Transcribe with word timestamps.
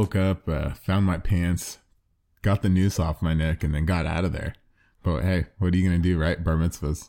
woke 0.00 0.16
up, 0.16 0.48
uh, 0.48 0.70
found 0.70 1.04
my 1.04 1.18
pants, 1.18 1.78
got 2.40 2.62
the 2.62 2.70
noose 2.70 2.98
off 2.98 3.20
my 3.20 3.34
neck, 3.34 3.62
and 3.62 3.74
then 3.74 3.84
got 3.84 4.06
out 4.06 4.24
of 4.24 4.32
there. 4.32 4.54
But 5.02 5.24
hey, 5.24 5.44
what 5.58 5.74
are 5.74 5.76
you 5.76 5.84
gonna 5.84 5.98
do, 5.98 6.18
right? 6.18 6.42
Bar 6.42 6.56
mitzvahs. 6.56 7.06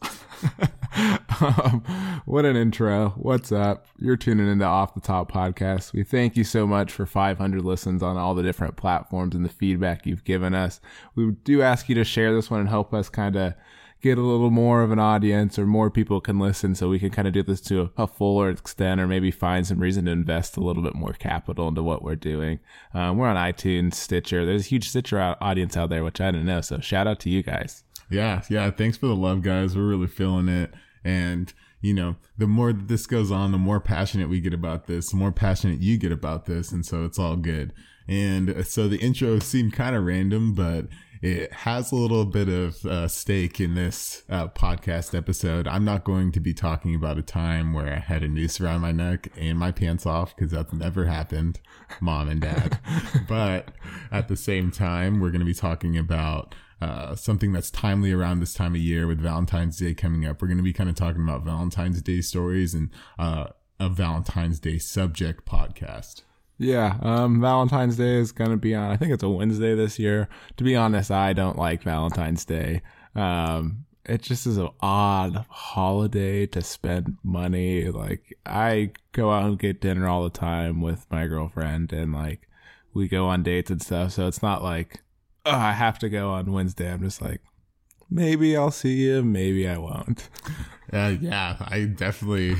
um, 1.41 2.21
what 2.25 2.43
an 2.43 2.57
intro. 2.57 3.13
What's 3.16 3.49
up? 3.54 3.85
You're 3.98 4.17
tuning 4.17 4.49
into 4.49 4.66
Off 4.66 4.93
the 4.93 4.99
Top 4.99 5.31
Podcast. 5.31 5.93
We 5.93 6.04
thank 6.04 6.35
you 6.35 6.43
so 6.43 6.67
much 6.67 6.91
for 6.91 7.05
500 7.05 7.63
listens 7.63 8.04
on 8.04 8.17
all 8.17 8.35
the 8.35 8.43
different 8.43 8.75
platforms 8.75 9.35
and 9.35 9.45
the 9.45 9.49
feedback 9.49 10.05
you've 10.05 10.26
given 10.26 10.53
us. 10.53 10.81
We 11.16 11.31
do 11.31 11.62
ask 11.62 11.88
you 11.88 11.95
to 11.95 12.03
share 12.03 12.35
this 12.35 12.52
one 12.52 12.59
and 12.59 12.70
help 12.70 12.94
us 12.94 13.08
kind 13.08 13.38
of 13.38 13.53
get 14.02 14.18
a 14.18 14.21
little 14.21 14.49
more 14.49 14.81
of 14.81 14.91
an 14.91 14.99
audience 14.99 15.59
or 15.59 15.66
more 15.66 15.91
people 15.91 16.20
can 16.20 16.39
listen 16.39 16.73
so 16.73 16.89
we 16.89 16.99
can 16.99 17.12
kind 17.12 17.27
of 17.27 17.34
do 17.34 17.44
this 17.44 17.62
to 17.62 17.91
a 17.98 18.07
fuller 18.07 18.49
extent 18.49 18.99
or 18.99 19.07
maybe 19.07 19.30
find 19.30 19.66
some 19.67 19.80
reason 19.80 20.05
to 20.05 20.12
invest 20.12 20.57
a 20.57 20.59
little 20.59 20.81
bit 20.81 20.95
more 20.95 21.13
capital 21.13 21.67
into 21.67 21.84
what 21.84 22.02
we're 22.02 22.16
doing. 22.16 22.59
Um, 22.93 23.17
we're 23.17 23.27
on 23.27 23.35
iTunes, 23.35 23.93
Stitcher. 23.93 24.45
There's 24.45 24.66
a 24.66 24.70
huge 24.70 24.90
Stitcher 24.90 25.35
audience 25.40 25.77
out 25.77 25.90
there, 25.90 26.03
which 26.03 26.20
I 26.20 26.31
didn't 26.31 26.48
know. 26.48 26.62
So 26.62 26.79
shout 26.79 27.07
out 27.07 27.20
to 27.21 27.29
you 27.29 27.43
guys. 27.43 27.84
Yeah. 28.09 28.41
Yeah. 28.49 28.71
Thanks 28.71 28.98
for 28.98 29.07
the 29.07 29.16
love, 29.16 29.41
guys. 29.41 29.76
We're 29.76 29.88
really 29.88 30.07
feeling 30.07 30.49
it. 30.49 30.73
And, 31.04 31.54
you 31.79 31.93
know, 31.93 32.15
the 32.38 32.48
more 32.48 32.73
that 32.73 32.88
this 32.88 33.07
goes 33.07 33.31
on, 33.31 33.52
the 33.52 33.57
more 33.57 33.79
passionate 33.79 34.29
we 34.29 34.40
get 34.40 34.54
about 34.54 34.88
this, 34.88 35.12
the 35.12 35.18
more 35.18 35.31
passionate 35.31 35.79
you 35.79 35.98
get 35.98 36.12
about 36.12 36.45
this. 36.45 36.71
And 36.71 36.85
so 36.85 37.05
it's 37.05 37.20
all 37.20 37.35
good. 37.35 37.73
And 38.07 38.65
so 38.65 38.88
the 38.88 38.98
intro 38.98 39.40
seemed 39.40 39.73
kind 39.73 39.95
of 39.95 40.04
random, 40.04 40.54
but 40.54 40.88
it 41.21 41.53
has 41.53 41.91
a 41.91 41.95
little 41.95 42.25
bit 42.25 42.49
of 42.49 42.84
uh, 42.85 43.07
stake 43.07 43.59
in 43.59 43.75
this 43.75 44.23
uh, 44.27 44.48
podcast 44.48 45.16
episode. 45.16 45.67
I'm 45.67 45.85
not 45.85 46.03
going 46.03 46.31
to 46.31 46.39
be 46.39 46.53
talking 46.53 46.96
about 46.96 47.20
a 47.20 47.21
time 47.21 47.73
where 47.73 47.93
I 47.93 47.99
had 47.99 48.23
a 48.23 48.27
noose 48.27 48.59
around 48.59 48.82
my 48.82 48.91
neck 48.91 49.31
and 49.37 49.59
my 49.59 49.71
pants 49.71 50.07
off 50.07 50.35
because 50.35 50.51
that's 50.51 50.73
never 50.73 51.05
happened, 51.05 51.59
mom 51.99 52.27
and 52.27 52.41
dad. 52.41 52.79
but 53.27 53.70
at 54.12 54.29
the 54.29 54.35
same 54.35 54.71
time, 54.71 55.20
we're 55.20 55.29
going 55.29 55.41
to 55.41 55.46
be 55.46 55.54
talking 55.54 55.96
about 55.96 56.55
uh, 56.81 57.15
something 57.15 57.53
that's 57.53 57.70
timely 57.70 58.12
around 58.12 58.40
this 58.40 58.55
time 58.55 58.74
of 58.74 58.81
year 58.81 59.05
with 59.05 59.20
Valentine's 59.20 59.77
Day 59.77 59.93
coming 59.93 60.26
up. 60.26 60.41
We're 60.41 60.48
going 60.48 60.57
to 60.57 60.63
be 60.63 60.74
kind 60.74 60.90
of 60.90 60.96
talking 60.96 61.21
about 61.21 61.46
Valentine's 61.46 62.01
Day 62.01 62.21
stories 62.21 62.74
and 62.74 62.90
uh, 63.20 63.48
a 63.79 63.90
Valentine's 63.90 64.59
Day 64.59 64.79
subject 64.79 65.46
podcast. 65.46 66.24
Yeah, 66.62 66.97
um, 67.01 67.41
Valentine's 67.41 67.97
Day 67.97 68.17
is 68.17 68.31
gonna 68.31 68.56
be 68.56 68.75
on. 68.75 68.91
I 68.91 68.95
think 68.95 69.12
it's 69.12 69.23
a 69.23 69.29
Wednesday 69.29 69.73
this 69.73 69.97
year. 69.97 70.29
To 70.57 70.63
be 70.63 70.75
honest, 70.75 71.09
I 71.09 71.34
don't 71.34 71.57
like 71.57 71.81
Valentine's 71.81 72.45
Day. 72.45 72.84
Um, 73.16 73.85
it 74.06 74.22
just 74.22 74.45
is 74.45 74.57
an 74.57 74.69
odd 74.79 75.44
holiday 75.50 76.45
to 76.45 76.62
spend 76.62 77.18
money. 77.23 77.85
Like 77.85 78.38
I 78.45 78.91
go 79.12 79.31
out 79.31 79.45
and 79.45 79.57
get 79.57 79.81
dinner 79.81 80.07
all 80.07 80.23
the 80.23 80.29
time 80.29 80.81
with 80.81 81.07
my 81.09 81.25
girlfriend, 81.25 81.94
and 81.94 82.13
like 82.13 82.47
we 82.94 83.07
go 83.07 83.25
on 83.25 83.41
dates 83.41 83.72
and 83.72 83.81
stuff. 83.81 84.12
So 84.12 84.28
it's 84.28 84.44
not 84.44 84.62
like 84.62 85.01
oh, 85.47 85.51
I 85.51 85.72
have 85.72 85.97
to 86.00 86.09
go 86.09 86.29
on 86.29 86.51
Wednesday. 86.51 86.91
I'm 86.91 87.01
just 87.01 87.23
like 87.23 87.41
maybe 88.07 88.56
I'll 88.56 88.69
see 88.69 88.97
you, 89.07 89.23
maybe 89.23 89.68
I 89.68 89.79
won't. 89.79 90.29
Uh, 90.94 91.16
yeah, 91.19 91.56
I 91.59 91.85
definitely. 91.85 92.56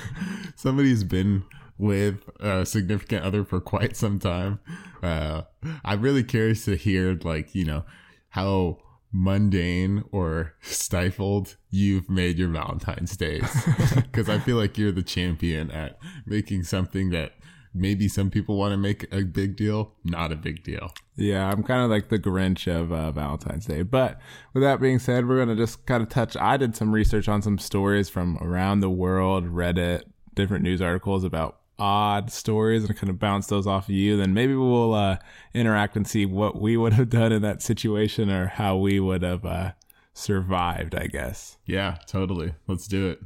somebody's 0.56 1.04
been 1.04 1.44
with 1.78 2.28
a 2.40 2.64
significant 2.64 3.24
other 3.24 3.44
for 3.44 3.60
quite 3.60 3.96
some 3.96 4.18
time. 4.18 4.60
Uh, 5.02 5.42
I'm 5.84 6.00
really 6.00 6.24
curious 6.24 6.64
to 6.64 6.76
hear, 6.76 7.18
like, 7.22 7.54
you 7.54 7.64
know, 7.64 7.84
how 8.30 8.78
mundane 9.12 10.04
or 10.12 10.54
stifled 10.60 11.56
you've 11.70 12.10
made 12.10 12.38
your 12.38 12.48
Valentine's 12.48 13.16
days. 13.16 13.48
Because 13.94 14.28
I 14.28 14.38
feel 14.38 14.56
like 14.56 14.78
you're 14.78 14.92
the 14.92 15.02
champion 15.02 15.70
at 15.70 15.98
making 16.24 16.62
something 16.64 17.10
that 17.10 17.32
maybe 17.74 18.08
some 18.08 18.30
people 18.30 18.56
want 18.56 18.72
to 18.72 18.78
make 18.78 19.06
a 19.12 19.22
big 19.22 19.56
deal, 19.56 19.92
not 20.04 20.32
a 20.32 20.36
big 20.36 20.62
deal. 20.62 20.92
Yeah, 21.16 21.50
I'm 21.50 21.62
kind 21.62 21.82
of 21.82 21.90
like 21.90 22.08
the 22.08 22.18
Grinch 22.18 22.66
of 22.66 22.92
uh, 22.92 23.12
Valentine's 23.12 23.66
Day. 23.66 23.82
But 23.82 24.18
with 24.54 24.62
that 24.62 24.80
being 24.80 24.98
said, 24.98 25.28
we're 25.28 25.36
going 25.36 25.54
to 25.54 25.56
just 25.56 25.84
kind 25.86 26.02
of 26.02 26.08
touch. 26.08 26.36
I 26.36 26.56
did 26.56 26.74
some 26.76 26.92
research 26.92 27.28
on 27.28 27.42
some 27.42 27.58
stories 27.58 28.08
from 28.08 28.38
around 28.38 28.80
the 28.80 28.90
world, 28.90 29.44
Reddit, 29.44 30.04
different 30.34 30.62
news 30.62 30.80
articles 30.80 31.24
about 31.24 31.60
odd 31.78 32.30
stories 32.30 32.84
and 32.84 32.96
kind 32.96 33.10
of 33.10 33.18
bounce 33.18 33.46
those 33.46 33.66
off 33.66 33.88
of 33.88 33.94
you, 33.94 34.16
then 34.16 34.34
maybe 34.34 34.54
we'll 34.54 34.94
uh, 34.94 35.18
interact 35.54 35.96
and 35.96 36.06
see 36.06 36.26
what 36.26 36.60
we 36.60 36.76
would 36.76 36.92
have 36.94 37.10
done 37.10 37.32
in 37.32 37.42
that 37.42 37.62
situation 37.62 38.30
or 38.30 38.46
how 38.46 38.76
we 38.76 39.00
would 39.00 39.22
have 39.22 39.44
uh, 39.44 39.72
survived, 40.14 40.94
I 40.94 41.06
guess. 41.06 41.58
Yeah, 41.66 41.98
totally. 42.06 42.54
Let's 42.66 42.86
do 42.86 43.08
it. 43.08 43.20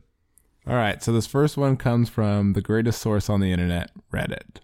All 0.66 0.76
right. 0.76 1.02
So 1.02 1.12
this 1.12 1.26
first 1.26 1.56
one 1.56 1.76
comes 1.76 2.08
from 2.08 2.52
the 2.52 2.60
greatest 2.60 3.00
source 3.00 3.30
on 3.30 3.40
the 3.40 3.52
internet, 3.52 3.90
Reddit. 4.12 4.58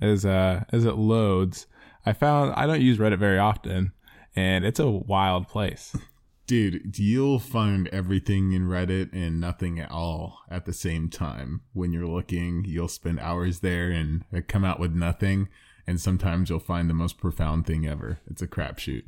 As 0.00 0.26
uh, 0.26 0.64
as 0.70 0.84
it 0.84 0.96
loads, 0.96 1.66
I 2.04 2.12
found 2.12 2.52
I 2.54 2.66
don't 2.66 2.82
use 2.82 2.98
Reddit 2.98 3.18
very 3.18 3.38
often, 3.38 3.92
and 4.34 4.64
it's 4.64 4.78
a 4.78 4.88
wild 4.88 5.48
place. 5.48 5.96
Dude, 6.46 6.96
you'll 6.96 7.40
find 7.40 7.88
everything 7.88 8.52
in 8.52 8.68
Reddit 8.68 9.12
and 9.12 9.40
nothing 9.40 9.80
at 9.80 9.90
all 9.90 10.42
at 10.48 10.64
the 10.64 10.72
same 10.72 11.10
time. 11.10 11.62
When 11.72 11.92
you're 11.92 12.06
looking, 12.06 12.64
you'll 12.64 12.86
spend 12.86 13.18
hours 13.18 13.60
there 13.60 13.90
and 13.90 14.24
uh, 14.32 14.42
come 14.46 14.64
out 14.64 14.78
with 14.78 14.92
nothing. 14.92 15.48
And 15.88 16.00
sometimes 16.00 16.48
you'll 16.48 16.60
find 16.60 16.88
the 16.88 16.94
most 16.94 17.18
profound 17.18 17.66
thing 17.66 17.84
ever. 17.84 18.20
It's 18.30 18.42
a 18.42 18.46
crapshoot. 18.46 19.02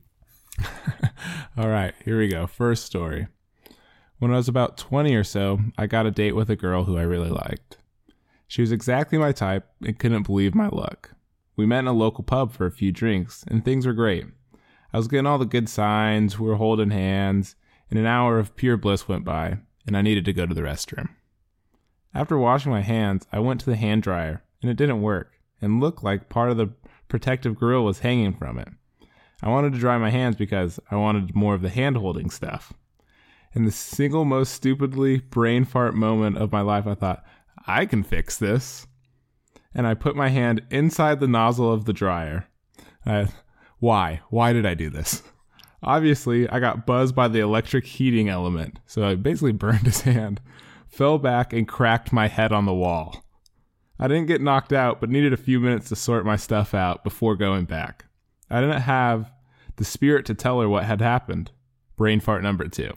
all 1.57 1.69
right, 1.69 1.95
here 2.05 2.19
we 2.19 2.27
go. 2.27 2.49
First 2.49 2.85
story. 2.85 3.29
When 4.19 4.33
I 4.33 4.37
was 4.37 4.49
about 4.49 4.77
20 4.77 5.15
or 5.15 5.23
so, 5.23 5.61
I 5.77 5.87
got 5.87 6.07
a 6.07 6.11
date 6.11 6.35
with 6.35 6.51
a 6.51 6.57
girl 6.57 6.85
who 6.85 6.99
I 6.99 7.03
really 7.03 7.31
liked. 7.31 7.79
She 8.49 8.63
was 8.63 8.73
exactly 8.73 9.17
my 9.17 9.31
type 9.31 9.65
and 9.81 9.97
couldn't 9.97 10.27
believe 10.27 10.57
my 10.57 10.69
luck. 10.69 11.13
We 11.55 11.67
met 11.67 11.81
in 11.81 11.87
a 11.87 11.93
local 11.93 12.25
pub 12.25 12.53
for 12.53 12.67
a 12.67 12.73
few 12.73 12.91
drinks, 12.91 13.45
and 13.47 13.65
things 13.65 13.87
were 13.87 13.93
great. 13.93 14.27
I 14.93 14.97
was 14.97 15.09
getting 15.09 15.27
all 15.27 15.39
the 15.39 15.45
good 15.45 15.69
signs, 15.69 16.39
we 16.39 16.49
were 16.49 16.57
holding 16.57 16.91
hands, 16.91 17.57
and 17.91 17.99
an 17.99 18.07
hour 18.07 18.39
of 18.39 18.57
pure 18.57 18.77
bliss 18.77 19.07
went 19.07 19.25
by, 19.25 19.59
and 19.87 19.97
I 19.97 20.03
needed 20.03 20.25
to 20.25 20.33
go 20.33 20.47
to 20.47 20.55
the 20.55 20.63
restroom. 20.63 21.11
After 22.15 22.39
washing 22.39 22.73
my 22.73 22.81
hands, 22.81 23.27
I 23.33 23.39
went 23.39 23.61
to 23.61 23.67
the 23.71 23.77
hand 23.77 24.03
dryer, 24.03 24.43
and 24.63 24.71
it 24.71 24.77
didn't 24.77 25.03
work, 25.03 25.33
and 25.61 25.81
looked 25.81 26.03
like 26.03 26.29
part 26.29 26.51
of 26.51 26.57
the 26.57 26.71
protective 27.09 27.55
grill 27.55 27.85
was 27.85 28.01
hanging 28.01 28.35
from 28.35 28.59
it. 28.59 28.69
I 29.43 29.51
wanted 29.51 29.73
to 29.75 29.79
dry 29.79 29.99
my 29.99 30.11
hands 30.11 30.37
because 30.37 30.81
I 30.91 30.97
wanted 30.97 31.37
more 31.37 31.55
of 31.55 31.63
the 31.63 31.69
hand 31.69 31.97
holding 31.97 32.31
stuff. 32.31 32.73
In 33.53 33.65
the 33.65 33.71
single 33.71 34.25
most 34.25 34.53
stupidly 34.53 35.19
brain 35.19 35.65
fart 35.65 35.95
moment 35.95 36.39
of 36.39 36.53
my 36.53 36.61
life, 36.61 36.87
I 36.87 36.95
thought, 36.95 37.25
I 37.67 37.87
can 37.87 38.03
fix 38.03 38.37
this. 38.37 38.87
And 39.75 39.87
I 39.87 39.95
put 39.95 40.17
my 40.17 40.29
hand 40.29 40.63
inside 40.71 41.21
the 41.21 41.29
nozzle 41.29 41.73
of 41.73 41.85
the 41.85 41.93
dryer. 41.93 42.49
I, 43.07 43.29
why? 43.79 44.21
Why 44.31 44.53
did 44.53 44.67
I 44.67 44.75
do 44.75 44.91
this? 44.91 45.23
Obviously, 45.83 46.49
I 46.49 46.59
got 46.59 46.87
buzzed 46.87 47.15
by 47.15 47.29
the 47.29 47.41
electric 47.41 47.87
heating 47.87 48.29
element, 48.29 48.79
so 48.87 49.07
I 49.07 49.15
basically 49.15 49.53
burned 49.53 49.87
his 49.87 50.01
hand, 50.03 50.41
fell 50.89 51.19
back, 51.19 51.53
and 51.53 51.69
cracked 51.69 52.13
my 52.13 52.29
head 52.29 52.53
on 52.53 52.67
the 52.67 52.75
wall. 52.75 53.25
I 54.01 54.09
didn't 54.09 54.27
get 54.27 54.41
knocked 54.41 54.73
out, 54.73 55.01
but 55.01 55.11
needed 55.11 55.33
a 55.33 55.37
few 55.37 55.61
minutes 55.61 55.89
to 55.89 55.97
sort 55.97 56.25
my 56.25 56.37
stuff 56.37 56.75
out 56.75 57.03
before 57.03 57.37
going 57.37 57.65
back. 57.65 58.05
I 58.51 58.61
didn't 58.61 58.83
have 58.83 59.33
the 59.77 59.85
spirit 59.85 60.25
to 60.27 60.35
tell 60.35 60.61
her 60.61 60.69
what 60.69 60.85
had 60.85 61.01
happened. 61.01 61.51
Brain 61.97 62.21
fart 62.21 62.43
number 62.43 62.69
two. 62.69 62.93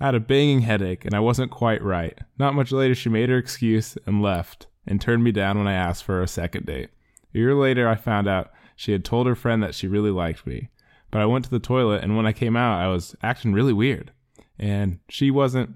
I 0.00 0.06
had 0.06 0.14
a 0.14 0.20
banging 0.20 0.60
headache 0.60 1.04
and 1.04 1.14
I 1.14 1.20
wasn't 1.20 1.50
quite 1.50 1.82
right. 1.82 2.18
Not 2.38 2.54
much 2.54 2.72
later, 2.72 2.94
she 2.94 3.08
made 3.08 3.28
her 3.28 3.36
excuse 3.36 3.96
and 4.06 4.22
left 4.22 4.66
and 4.86 5.00
turned 5.00 5.22
me 5.22 5.32
down 5.32 5.58
when 5.58 5.68
I 5.68 5.74
asked 5.74 6.04
for 6.04 6.22
a 6.22 6.28
second 6.28 6.66
date. 6.66 6.90
A 7.34 7.38
year 7.38 7.54
later, 7.54 7.88
I 7.88 7.94
found 7.94 8.28
out 8.28 8.50
she 8.76 8.92
had 8.92 9.04
told 9.04 9.26
her 9.26 9.34
friend 9.34 9.62
that 9.62 9.74
she 9.74 9.86
really 9.86 10.10
liked 10.10 10.46
me. 10.46 10.68
But 11.10 11.20
I 11.20 11.26
went 11.26 11.44
to 11.44 11.50
the 11.50 11.58
toilet, 11.58 12.02
and 12.02 12.16
when 12.16 12.26
I 12.26 12.32
came 12.32 12.56
out, 12.56 12.80
I 12.80 12.88
was 12.88 13.14
acting 13.22 13.52
really 13.52 13.72
weird. 13.72 14.12
And 14.58 14.98
she 15.08 15.30
wasn't 15.30 15.74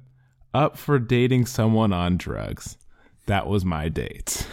up 0.55 0.79
for 0.79 0.99
dating 0.99 1.47
someone 1.47 1.93
on 1.93 2.17
drugs. 2.17 2.79
That 3.27 3.47
was 3.47 3.65
my 3.65 3.89
date. 3.89 4.47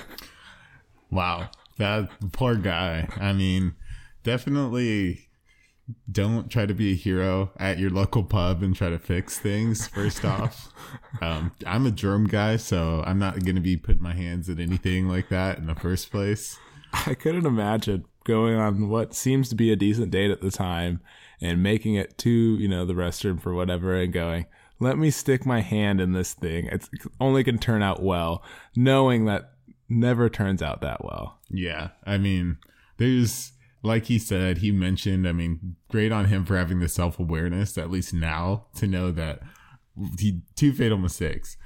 Wow. 1.10 1.50
That 1.78 2.10
poor 2.31 2.56
guy. 2.56 3.07
I 3.18 3.34
mean, 3.34 3.75
definitely 4.24 5.30
don't 6.12 6.50
try 6.50 6.66
to 6.66 6.74
be 6.74 6.94
a 6.94 6.95
hero 6.95 7.51
at 7.57 7.78
your 7.78 7.90
local 7.90 8.24
pub 8.24 8.63
and 8.63 8.75
try 8.75 8.90
to 8.90 8.98
fix 8.98 9.38
things 9.38 9.88
first 9.88 10.24
off 10.24 10.74
um, 11.22 11.51
i'm 11.66 11.86
a 11.86 11.92
germ 11.92 12.25
guy 12.25 12.56
so 12.56 13.04
i'm 13.06 13.19
not 13.19 13.44
going 13.44 13.56
to 13.56 13.62
be 13.62 13.75
putting 13.75 14.01
my 14.01 14.13
hands 14.13 14.48
in 14.48 14.62
anything 14.62 15.10
like 15.10 15.28
that 15.28 15.57
in 15.57 15.66
the 15.66 15.75
first 15.75 16.10
place 16.10 16.57
i 17.06 17.13
couldn't 17.13 17.45
imagine 17.45 18.06
going 18.24 18.56
on 18.56 18.90
what 18.90 19.14
seems 19.14 19.50
to 19.50 19.56
be 19.56 19.72
a 19.72 19.75
decent 19.75 20.12
date 20.12 20.31
at 20.31 20.42
the 20.42 20.52
time 20.52 21.02
and 21.42 21.62
making 21.62 21.96
it 21.96 22.18
to, 22.20 22.30
you 22.30 22.68
know, 22.68 22.86
the 22.86 22.94
restroom 22.94 23.42
for 23.42 23.54
whatever 23.54 23.96
and 23.96 24.14
going, 24.14 24.46
let 24.80 24.98
me 24.98 25.10
stick 25.10 25.46
my 25.46 25.62
hand 25.62 26.00
in 26.02 26.14
this 26.14 26.34
thing. 26.34 26.68
It's 26.68 26.90
it 26.94 27.02
only 27.20 27.44
can 27.44 27.58
turn 27.58 27.81
out 27.81 28.02
well, 28.02 28.44
knowing 28.75 29.25
that 29.25 29.54
never 29.90 30.30
turns 30.30 30.62
out 30.62 30.81
that 30.81 31.04
well. 31.04 31.40
Yeah. 31.50 31.90
I 32.06 32.18
mean, 32.18 32.58
there's, 32.98 33.54
like 33.81 34.06
he 34.06 34.20
said, 34.20 34.60
he 34.60 34.72
mentioned, 34.72 35.28
I 35.28 35.31
mean, 35.31 35.76
great 35.90 36.12
on 36.12 36.26
him 36.26 36.46
for 36.46 36.58
having 36.58 36.80
the 36.80 36.90
self 36.90 37.19
awareness, 37.19 37.78
at 37.78 37.92
least 37.92 38.14
now, 38.14 38.68
to 38.76 38.88
know 38.88 39.12
that 39.12 39.42
he, 40.19 40.42
two 40.56 40.74
fatal 40.74 40.98
mistakes. 40.98 41.58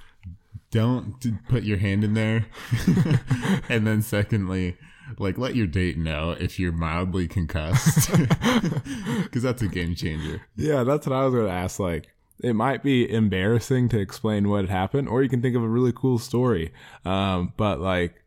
Don't 0.69 1.15
put 1.48 1.63
your 1.63 1.77
hand 1.77 2.03
in 2.03 2.13
there. 2.13 2.48
and 3.69 3.88
then, 3.88 4.01
secondly, 4.01 4.75
like 5.18 5.38
let 5.38 5.56
your 5.56 5.68
date 5.68 5.98
know 5.98 6.31
if 6.31 6.59
you're 6.59 6.71
mildly 6.71 7.27
concussed, 7.27 8.12
because 9.24 9.44
that's 9.44 9.62
a 9.62 9.68
game 9.68 9.95
changer. 9.95 10.42
Yeah, 10.56 10.83
that's 10.83 11.07
what 11.07 11.15
I 11.15 11.25
was 11.25 11.33
going 11.33 11.48
to 11.48 11.51
ask. 11.51 11.80
Like, 11.80 12.09
it 12.39 12.54
might 12.54 12.83
be 12.83 13.09
embarrassing 13.12 13.89
to 13.89 14.00
explain 14.00 14.50
what 14.50 14.69
happened, 14.69 15.07
or 15.07 15.24
you 15.24 15.30
can 15.30 15.42
think 15.42 15.56
of 15.56 15.63
a 15.63 15.68
really 15.68 15.94
cool 15.94 16.19
story. 16.19 16.74
Um, 17.06 17.54
but 17.57 17.80
like, 17.80 18.24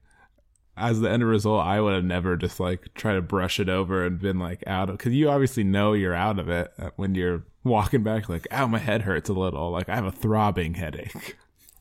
as 0.77 1.01
the 1.01 1.11
end 1.11 1.25
result, 1.25 1.65
I 1.65 1.81
would 1.81 1.95
have 1.95 2.05
never 2.05 2.37
just 2.37 2.59
like 2.59 2.93
try 2.95 3.15
to 3.15 3.23
brush 3.23 3.61
it 3.61 3.69
over 3.69 4.05
and 4.05 4.19
been 4.19 4.39
like 4.39 4.65
out 4.67 4.89
of 4.89 4.99
because 4.99 5.13
you 5.13 5.29
obviously 5.29 5.63
know 5.63 5.93
you're 5.93 6.15
out 6.15 6.39
of 6.39 6.49
it 6.49 6.73
uh, 6.79 6.91
when 6.97 7.15
you're 7.15 7.45
walking 7.63 8.03
back. 8.03 8.29
Like, 8.29 8.47
ow, 8.51 8.67
my 8.67 8.79
head 8.79 9.03
hurts 9.03 9.29
a 9.29 9.35
little. 9.35 9.71
Like, 9.71 9.89
I 9.89 9.95
have 9.95 10.07
a 10.07 10.13
throbbing 10.13 10.75
headache. 10.75 11.37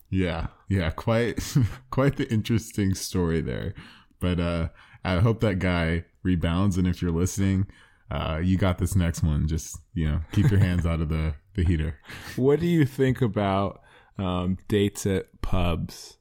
Yeah, 0.10 0.48
yeah, 0.68 0.90
quite 0.90 1.56
quite 1.92 2.18
the 2.18 2.30
interesting 2.31 2.94
story 2.94 3.42
there. 3.42 3.74
But 4.19 4.40
uh 4.40 4.68
I 5.04 5.19
hope 5.19 5.40
that 5.42 5.60
guy 5.60 6.06
rebounds 6.24 6.78
and 6.78 6.88
if 6.88 7.01
you're 7.01 7.12
listening, 7.12 7.68
uh 8.12 8.40
you 8.44 8.57
got 8.57 8.78
this 8.78 8.96
next 8.96 9.24
one. 9.24 9.48
Just, 9.48 9.78
you 9.94 10.10
know, 10.10 10.22
keep 10.31 10.50
your 10.51 10.60
hands 10.60 10.86
out 10.86 11.01
of 11.01 11.10
the 11.10 11.36
the 11.56 11.63
heater. 11.63 12.00
What 12.36 12.60
do 12.60 12.68
you 12.68 12.86
think 12.86 13.22
about 13.22 13.81
um 14.18 14.57
dates 14.68 15.06
at 15.06 15.42
pubs? 15.42 16.18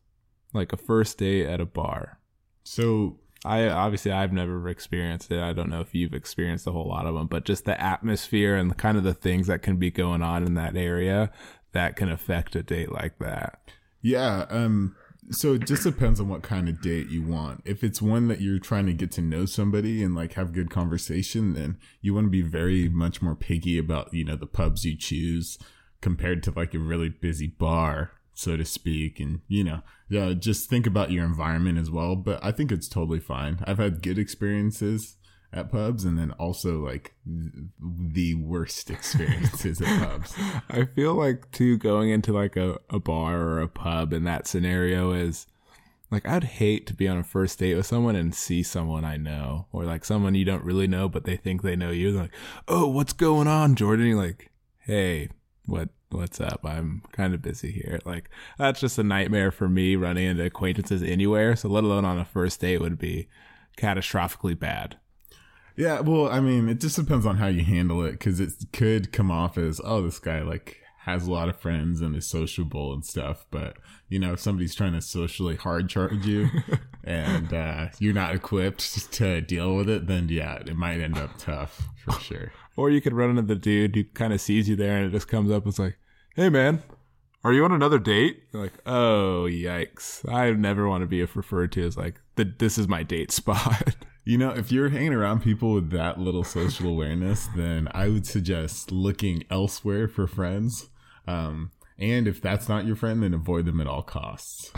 Like 0.55 0.73
a 0.73 0.77
first 0.77 1.19
date 1.19 1.47
at 1.47 1.61
a 1.61 1.67
bar? 1.67 2.19
So 2.65 3.19
I 3.45 3.69
obviously 3.69 4.11
I've 4.11 4.33
never 4.33 4.69
experienced 4.69 5.31
it. 5.31 5.41
I 5.41 5.53
don't 5.53 5.71
know 5.71 5.81
if 5.81 5.95
you've 5.95 6.15
experienced 6.15 6.67
a 6.67 6.73
whole 6.73 6.89
lot 6.89 7.07
of 7.07 7.15
them, 7.15 7.27
but 7.27 7.45
just 7.45 7.65
the 7.65 7.81
atmosphere 7.81 8.57
and 8.57 8.77
kind 8.77 8.99
of 8.99 9.05
the 9.05 9.15
things 9.15 9.47
that 9.47 9.63
can 9.63 9.77
be 9.77 9.91
going 9.91 10.23
on 10.23 10.45
in 10.45 10.55
that 10.55 10.77
area 10.77 11.31
that 11.73 11.97
can 11.97 12.09
affect 12.11 12.57
a 12.57 12.63
date 12.63 12.91
like 12.91 13.19
that. 13.19 13.61
Yeah, 14.03 14.47
um 14.51 14.97
so 15.31 15.55
it 15.55 15.67
just 15.67 15.85
depends 15.85 16.21
on 16.21 16.29
what 16.29 16.43
kind 16.43 16.69
of 16.69 16.81
date 16.81 17.09
you 17.09 17.23
want. 17.23 17.63
If 17.65 17.85
it's 17.85 18.01
one 18.01 18.29
that 18.29 18.41
you're 18.41 18.59
trying 18.59 18.87
to 18.87 18.93
get 18.93 19.13
to 19.13 19.21
know 19.21 19.45
somebody 19.45 20.03
and 20.03 20.15
like 20.15 20.35
have 20.35 20.53
good 20.53 20.71
conversation, 20.71 21.55
then 21.55 21.79
you 22.01 22.15
want 22.15 22.27
to 22.27 22.31
be 22.31 22.43
very 22.43 22.89
much 22.89 23.21
more 23.21 23.35
picky 23.35 23.79
about, 23.79 24.13
you 24.15 24.25
know, 24.25 24.37
the 24.37 24.47
pubs 24.47 24.85
you 24.85 24.97
choose 24.97 25.59
compared 26.01 26.43
to 26.45 26.53
like 26.53 26.75
a 26.75 26.79
really 26.79 27.09
busy 27.09 27.47
bar, 27.47 28.13
so 28.33 28.57
to 28.57 28.65
speak. 28.65 29.21
And, 29.21 29.41
you 29.49 29.65
know, 29.65 29.83
yeah, 30.09 30.33
just 30.33 30.71
think 30.71 30.87
about 30.87 31.13
your 31.13 31.25
environment 31.25 31.79
as 31.79 31.91
well. 31.91 32.17
But 32.17 32.43
I 32.43 32.51
think 32.51 32.73
it's 32.73 32.89
totally 32.89 33.21
fine. 33.21 33.61
I've 33.65 33.79
had 33.79 34.03
good 34.03 34.19
experiences 34.19 35.18
at 35.53 35.71
pubs 35.71 36.05
and 36.05 36.19
then 36.19 36.31
also 36.33 36.85
like 36.85 37.15
the 37.25 38.35
worst 38.35 38.91
experiences 38.91 39.81
at 39.81 40.09
pubs. 40.09 40.35
I 40.69 40.85
feel 40.85 41.15
like 41.15 41.51
too 41.53 41.79
going 41.79 42.11
into 42.11 42.33
like 42.33 42.57
a, 42.57 42.79
a 42.91 42.99
bar 42.99 43.41
or 43.41 43.61
a 43.61 43.69
pub 43.69 44.13
in 44.13 44.25
that 44.25 44.47
scenario 44.47 45.13
is 45.13 45.47
like 46.11 46.27
I'd 46.27 46.45
hate 46.45 46.87
to 46.89 46.95
be 46.95 47.09
on 47.09 47.19
a 47.19 47.25
first 47.25 47.59
date 47.59 47.75
with 47.75 47.87
someone 47.87 48.17
and 48.17 48.35
see 48.35 48.63
someone 48.63 49.05
I 49.05 49.17
know 49.17 49.67
or 49.73 49.85
like 49.85 50.05
someone 50.05 50.35
you 50.35 50.45
don't 50.45 50.65
really 50.65 50.87
know 50.87 51.09
but 51.09 51.25
they 51.25 51.37
think 51.37 51.63
they 51.63 51.77
know 51.77 51.91
you. 51.91 52.13
They're 52.13 52.23
like, 52.23 52.35
"Oh, 52.67 52.87
what's 52.87 53.13
going 53.13 53.47
on, 53.47 53.75
Jordan?" 53.75 54.07
You're 54.07 54.23
like, 54.23 54.51
"Hey, 54.79 55.31
what 55.67 55.91
what's 56.11 56.41
up? 56.41 56.61
I'm 56.65 57.03
kind 57.13 57.35
of 57.35 57.43
busy 57.43 57.73
here." 57.73 58.01
Like 58.05 58.31
that's 58.59 58.81
just 58.81 58.99
a 58.99 59.03
nightmare 59.03 59.51
for 59.51 59.69
me 59.69 59.97
running 59.97 60.25
into 60.25 60.45
acquaintances 60.45 61.03
anywhere. 61.03 61.57
So 61.57 61.69
let 61.69 61.85
alone 61.85 62.05
on 62.05 62.19
a 62.19 62.25
first 62.25 62.61
date 62.61 62.81
would 62.81 62.99
be 62.99 63.29
catastrophically 63.77 64.59
bad. 64.59 64.97
Yeah, 65.79 66.01
well, 66.01 66.29
I 66.29 66.41
mean, 66.41 66.69
it 66.69 66.81
just 66.81 66.97
depends 66.97 67.25
on 67.25 67.37
how 67.37 67.47
you 67.47 67.63
handle 67.63 68.05
it 68.05 68.13
because 68.13 68.41
it 68.41 68.53
could 68.73 69.13
come 69.13 69.31
off 69.31 69.57
as, 69.57 69.81
oh, 69.85 70.03
this 70.03 70.19
guy 70.19 70.43
like 70.43 70.79
has 71.03 71.29
a 71.29 71.31
lot 71.31 71.49
of 71.49 71.61
friends 71.61 72.01
and 72.01 72.17
is 72.17 72.27
sociable 72.27 72.93
and 72.93 73.05
stuff. 73.05 73.47
But 73.53 73.77
you 74.09 74.19
know, 74.19 74.33
if 74.33 74.41
somebody's 74.41 74.75
trying 74.75 74.95
to 74.95 75.01
socially 75.01 75.55
hard 75.55 75.89
charge 75.89 76.27
you 76.27 76.49
and 77.05 77.55
uh, 77.55 77.89
you're 78.01 78.13
not 78.13 78.35
equipped 78.35 79.13
to 79.13 79.41
deal 79.41 79.77
with 79.77 79.89
it, 79.89 80.09
then 80.09 80.29
yeah, 80.29 80.57
it 80.57 80.75
might 80.75 81.01
end 81.01 81.17
up 81.17 81.39
tough 81.39 81.87
for 82.05 82.19
sure. 82.19 82.53
Or 82.77 82.91
you 82.91 83.01
could 83.01 83.15
run 83.15 83.31
into 83.31 83.43
the 83.43 83.55
dude 83.55 83.95
who 83.95 84.03
kind 84.03 84.33
of 84.33 84.41
sees 84.41 84.69
you 84.69 84.75
there 84.75 84.97
and 84.97 85.07
it 85.07 85.13
just 85.13 85.29
comes 85.29 85.49
up 85.49 85.63
and 85.63 85.71
it's 85.71 85.79
like, 85.79 85.97
hey 86.35 86.49
man, 86.49 86.83
are 87.45 87.53
you 87.53 87.65
on 87.65 87.71
another 87.71 88.01
date? 88.01 88.43
You're 88.53 88.63
like, 88.65 88.75
oh 88.85 89.47
yikes! 89.49 90.29
I 90.29 90.51
never 90.51 90.89
want 90.89 91.03
to 91.03 91.07
be 91.07 91.21
referred 91.21 91.71
to 91.73 91.87
as 91.87 91.97
like 91.97 92.21
the 92.35 92.53
this 92.59 92.79
is 92.79 92.89
my 92.89 93.05
date 93.05 93.31
spot. 93.31 93.95
You 94.29 94.37
know, 94.37 94.51
if 94.51 94.71
you're 94.71 94.91
hanging 94.91 95.15
around 95.15 95.41
people 95.41 95.73
with 95.73 95.91
that 95.93 96.21
little 96.21 96.45
social 96.45 96.87
awareness, 96.91 97.49
then 97.57 97.89
I 97.93 98.11
would 98.11 98.27
suggest 98.27 98.93
looking 98.93 99.45
elsewhere 99.49 100.07
for 100.07 100.27
friends. 100.27 100.91
Um, 101.27 101.71
and 101.99 102.29
if 102.29 102.43
that's 102.43 102.69
not 102.69 102.85
your 102.85 102.95
friend, 102.95 103.23
then 103.23 103.33
avoid 103.33 103.65
them 103.65 103.81
at 103.81 103.87
all 103.87 104.03
costs. 104.03 104.71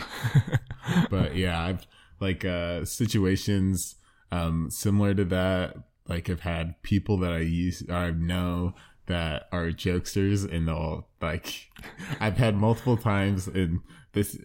but 1.09 1.35
yeah, 1.35 1.61
I've 1.61 1.85
like 2.21 2.45
uh, 2.45 2.85
situations 2.85 3.95
um, 4.31 4.69
similar 4.69 5.13
to 5.15 5.25
that. 5.25 5.75
Like 6.07 6.29
I've 6.29 6.39
had 6.39 6.81
people 6.81 7.17
that 7.17 7.33
I 7.33 7.39
use, 7.39 7.83
I 7.89 8.11
know 8.11 8.73
that 9.07 9.49
are 9.51 9.65
jokesters, 9.71 10.49
and 10.49 10.69
they'll 10.69 11.09
like. 11.21 11.71
I've 12.21 12.37
had 12.37 12.55
multiple 12.55 12.95
times 12.95 13.49
in 13.49 13.81
this. 14.13 14.37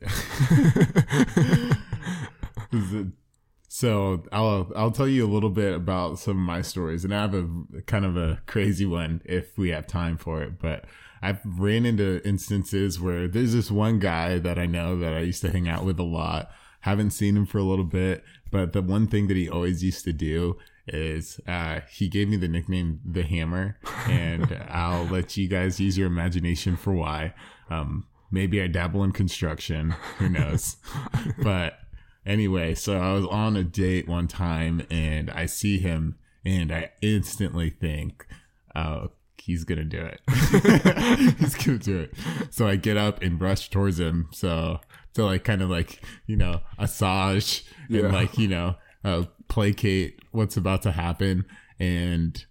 So 3.76 4.22
I'll 4.32 4.72
I'll 4.74 4.90
tell 4.90 5.06
you 5.06 5.26
a 5.26 5.28
little 5.28 5.50
bit 5.50 5.74
about 5.74 6.18
some 6.18 6.38
of 6.38 6.42
my 6.42 6.62
stories, 6.62 7.04
and 7.04 7.14
I 7.14 7.20
have 7.20 7.34
a 7.34 7.46
kind 7.82 8.06
of 8.06 8.16
a 8.16 8.40
crazy 8.46 8.86
one 8.86 9.20
if 9.26 9.58
we 9.58 9.68
have 9.68 9.86
time 9.86 10.16
for 10.16 10.42
it. 10.42 10.58
But 10.58 10.86
I've 11.20 11.40
ran 11.44 11.84
into 11.84 12.26
instances 12.26 12.98
where 12.98 13.28
there's 13.28 13.52
this 13.52 13.70
one 13.70 13.98
guy 13.98 14.38
that 14.38 14.58
I 14.58 14.64
know 14.64 14.98
that 15.00 15.12
I 15.12 15.20
used 15.20 15.42
to 15.42 15.52
hang 15.52 15.68
out 15.68 15.84
with 15.84 16.00
a 16.00 16.04
lot. 16.04 16.50
Haven't 16.80 17.10
seen 17.10 17.36
him 17.36 17.44
for 17.44 17.58
a 17.58 17.64
little 17.64 17.84
bit, 17.84 18.24
but 18.50 18.72
the 18.72 18.80
one 18.80 19.08
thing 19.08 19.26
that 19.26 19.36
he 19.36 19.46
always 19.46 19.84
used 19.84 20.04
to 20.04 20.12
do 20.14 20.56
is 20.86 21.38
uh, 21.46 21.80
he 21.90 22.08
gave 22.08 22.30
me 22.30 22.38
the 22.38 22.48
nickname 22.48 23.00
the 23.04 23.24
Hammer, 23.24 23.76
and 24.06 24.58
I'll 24.70 25.04
let 25.04 25.36
you 25.36 25.48
guys 25.48 25.80
use 25.80 25.98
your 25.98 26.06
imagination 26.06 26.78
for 26.78 26.94
why. 26.94 27.34
Um, 27.68 28.06
maybe 28.30 28.62
I 28.62 28.68
dabble 28.68 29.04
in 29.04 29.12
construction, 29.12 29.90
who 30.16 30.30
knows? 30.30 30.78
but 31.42 31.78
Anyway, 32.26 32.74
so 32.74 32.98
I 32.98 33.12
was 33.12 33.24
on 33.26 33.56
a 33.56 33.62
date 33.62 34.08
one 34.08 34.26
time 34.26 34.84
and 34.90 35.30
I 35.30 35.46
see 35.46 35.78
him 35.78 36.18
and 36.44 36.72
I 36.72 36.90
instantly 37.00 37.70
think, 37.70 38.26
oh, 38.74 39.10
he's 39.46 39.64
gonna 39.64 39.84
do 39.84 40.00
it. 40.00 40.20
he's 41.38 41.54
gonna 41.54 41.78
do 41.78 42.00
it. 42.00 42.14
So 42.50 42.66
I 42.66 42.76
get 42.76 42.96
up 42.96 43.22
and 43.22 43.40
rush 43.40 43.70
towards 43.70 44.00
him. 44.00 44.28
So 44.32 44.80
to 45.14 45.24
like 45.24 45.44
kind 45.44 45.62
of 45.62 45.70
like 45.70 46.00
you 46.26 46.36
know 46.36 46.60
assage 46.78 47.64
and 47.88 48.12
like 48.12 48.38
you 48.38 48.48
know 48.48 48.74
uh, 49.04 49.24
placate 49.48 50.20
what's 50.32 50.56
about 50.56 50.82
to 50.82 50.92
happen, 50.92 51.46
and 51.78 52.44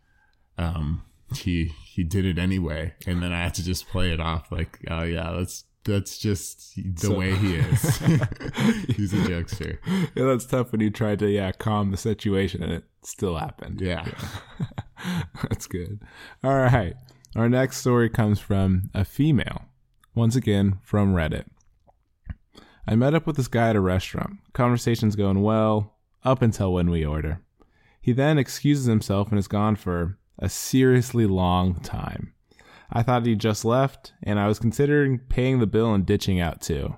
um 0.57 1.03
he 1.35 1.73
he 1.85 2.03
did 2.03 2.25
it 2.25 2.37
anyway, 2.37 2.93
and 3.05 3.21
then 3.21 3.33
I 3.33 3.43
had 3.43 3.53
to 3.55 3.63
just 3.63 3.87
play 3.87 4.11
it 4.11 4.19
off 4.19 4.51
like, 4.51 4.79
oh 4.89 5.03
yeah, 5.03 5.29
let's 5.31 5.65
that's 5.85 6.17
just 6.17 6.75
the 6.75 7.07
so, 7.07 7.13
way 7.13 7.35
he 7.35 7.55
is. 7.55 7.97
He's 8.95 9.13
a 9.13 9.17
jokester. 9.17 9.77
Yeah, 10.15 10.25
that's 10.25 10.45
tough 10.45 10.71
when 10.71 10.81
you 10.81 10.89
try 10.89 11.15
to 11.15 11.29
yeah 11.29 11.51
calm 11.51 11.91
the 11.91 11.97
situation 11.97 12.63
and 12.63 12.71
it 12.73 12.83
still 13.03 13.37
happened. 13.37 13.81
Yeah, 13.81 14.05
yeah. 14.05 15.23
that's 15.43 15.67
good. 15.67 16.01
All 16.43 16.55
right, 16.55 16.95
our 17.35 17.47
next 17.47 17.77
story 17.77 18.09
comes 18.09 18.39
from 18.39 18.89
a 18.93 19.05
female, 19.05 19.65
once 20.13 20.35
again 20.35 20.79
from 20.83 21.13
Reddit. 21.13 21.45
I 22.87 22.95
met 22.95 23.13
up 23.13 23.25
with 23.25 23.35
this 23.35 23.47
guy 23.47 23.69
at 23.69 23.75
a 23.75 23.81
restaurant. 23.81 24.37
Conversation's 24.53 25.15
going 25.15 25.41
well 25.41 25.95
up 26.23 26.41
until 26.41 26.73
when 26.73 26.89
we 26.89 27.05
order. 27.05 27.41
He 28.01 28.11
then 28.11 28.37
excuses 28.37 28.85
himself 28.85 29.29
and 29.29 29.39
is 29.39 29.47
gone 29.47 29.75
for 29.75 30.17
a 30.39 30.49
seriously 30.49 31.25
long 31.25 31.75
time. 31.79 32.34
I 32.91 33.03
thought 33.03 33.25
he 33.25 33.35
just 33.35 33.65
left, 33.65 34.13
and 34.23 34.39
I 34.39 34.47
was 34.47 34.59
considering 34.59 35.19
paying 35.19 35.59
the 35.59 35.67
bill 35.67 35.93
and 35.93 36.05
ditching 36.05 36.39
out 36.39 36.61
too. 36.61 36.95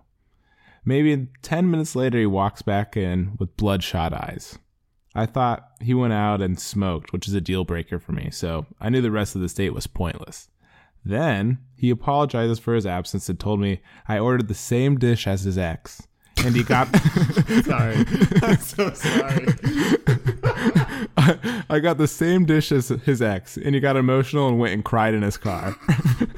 Maybe 0.86 1.28
10 1.42 1.70
minutes 1.70 1.96
later, 1.96 2.20
he 2.20 2.26
walks 2.26 2.62
back 2.62 2.96
in 2.96 3.36
with 3.40 3.58
bloodshot 3.58 4.14
eyes. 4.14 4.58
I 5.14 5.26
thought 5.26 5.72
he 5.82 5.94
went 5.94 6.14
out 6.14 6.42
and 6.42 6.60
smoked, 6.60 7.12
which 7.12 7.28
is 7.28 7.34
a 7.34 7.42
deal 7.42 7.66
breaker 7.66 8.00
for 8.00 8.12
me, 8.12 8.30
so 8.32 8.68
I 8.80 8.90
knew 8.90 9.02
the 9.02 9.12
rest 9.12 9.36
of 9.36 9.42
the 9.42 9.48
date 9.48 9.74
was 9.74 9.88
pointless. 9.88 10.50
Then 11.04 11.60
he 11.76 11.90
apologizes 11.90 12.60
for 12.60 12.76
his 12.76 12.86
absence 12.86 13.30
and 13.30 13.40
told 13.40 13.60
me 13.60 13.82
I 14.08 14.20
ordered 14.20 14.48
the 14.48 14.54
same 14.54 15.00
dish 15.00 15.26
as 15.26 15.44
his 15.44 15.58
ex. 15.58 16.08
And 16.46 16.56
he 16.56 16.64
got. 16.64 16.88
sorry. 17.64 17.96
I'm 18.44 18.58
so 18.58 18.94
sorry. 18.94 19.48
I, 21.70 21.80
got 21.80 21.98
the 21.98 22.08
same 22.08 22.46
dish 22.46 22.72
as 22.72 22.90
his 22.90 23.22
ex, 23.22 23.58
and 23.58 23.76
he 23.76 23.82
got 23.82 23.98
emotional 23.98 24.48
and 24.48 24.60
went 24.60 24.74
and 24.74 24.84
cried 24.84 25.14
in 25.14 25.22
his 25.22 25.38
car. 25.38 25.76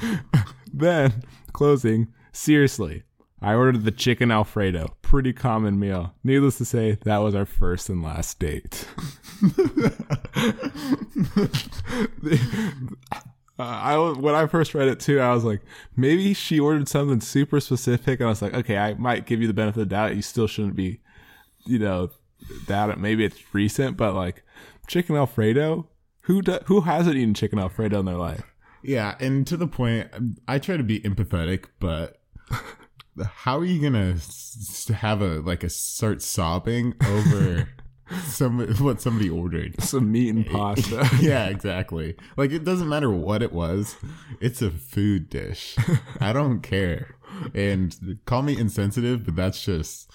then, 0.74 1.24
closing, 1.54 2.08
seriously, 2.32 3.04
I 3.42 3.54
ordered 3.54 3.84
the 3.84 3.92
chicken 3.92 4.32
Alfredo. 4.32 4.96
Pretty 5.02 5.34
common 5.34 5.80
meal. 5.80 6.14
Needless 6.24 6.58
to 6.58 6.66
say, 6.66 6.98
that 7.04 7.18
was 7.20 7.36
our 7.36 7.46
first 7.46 7.90
and 7.90 8.04
last 8.04 8.40
date. 8.40 8.88
Uh, 13.60 13.64
I 13.64 13.98
when 14.18 14.36
I 14.36 14.48
first 14.48 14.74
read 14.74 14.88
it 14.88 15.02
too, 15.02 15.20
I 15.20 15.34
was 15.34 15.44
like, 15.44 15.60
maybe 15.98 16.34
she 16.34 16.62
ordered 16.62 16.88
something 16.88 17.20
super 17.20 17.60
specific, 17.60 18.22
and 18.22 18.28
I 18.28 18.30
was 18.30 18.42
like, 18.42 18.54
okay, 18.54 18.78
I 18.78 18.94
might 18.94 19.26
give 19.26 19.42
you 19.42 19.48
the 19.48 19.54
benefit 19.54 19.82
of 19.82 19.90
the 19.90 19.94
doubt. 19.94 20.16
You 20.16 20.22
still 20.22 20.48
shouldn't 20.48 20.78
be, 20.78 21.02
you 21.66 21.78
know, 21.78 22.10
that 22.68 23.00
maybe 23.00 23.26
it's 23.26 23.54
recent, 23.54 23.98
but 23.98 24.16
like 24.16 24.44
chicken 24.90 25.16
Alfredo, 25.16 25.88
who 26.24 26.42
do, 26.42 26.60
who 26.66 26.82
hasn't 26.82 27.16
eaten 27.16 27.34
chicken 27.34 27.60
Alfredo 27.60 28.00
in 28.00 28.06
their 28.06 28.18
life? 28.18 28.44
Yeah, 28.84 29.16
and 29.20 29.46
to 29.48 29.56
the 29.56 29.68
point, 29.68 30.10
I 30.48 30.60
try 30.60 30.76
to 30.78 30.84
be 30.84 31.00
empathetic, 31.02 31.66
but 31.80 32.22
how 33.24 33.60
are 33.60 33.66
you 33.66 33.82
gonna 33.82 34.18
have 34.94 35.22
a 35.22 35.40
like 35.42 35.64
a 35.64 35.70
start 35.70 36.22
sobbing 36.22 36.96
over 37.06 37.70
some 38.26 38.60
what 38.78 39.02
somebody 39.02 39.30
ordered? 39.30 39.82
Some 39.82 40.12
meat 40.12 40.34
and 40.34 40.46
pasta. 40.48 41.08
yeah, 41.22 41.48
exactly. 41.48 42.16
Like 42.36 42.52
it 42.52 42.64
doesn't 42.64 42.90
matter 42.90 43.12
what 43.12 43.42
it 43.42 43.54
was; 43.54 43.96
it's 44.42 44.62
a 44.62 44.72
food 44.72 45.30
dish. 45.30 45.78
I 46.20 46.34
don't 46.34 46.62
care. 46.62 47.16
And 47.54 48.20
call 48.26 48.42
me 48.42 48.58
insensitive, 48.58 49.24
but 49.26 49.36
that's 49.36 49.64
just 49.64 50.12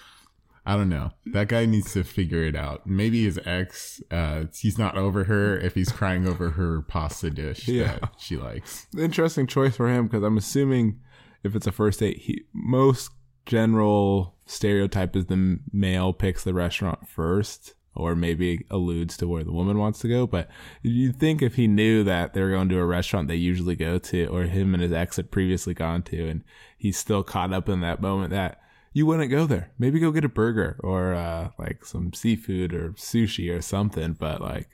I 0.67 0.77
don't 0.77 0.89
know. 0.89 1.11
That 1.27 1.49
guy 1.49 1.67
needs 1.67 1.93
to 1.93 2.05
figure 2.05 2.43
it 2.43 2.57
out. 2.57 2.87
Maybe 2.87 3.25
his 3.25 3.39
ex, 3.45 4.03
uh, 4.11 4.45
he's 4.55 4.79
not 4.79 4.97
over 4.97 5.25
her 5.25 5.59
if 5.59 5.75
he's 5.75 5.93
crying 5.93 6.27
over 6.27 6.51
her 6.51 6.81
pasta 6.83 7.31
dish 7.31 7.69
yeah. 7.69 7.99
that 8.01 8.15
she 8.19 8.37
likes. 8.37 8.87
Interesting 8.99 9.47
choice 9.47 9.77
for 9.77 9.89
him 9.89 10.07
because 10.07 10.23
I'm 10.23 10.39
assuming 10.39 11.01
if 11.43 11.55
it's 11.55 11.67
a 11.67 11.73
first 11.73 12.01
date, 12.01 12.19
he 12.19 12.45
most 12.55 13.11
general 13.45 14.37
stereotype 14.47 15.15
is 15.17 15.27
the 15.27 15.59
male 15.71 16.15
picks 16.15 16.45
the 16.45 16.55
restaurant 16.55 17.07
first 17.07 17.75
or 17.95 18.15
maybe 18.17 18.67
alludes 18.71 19.17
to 19.17 19.29
where 19.29 19.45
the 19.45 19.53
woman 19.53 19.79
wants 19.79 20.01
to 20.01 20.09
go. 20.09 20.27
But 20.27 20.49
you'd 20.83 21.19
think 21.19 21.43
if 21.43 21.55
he 21.55 21.69
knew 21.69 22.03
that 22.05 22.33
they 22.35 22.43
were 22.43 22.51
going 22.51 22.69
to 22.71 22.79
a 22.79 22.85
restaurant 22.85 23.29
they 23.29 23.37
usually 23.37 23.77
go 23.77 23.99
to, 23.99 24.27
or 24.27 24.45
him 24.45 24.75
and 24.75 24.83
his 24.83 24.93
ex 24.93 25.17
had 25.17 25.31
previously 25.31 25.75
gone 25.75 26.03
to, 26.05 26.29
and 26.29 26.43
he's 26.77 26.99
still 26.99 27.23
caught 27.23 27.53
up 27.53 27.69
in 27.69 27.81
that 27.83 28.01
moment, 28.01 28.31
that 28.31 28.61
you 28.95 29.05
wouldn't 29.05 29.31
go 29.31 29.45
there. 29.45 29.73
Maybe 29.79 29.99
go 29.99 30.13
get 30.13 30.25
a 30.25 30.29
burger 30.29 30.79
or 30.83 31.15
uh, 31.15 31.51
like 31.59 31.85
some 31.85 32.15
seafood 32.15 32.73
or 32.73 32.93
sushi 32.93 33.55
or 33.55 33.61
something. 33.61 34.15
But 34.15 34.41
like 34.41 34.71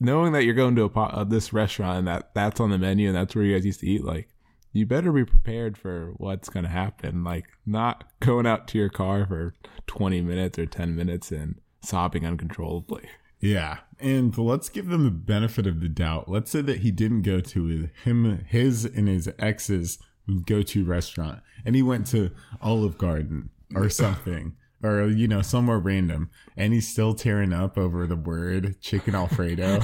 knowing 0.00 0.32
that 0.32 0.44
you're 0.44 0.54
going 0.54 0.76
to 0.76 0.82
a 0.84 1.00
uh, 1.00 1.24
this 1.24 1.52
restaurant 1.52 2.00
and 2.00 2.08
that 2.08 2.34
that's 2.34 2.60
on 2.60 2.70
the 2.70 2.78
menu 2.78 3.08
and 3.08 3.16
that's 3.16 3.34
where 3.34 3.44
you 3.44 3.54
guys 3.54 3.64
used 3.64 3.80
to 3.80 3.86
eat, 3.86 4.04
like 4.04 4.28
you 4.72 4.84
better 4.84 5.12
be 5.12 5.24
prepared 5.24 5.78
for 5.78 6.12
what's 6.16 6.48
going 6.48 6.64
to 6.64 6.70
happen. 6.70 7.22
Like 7.22 7.46
not 7.64 8.04
going 8.20 8.46
out 8.46 8.66
to 8.68 8.78
your 8.78 8.90
car 8.90 9.24
for 9.24 9.54
20 9.86 10.20
minutes 10.20 10.58
or 10.58 10.66
10 10.66 10.96
minutes 10.96 11.30
and 11.30 11.60
sobbing 11.80 12.26
uncontrollably. 12.26 13.08
Yeah. 13.38 13.78
And 14.00 14.36
let's 14.36 14.68
give 14.68 14.88
them 14.88 15.04
the 15.04 15.12
benefit 15.12 15.64
of 15.64 15.80
the 15.80 15.88
doubt. 15.88 16.28
Let's 16.28 16.50
say 16.50 16.60
that 16.62 16.80
he 16.80 16.90
didn't 16.90 17.22
go 17.22 17.38
to 17.38 17.88
him, 18.04 18.44
his 18.48 18.84
and 18.84 19.06
his 19.06 19.30
ex's 19.38 19.98
go 20.36 20.62
to 20.62 20.84
restaurant 20.84 21.40
and 21.64 21.74
he 21.74 21.82
went 21.82 22.06
to 22.08 22.30
Olive 22.62 22.98
Garden 22.98 23.50
or 23.74 23.88
something. 23.90 24.56
or 24.82 25.06
you 25.08 25.26
know 25.26 25.42
somewhere 25.42 25.78
random 25.78 26.30
and 26.56 26.72
he's 26.72 26.86
still 26.86 27.14
tearing 27.14 27.52
up 27.52 27.76
over 27.76 28.06
the 28.06 28.16
word 28.16 28.80
chicken 28.80 29.14
alfredo 29.14 29.80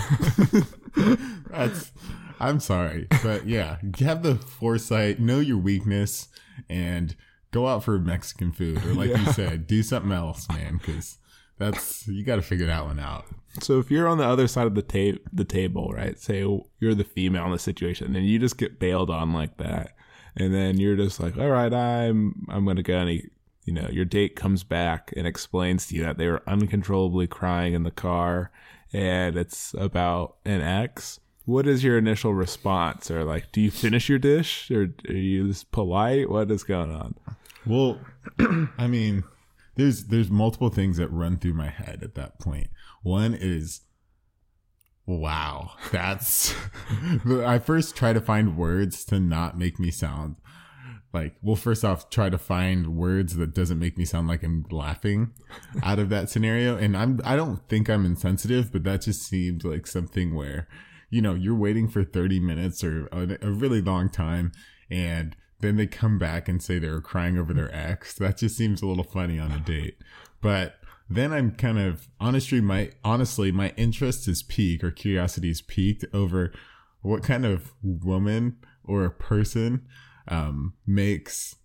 that's 1.50 1.90
i'm 2.38 2.60
sorry 2.60 3.08
but 3.22 3.46
yeah 3.46 3.78
have 3.98 4.22
the 4.22 4.36
foresight 4.36 5.18
know 5.18 5.40
your 5.40 5.58
weakness 5.58 6.28
and 6.68 7.16
go 7.50 7.66
out 7.66 7.82
for 7.82 7.98
mexican 7.98 8.52
food 8.52 8.84
or 8.84 8.94
like 8.94 9.10
yeah. 9.10 9.18
you 9.18 9.32
said 9.32 9.66
do 9.66 9.82
something 9.82 10.12
else 10.12 10.48
man 10.50 10.76
because 10.76 11.18
that's 11.58 12.06
you 12.06 12.24
got 12.24 12.36
to 12.36 12.42
figure 12.42 12.66
that 12.66 12.84
one 12.84 13.00
out 13.00 13.24
so 13.60 13.78
if 13.78 13.90
you're 13.90 14.08
on 14.08 14.18
the 14.18 14.26
other 14.26 14.46
side 14.46 14.66
of 14.66 14.74
the 14.74 14.82
ta- 14.82 15.18
the 15.32 15.44
table 15.44 15.90
right 15.92 16.18
say 16.18 16.46
you're 16.80 16.94
the 16.94 17.04
female 17.04 17.46
in 17.46 17.52
the 17.52 17.58
situation 17.58 18.14
and 18.14 18.28
you 18.28 18.38
just 18.38 18.58
get 18.58 18.78
bailed 18.78 19.10
on 19.10 19.32
like 19.32 19.56
that 19.56 19.94
and 20.36 20.52
then 20.52 20.78
you're 20.78 20.96
just 20.96 21.20
like, 21.20 21.36
all 21.36 21.50
right, 21.50 21.72
I'm 21.72 22.46
I'm 22.48 22.64
gonna 22.64 22.82
go. 22.82 22.98
And 22.98 23.30
you 23.64 23.72
know, 23.72 23.88
your 23.90 24.04
date 24.04 24.36
comes 24.36 24.64
back 24.64 25.12
and 25.16 25.26
explains 25.26 25.86
to 25.86 25.94
you 25.94 26.02
that 26.02 26.18
they 26.18 26.28
were 26.28 26.42
uncontrollably 26.46 27.26
crying 27.26 27.74
in 27.74 27.82
the 27.82 27.90
car, 27.90 28.50
and 28.92 29.36
it's 29.36 29.74
about 29.78 30.36
an 30.44 30.60
ex. 30.60 31.20
What 31.46 31.66
is 31.66 31.84
your 31.84 31.98
initial 31.98 32.34
response, 32.34 33.10
or 33.10 33.24
like, 33.24 33.52
do 33.52 33.60
you 33.60 33.70
finish 33.70 34.08
your 34.08 34.18
dish, 34.18 34.70
or 34.70 34.90
are 35.08 35.12
you 35.12 35.48
just 35.48 35.70
polite? 35.72 36.30
What 36.30 36.50
is 36.50 36.64
going 36.64 36.90
on? 36.90 37.14
Well, 37.66 38.00
I 38.78 38.86
mean, 38.86 39.24
there's 39.76 40.06
there's 40.06 40.30
multiple 40.30 40.70
things 40.70 40.96
that 40.98 41.08
run 41.08 41.38
through 41.38 41.54
my 41.54 41.68
head 41.68 42.00
at 42.02 42.14
that 42.14 42.38
point. 42.38 42.68
One 43.02 43.34
is 43.34 43.82
Wow, 45.06 45.72
that's. 45.92 46.54
I 47.26 47.58
first 47.58 47.94
try 47.94 48.12
to 48.12 48.20
find 48.20 48.56
words 48.56 49.04
to 49.06 49.20
not 49.20 49.58
make 49.58 49.78
me 49.78 49.90
sound 49.90 50.36
like. 51.12 51.36
Well, 51.42 51.56
first 51.56 51.84
off, 51.84 52.08
try 52.08 52.30
to 52.30 52.38
find 52.38 52.96
words 52.96 53.36
that 53.36 53.54
doesn't 53.54 53.78
make 53.78 53.98
me 53.98 54.06
sound 54.06 54.28
like 54.28 54.42
I'm 54.42 54.64
laughing 54.70 55.32
out 55.82 55.98
of 55.98 56.08
that 56.08 56.30
scenario. 56.30 56.76
And 56.78 56.96
I'm. 56.96 57.20
I 57.22 57.36
don't 57.36 57.68
think 57.68 57.90
I'm 57.90 58.06
insensitive, 58.06 58.72
but 58.72 58.84
that 58.84 59.02
just 59.02 59.22
seemed 59.22 59.62
like 59.62 59.86
something 59.86 60.34
where, 60.34 60.68
you 61.10 61.20
know, 61.20 61.34
you're 61.34 61.54
waiting 61.54 61.86
for 61.86 62.02
30 62.02 62.40
minutes 62.40 62.82
or 62.82 63.06
a, 63.12 63.36
a 63.42 63.50
really 63.50 63.82
long 63.82 64.08
time, 64.08 64.52
and 64.90 65.36
then 65.60 65.76
they 65.76 65.86
come 65.86 66.18
back 66.18 66.48
and 66.48 66.62
say 66.62 66.78
they 66.78 66.88
were 66.88 67.02
crying 67.02 67.36
over 67.36 67.52
their 67.52 67.74
ex. 67.74 68.14
That 68.14 68.38
just 68.38 68.56
seems 68.56 68.80
a 68.80 68.86
little 68.86 69.04
funny 69.04 69.38
on 69.38 69.52
a 69.52 69.60
date, 69.60 69.98
but 70.40 70.76
then 71.08 71.32
I'm 71.32 71.52
kind 71.52 71.78
of 71.78 72.08
honestly 72.20 72.60
my 72.60 72.90
honestly 73.04 73.52
my 73.52 73.72
interest 73.76 74.26
is 74.28 74.42
peaked 74.42 74.82
or 74.84 74.90
curiosity 74.90 75.50
is 75.50 75.60
peaked 75.62 76.04
over 76.12 76.52
what 77.02 77.22
kind 77.22 77.44
of 77.44 77.72
woman 77.82 78.56
or 78.82 79.04
a 79.04 79.10
person 79.10 79.86
um, 80.28 80.74
makes 80.86 81.56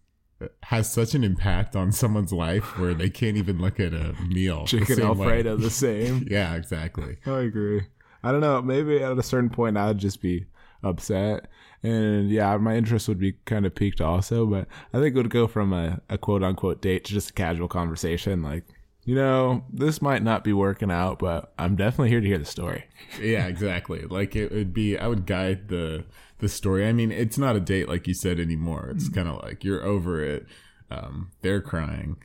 has 0.63 0.91
such 0.91 1.13
an 1.13 1.23
impact 1.23 1.75
on 1.75 1.91
someone's 1.91 2.31
life 2.31 2.77
where 2.77 2.93
they 2.93 3.09
can't 3.09 3.37
even 3.37 3.59
look 3.59 3.79
at 3.79 3.93
a 3.93 4.13
meal. 4.27 4.65
Chicken 4.65 5.01
Alfredo 5.01 5.55
way. 5.55 5.61
the 5.61 5.69
same. 5.69 6.27
yeah, 6.29 6.55
exactly. 6.55 7.17
I 7.25 7.39
agree. 7.41 7.83
I 8.23 8.31
don't 8.31 8.41
know. 8.41 8.61
Maybe 8.61 9.01
at 9.01 9.17
a 9.17 9.23
certain 9.23 9.49
point 9.49 9.77
I'd 9.77 9.97
just 9.97 10.21
be 10.21 10.45
upset. 10.83 11.47
And 11.83 12.29
yeah, 12.29 12.55
my 12.57 12.75
interest 12.75 13.07
would 13.07 13.19
be 13.19 13.33
kind 13.45 13.65
of 13.65 13.75
peaked 13.75 14.01
also, 14.01 14.45
but 14.45 14.67
I 14.93 14.99
think 14.99 15.15
it 15.15 15.17
would 15.17 15.29
go 15.29 15.47
from 15.47 15.71
a, 15.73 16.01
a 16.09 16.17
quote 16.17 16.43
unquote 16.43 16.81
date 16.81 17.05
to 17.05 17.13
just 17.13 17.31
a 17.31 17.33
casual 17.33 17.67
conversation. 17.67 18.41
Like, 18.41 18.65
you 19.09 19.15
know, 19.15 19.63
this 19.73 20.03
might 20.03 20.21
not 20.21 20.43
be 20.43 20.53
working 20.53 20.91
out, 20.91 21.17
but 21.17 21.51
I'm 21.57 21.75
definitely 21.75 22.09
here 22.09 22.21
to 22.21 22.27
hear 22.27 22.37
the 22.37 22.45
story. 22.45 22.85
yeah, 23.19 23.47
exactly. 23.47 24.01
Like 24.03 24.35
it 24.35 24.51
would 24.51 24.71
be, 24.71 24.99
I 24.99 25.07
would 25.07 25.25
guide 25.25 25.69
the 25.69 26.05
the 26.37 26.47
story. 26.47 26.87
I 26.87 26.93
mean, 26.93 27.11
it's 27.11 27.35
not 27.35 27.55
a 27.55 27.59
date 27.59 27.89
like 27.89 28.05
you 28.05 28.13
said 28.13 28.39
anymore. 28.39 28.91
It's 28.93 29.09
mm. 29.09 29.15
kind 29.15 29.27
of 29.27 29.41
like 29.41 29.63
you're 29.63 29.83
over 29.83 30.23
it. 30.23 30.45
Um, 30.91 31.31
they're 31.41 31.59
crying. 31.59 32.17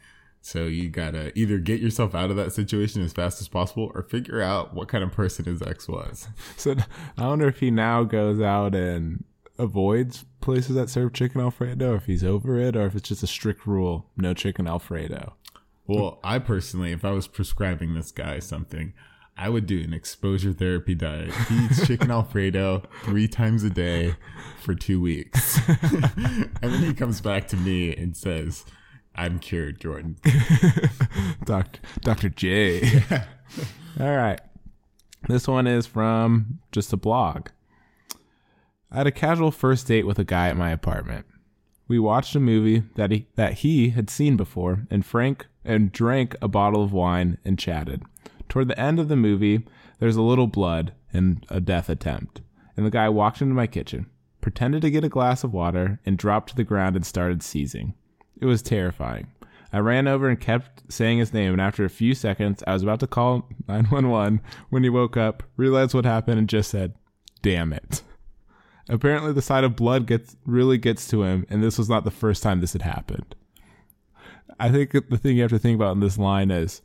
So 0.42 0.66
you 0.66 0.90
gotta 0.90 1.32
either 1.38 1.56
get 1.56 1.80
yourself 1.80 2.14
out 2.14 2.28
of 2.28 2.36
that 2.36 2.52
situation 2.52 3.00
as 3.00 3.14
fast 3.14 3.40
as 3.40 3.48
possible 3.48 3.90
or 3.94 4.02
figure 4.02 4.42
out 4.42 4.74
what 4.74 4.88
kind 4.88 5.02
of 5.02 5.10
person 5.10 5.46
his 5.46 5.62
ex 5.62 5.88
was. 5.88 6.28
So 6.58 6.76
I 7.16 7.26
wonder 7.26 7.48
if 7.48 7.60
he 7.60 7.70
now 7.70 8.04
goes 8.04 8.42
out 8.42 8.74
and 8.74 9.24
avoids 9.58 10.26
places 10.42 10.74
that 10.74 10.90
serve 10.90 11.14
chicken 11.14 11.40
alfredo, 11.40 11.94
if 11.94 12.04
he's 12.04 12.22
over 12.22 12.58
it, 12.58 12.76
or 12.76 12.84
if 12.84 12.94
it's 12.94 13.08
just 13.08 13.22
a 13.22 13.26
strict 13.26 13.66
rule, 13.66 14.10
no 14.18 14.34
chicken 14.34 14.66
alfredo. 14.66 15.32
Well, 15.86 16.18
I 16.24 16.38
personally, 16.38 16.92
if 16.92 17.04
I 17.04 17.10
was 17.10 17.28
prescribing 17.28 17.94
this 17.94 18.10
guy 18.10 18.38
something, 18.38 18.94
I 19.36 19.48
would 19.48 19.66
do 19.66 19.80
an 19.82 19.92
exposure 19.92 20.52
therapy 20.52 20.94
diet. 20.94 21.34
He 21.48 21.64
eats 21.64 21.86
chicken 21.86 22.10
Alfredo 22.10 22.84
three 23.02 23.28
times 23.28 23.64
a 23.64 23.70
day 23.70 24.14
for 24.60 24.74
two 24.74 25.00
weeks. 25.00 25.58
and 25.68 26.50
then 26.62 26.82
he 26.82 26.94
comes 26.94 27.20
back 27.20 27.48
to 27.48 27.56
me 27.56 27.94
and 27.94 28.16
says, 28.16 28.64
I'm 29.14 29.38
cured, 29.38 29.80
Jordan. 29.80 30.16
Dr. 31.44 31.80
Dr. 32.00 32.28
J. 32.28 32.80
Yeah. 32.80 33.24
All 34.00 34.16
right. 34.16 34.40
This 35.28 35.46
one 35.48 35.66
is 35.66 35.86
from 35.86 36.60
just 36.72 36.92
a 36.92 36.96
blog. 36.96 37.48
I 38.90 38.98
had 38.98 39.06
a 39.06 39.12
casual 39.12 39.50
first 39.50 39.86
date 39.86 40.06
with 40.06 40.18
a 40.18 40.24
guy 40.24 40.48
at 40.48 40.56
my 40.56 40.70
apartment. 40.70 41.26
We 41.88 41.98
watched 41.98 42.34
a 42.34 42.40
movie 42.40 42.84
that 42.94 43.10
he 43.10 43.26
that 43.34 43.54
he 43.54 43.90
had 43.90 44.08
seen 44.08 44.36
before, 44.36 44.86
and 44.90 45.04
Frank 45.04 45.46
and 45.64 45.92
drank 45.92 46.36
a 46.42 46.48
bottle 46.48 46.82
of 46.82 46.92
wine 46.92 47.38
and 47.44 47.58
chatted. 47.58 48.02
Toward 48.48 48.68
the 48.68 48.78
end 48.78 48.98
of 48.98 49.08
the 49.08 49.16
movie, 49.16 49.66
there's 49.98 50.16
a 50.16 50.22
little 50.22 50.46
blood 50.46 50.92
and 51.12 51.46
a 51.48 51.60
death 51.60 51.88
attempt. 51.88 52.40
And 52.76 52.84
the 52.84 52.90
guy 52.90 53.08
walked 53.08 53.40
into 53.40 53.54
my 53.54 53.66
kitchen, 53.66 54.06
pretended 54.40 54.82
to 54.82 54.90
get 54.90 55.04
a 55.04 55.08
glass 55.08 55.44
of 55.44 55.52
water, 55.52 56.00
and 56.04 56.18
dropped 56.18 56.50
to 56.50 56.56
the 56.56 56.64
ground 56.64 56.96
and 56.96 57.06
started 57.06 57.42
seizing. 57.42 57.94
It 58.40 58.46
was 58.46 58.62
terrifying. 58.62 59.28
I 59.72 59.78
ran 59.78 60.06
over 60.06 60.28
and 60.28 60.40
kept 60.40 60.92
saying 60.92 61.18
his 61.18 61.32
name, 61.32 61.52
and 61.52 61.60
after 61.60 61.84
a 61.84 61.90
few 61.90 62.14
seconds, 62.14 62.62
I 62.66 62.74
was 62.74 62.82
about 62.82 63.00
to 63.00 63.06
call 63.06 63.48
911 63.68 64.40
when 64.70 64.82
he 64.82 64.88
woke 64.88 65.16
up, 65.16 65.42
realized 65.56 65.94
what 65.94 66.04
happened, 66.04 66.38
and 66.38 66.48
just 66.48 66.70
said, 66.70 66.94
Damn 67.42 67.72
it. 67.72 68.02
Apparently, 68.88 69.32
the 69.32 69.42
sight 69.42 69.64
of 69.64 69.76
blood 69.76 70.06
gets 70.06 70.36
really 70.44 70.78
gets 70.78 71.08
to 71.08 71.22
him, 71.22 71.46
and 71.48 71.62
this 71.62 71.78
was 71.78 71.88
not 71.88 72.04
the 72.04 72.10
first 72.10 72.42
time 72.42 72.60
this 72.60 72.72
had 72.74 72.82
happened. 72.82 73.34
I 74.58 74.70
think 74.70 74.92
the 74.92 75.18
thing 75.18 75.36
you 75.36 75.42
have 75.42 75.50
to 75.50 75.58
think 75.58 75.76
about 75.76 75.92
in 75.94 76.00
this 76.00 76.16
line 76.18 76.50
is 76.50 76.80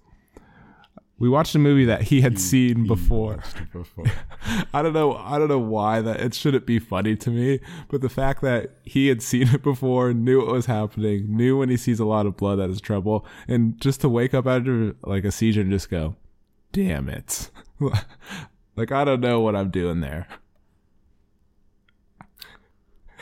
we 1.19 1.27
watched 1.29 1.53
a 1.53 1.59
movie 1.59 1.83
that 1.85 2.03
he 2.03 2.21
had 2.21 2.33
He- 2.33 2.37
seen 2.39 2.77
he 2.83 2.87
before. 2.87 3.43
before. 3.73 4.05
I 4.73 4.81
don't 4.81 4.93
know. 4.93 5.15
I 5.17 5.37
don't 5.37 5.49
know 5.49 5.59
why 5.59 6.01
that 6.01 6.21
it 6.21 6.33
shouldn't 6.33 6.65
be 6.65 6.79
funny 6.79 7.15
to 7.17 7.29
me, 7.29 7.59
but 7.89 8.01
the 8.01 8.07
fact 8.09 8.41
that 8.41 8.75
he 8.83 9.07
had 9.07 9.21
seen 9.21 9.49
it 9.49 9.61
before, 9.61 10.13
knew 10.13 10.39
what 10.39 10.53
was 10.53 10.65
happening, 10.67 11.35
knew 11.35 11.57
when 11.57 11.67
he 11.69 11.75
sees 11.77 11.99
a 11.99 12.05
lot 12.05 12.25
of 12.25 12.37
blood 12.37 12.55
that 12.59 12.69
is 12.69 12.79
trouble, 12.81 13.25
and 13.47 13.79
just 13.81 13.99
to 14.01 14.09
wake 14.09 14.33
up 14.33 14.47
after 14.47 14.95
like 15.03 15.25
a 15.25 15.31
seizure 15.31 15.61
and 15.61 15.71
just 15.71 15.89
go, 15.89 16.15
"Damn 16.71 17.09
it!" 17.09 17.49
like 18.77 18.91
I 18.93 19.03
don't 19.03 19.19
know 19.21 19.41
what 19.41 19.55
I'm 19.57 19.69
doing 19.71 19.99
there. 19.99 20.27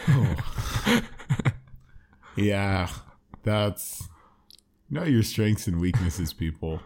Oh. 0.08 0.36
yeah, 2.36 2.90
that's 3.44 4.08
know 4.90 5.04
your 5.04 5.24
strengths 5.24 5.68
and 5.68 5.80
weaknesses, 5.80 6.34
people. 6.34 6.82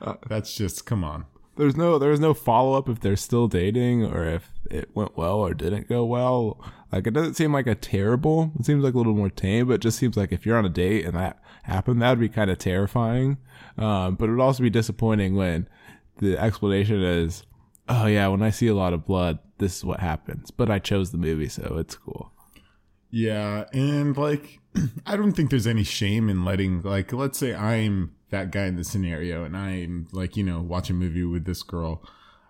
Uh, 0.00 0.14
That's 0.28 0.54
just 0.54 0.86
come 0.86 1.04
on. 1.04 1.26
There's 1.56 1.76
no 1.76 1.98
there's 1.98 2.20
no 2.20 2.32
follow 2.32 2.78
up 2.78 2.88
if 2.88 3.00
they're 3.00 3.14
still 3.16 3.46
dating 3.46 4.04
or 4.06 4.24
if 4.24 4.50
it 4.70 4.88
went 4.94 5.18
well 5.18 5.38
or 5.38 5.52
didn't 5.52 5.88
go 5.88 6.04
well. 6.04 6.58
Like 6.90 7.06
it 7.06 7.12
doesn't 7.12 7.34
seem 7.34 7.52
like 7.52 7.66
a 7.66 7.74
terrible. 7.74 8.52
It 8.58 8.64
seems 8.64 8.82
like 8.82 8.94
a 8.94 8.96
little 8.96 9.14
more 9.14 9.28
tame, 9.28 9.68
but 9.68 9.74
it 9.74 9.80
just 9.82 9.98
seems 9.98 10.16
like 10.16 10.32
if 10.32 10.46
you're 10.46 10.56
on 10.56 10.64
a 10.64 10.70
date 10.70 11.04
and 11.04 11.14
that 11.14 11.42
happened, 11.64 12.00
that 12.00 12.10
would 12.10 12.20
be 12.20 12.30
kind 12.30 12.50
of 12.50 12.56
terrifying. 12.58 13.36
Um, 13.76 14.14
but 14.14 14.28
it 14.28 14.32
would 14.32 14.42
also 14.42 14.62
be 14.62 14.70
disappointing 14.70 15.36
when 15.36 15.68
the 16.18 16.38
explanation 16.38 17.02
is, 17.02 17.44
"Oh 17.86 18.06
yeah, 18.06 18.28
when 18.28 18.42
I 18.42 18.50
see 18.50 18.68
a 18.68 18.74
lot 18.74 18.94
of 18.94 19.04
blood, 19.04 19.38
this 19.58 19.76
is 19.76 19.84
what 19.84 20.00
happens." 20.00 20.50
But 20.50 20.70
I 20.70 20.78
chose 20.78 21.10
the 21.12 21.18
movie, 21.18 21.48
so 21.48 21.76
it's 21.78 21.96
cool. 21.96 22.31
Yeah, 23.12 23.66
and 23.74 24.16
like 24.16 24.60
I 25.06 25.16
don't 25.16 25.32
think 25.32 25.50
there's 25.50 25.66
any 25.66 25.84
shame 25.84 26.28
in 26.30 26.44
letting 26.44 26.80
like 26.82 27.12
let's 27.12 27.38
say 27.38 27.54
I'm 27.54 28.16
that 28.30 28.50
guy 28.50 28.64
in 28.64 28.76
the 28.76 28.84
scenario 28.84 29.44
and 29.44 29.56
I'm 29.56 30.08
like, 30.12 30.36
you 30.36 30.42
know, 30.42 30.62
watch 30.62 30.88
a 30.90 30.94
movie 30.94 31.24
with 31.24 31.44
this 31.44 31.62
girl. 31.62 32.02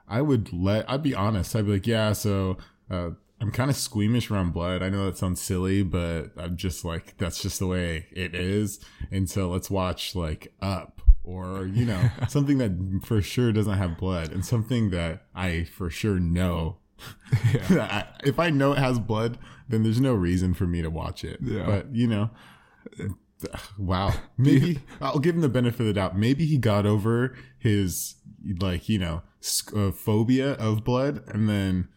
I 0.09 0.23
would 0.23 0.53
let 0.53 0.89
I'd 0.89 1.03
be 1.03 1.15
honest. 1.15 1.57
I'd 1.57 1.67
be 1.67 1.73
like, 1.73 1.87
yeah, 1.87 2.13
so 2.13 2.59
uh 2.91 3.11
I'm 3.41 3.51
kind 3.51 3.71
of 3.71 3.77
squeamish 3.77 4.31
around 4.31 4.53
blood. 4.53 4.85
I 4.85 4.89
know 4.89 5.07
that 5.07 5.19
sounds 5.19 5.41
silly, 5.43 5.83
but 5.83 6.31
I'm 6.37 6.57
just 6.57 6.85
like 6.85 7.17
that's 7.19 7.43
just 7.43 7.59
the 7.59 7.67
way 7.67 8.07
it 8.13 8.35
is. 8.35 8.79
And 9.11 9.29
so 9.29 9.51
let's 9.51 9.69
watch 9.71 10.15
like 10.15 10.55
Up 10.63 11.03
or 11.25 11.67
you 11.67 11.85
know, 11.85 12.09
something 12.29 12.59
that 12.59 13.01
for 13.05 13.21
sure 13.21 13.51
doesn't 13.53 13.79
have 13.79 13.99
blood 13.99 14.31
and 14.31 14.47
something 14.47 14.91
that 14.91 15.25
I 15.35 15.65
for 15.65 15.91
sure 15.91 16.21
know 16.21 16.79
I- 17.71 18.07
if 18.25 18.39
I 18.39 18.51
know 18.51 18.73
it 18.73 18.79
has 18.79 18.99
blood, 18.99 19.39
then 19.69 19.83
there's 19.83 20.01
no 20.01 20.15
reason 20.15 20.55
for 20.55 20.67
me 20.67 20.83
to 20.83 20.91
watch 20.91 21.25
it. 21.25 21.39
Yeah. 21.43 21.65
But 21.67 21.95
you 21.95 22.07
know, 22.07 22.31
wow. 23.79 24.13
Maybe 24.37 24.81
I'll 25.01 25.19
give 25.19 25.35
him 25.35 25.41
the 25.41 25.49
benefit 25.49 25.81
of 25.81 25.87
the 25.87 25.93
doubt. 25.93 26.17
Maybe 26.19 26.45
he 26.47 26.59
got 26.59 26.87
over 26.87 27.37
his 27.59 28.17
like 28.61 28.89
you 28.89 28.99
know 28.99 29.23
sc- 29.41 29.75
uh, 29.77 29.93
phobia 29.93 30.53
of 30.55 30.85
blood, 30.85 31.23
and 31.29 31.49
then 31.49 31.89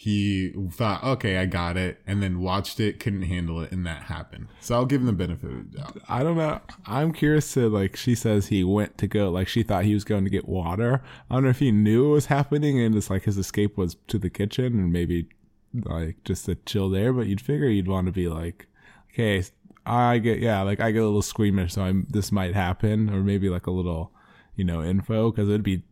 he 0.00 0.52
thought, 0.70 1.02
okay, 1.02 1.38
I 1.38 1.46
got 1.46 1.76
it, 1.76 2.00
and 2.06 2.22
then 2.22 2.40
watched 2.40 2.78
it, 2.78 3.00
couldn't 3.00 3.22
handle 3.22 3.60
it, 3.62 3.72
and 3.72 3.84
that 3.84 4.04
happened. 4.04 4.46
So 4.60 4.76
I'll 4.76 4.86
give 4.86 5.00
him 5.00 5.08
the 5.08 5.12
benefit 5.12 5.50
of 5.50 5.72
the 5.72 5.78
doubt. 5.78 5.98
I 6.08 6.22
don't 6.22 6.36
know. 6.36 6.60
I'm 6.86 7.12
curious 7.12 7.52
to 7.54 7.68
like. 7.68 7.96
She 7.96 8.14
says 8.14 8.46
he 8.46 8.62
went 8.62 8.96
to 8.98 9.08
go 9.08 9.28
like 9.28 9.48
she 9.48 9.64
thought 9.64 9.82
he 9.82 9.94
was 9.94 10.04
going 10.04 10.22
to 10.22 10.30
get 10.30 10.46
water. 10.46 11.02
I 11.28 11.34
don't 11.34 11.42
know 11.42 11.50
if 11.50 11.58
he 11.58 11.72
knew 11.72 12.10
it 12.10 12.12
was 12.12 12.26
happening 12.26 12.78
and 12.78 12.94
it's 12.94 13.10
like 13.10 13.24
his 13.24 13.38
escape 13.38 13.76
was 13.76 13.96
to 14.06 14.20
the 14.20 14.30
kitchen 14.30 14.66
and 14.66 14.92
maybe 14.92 15.30
like 15.74 16.22
just 16.22 16.44
to 16.44 16.54
chill 16.54 16.88
there. 16.90 17.12
But 17.12 17.26
you'd 17.26 17.40
figure 17.40 17.66
you'd 17.66 17.88
want 17.88 18.06
to 18.06 18.12
be 18.12 18.28
like, 18.28 18.68
okay, 19.12 19.42
I 19.84 20.18
get 20.18 20.38
yeah, 20.38 20.62
like 20.62 20.78
I 20.78 20.92
get 20.92 21.02
a 21.02 21.06
little 21.06 21.22
squeamish, 21.22 21.72
so 21.72 21.82
I'm 21.82 22.06
this 22.08 22.30
might 22.30 22.54
happen, 22.54 23.10
or 23.10 23.24
maybe 23.24 23.48
like 23.48 23.66
a 23.66 23.72
little, 23.72 24.12
you 24.54 24.64
know, 24.64 24.80
info 24.80 25.32
because 25.32 25.48
it'd 25.48 25.64
be 25.64 25.82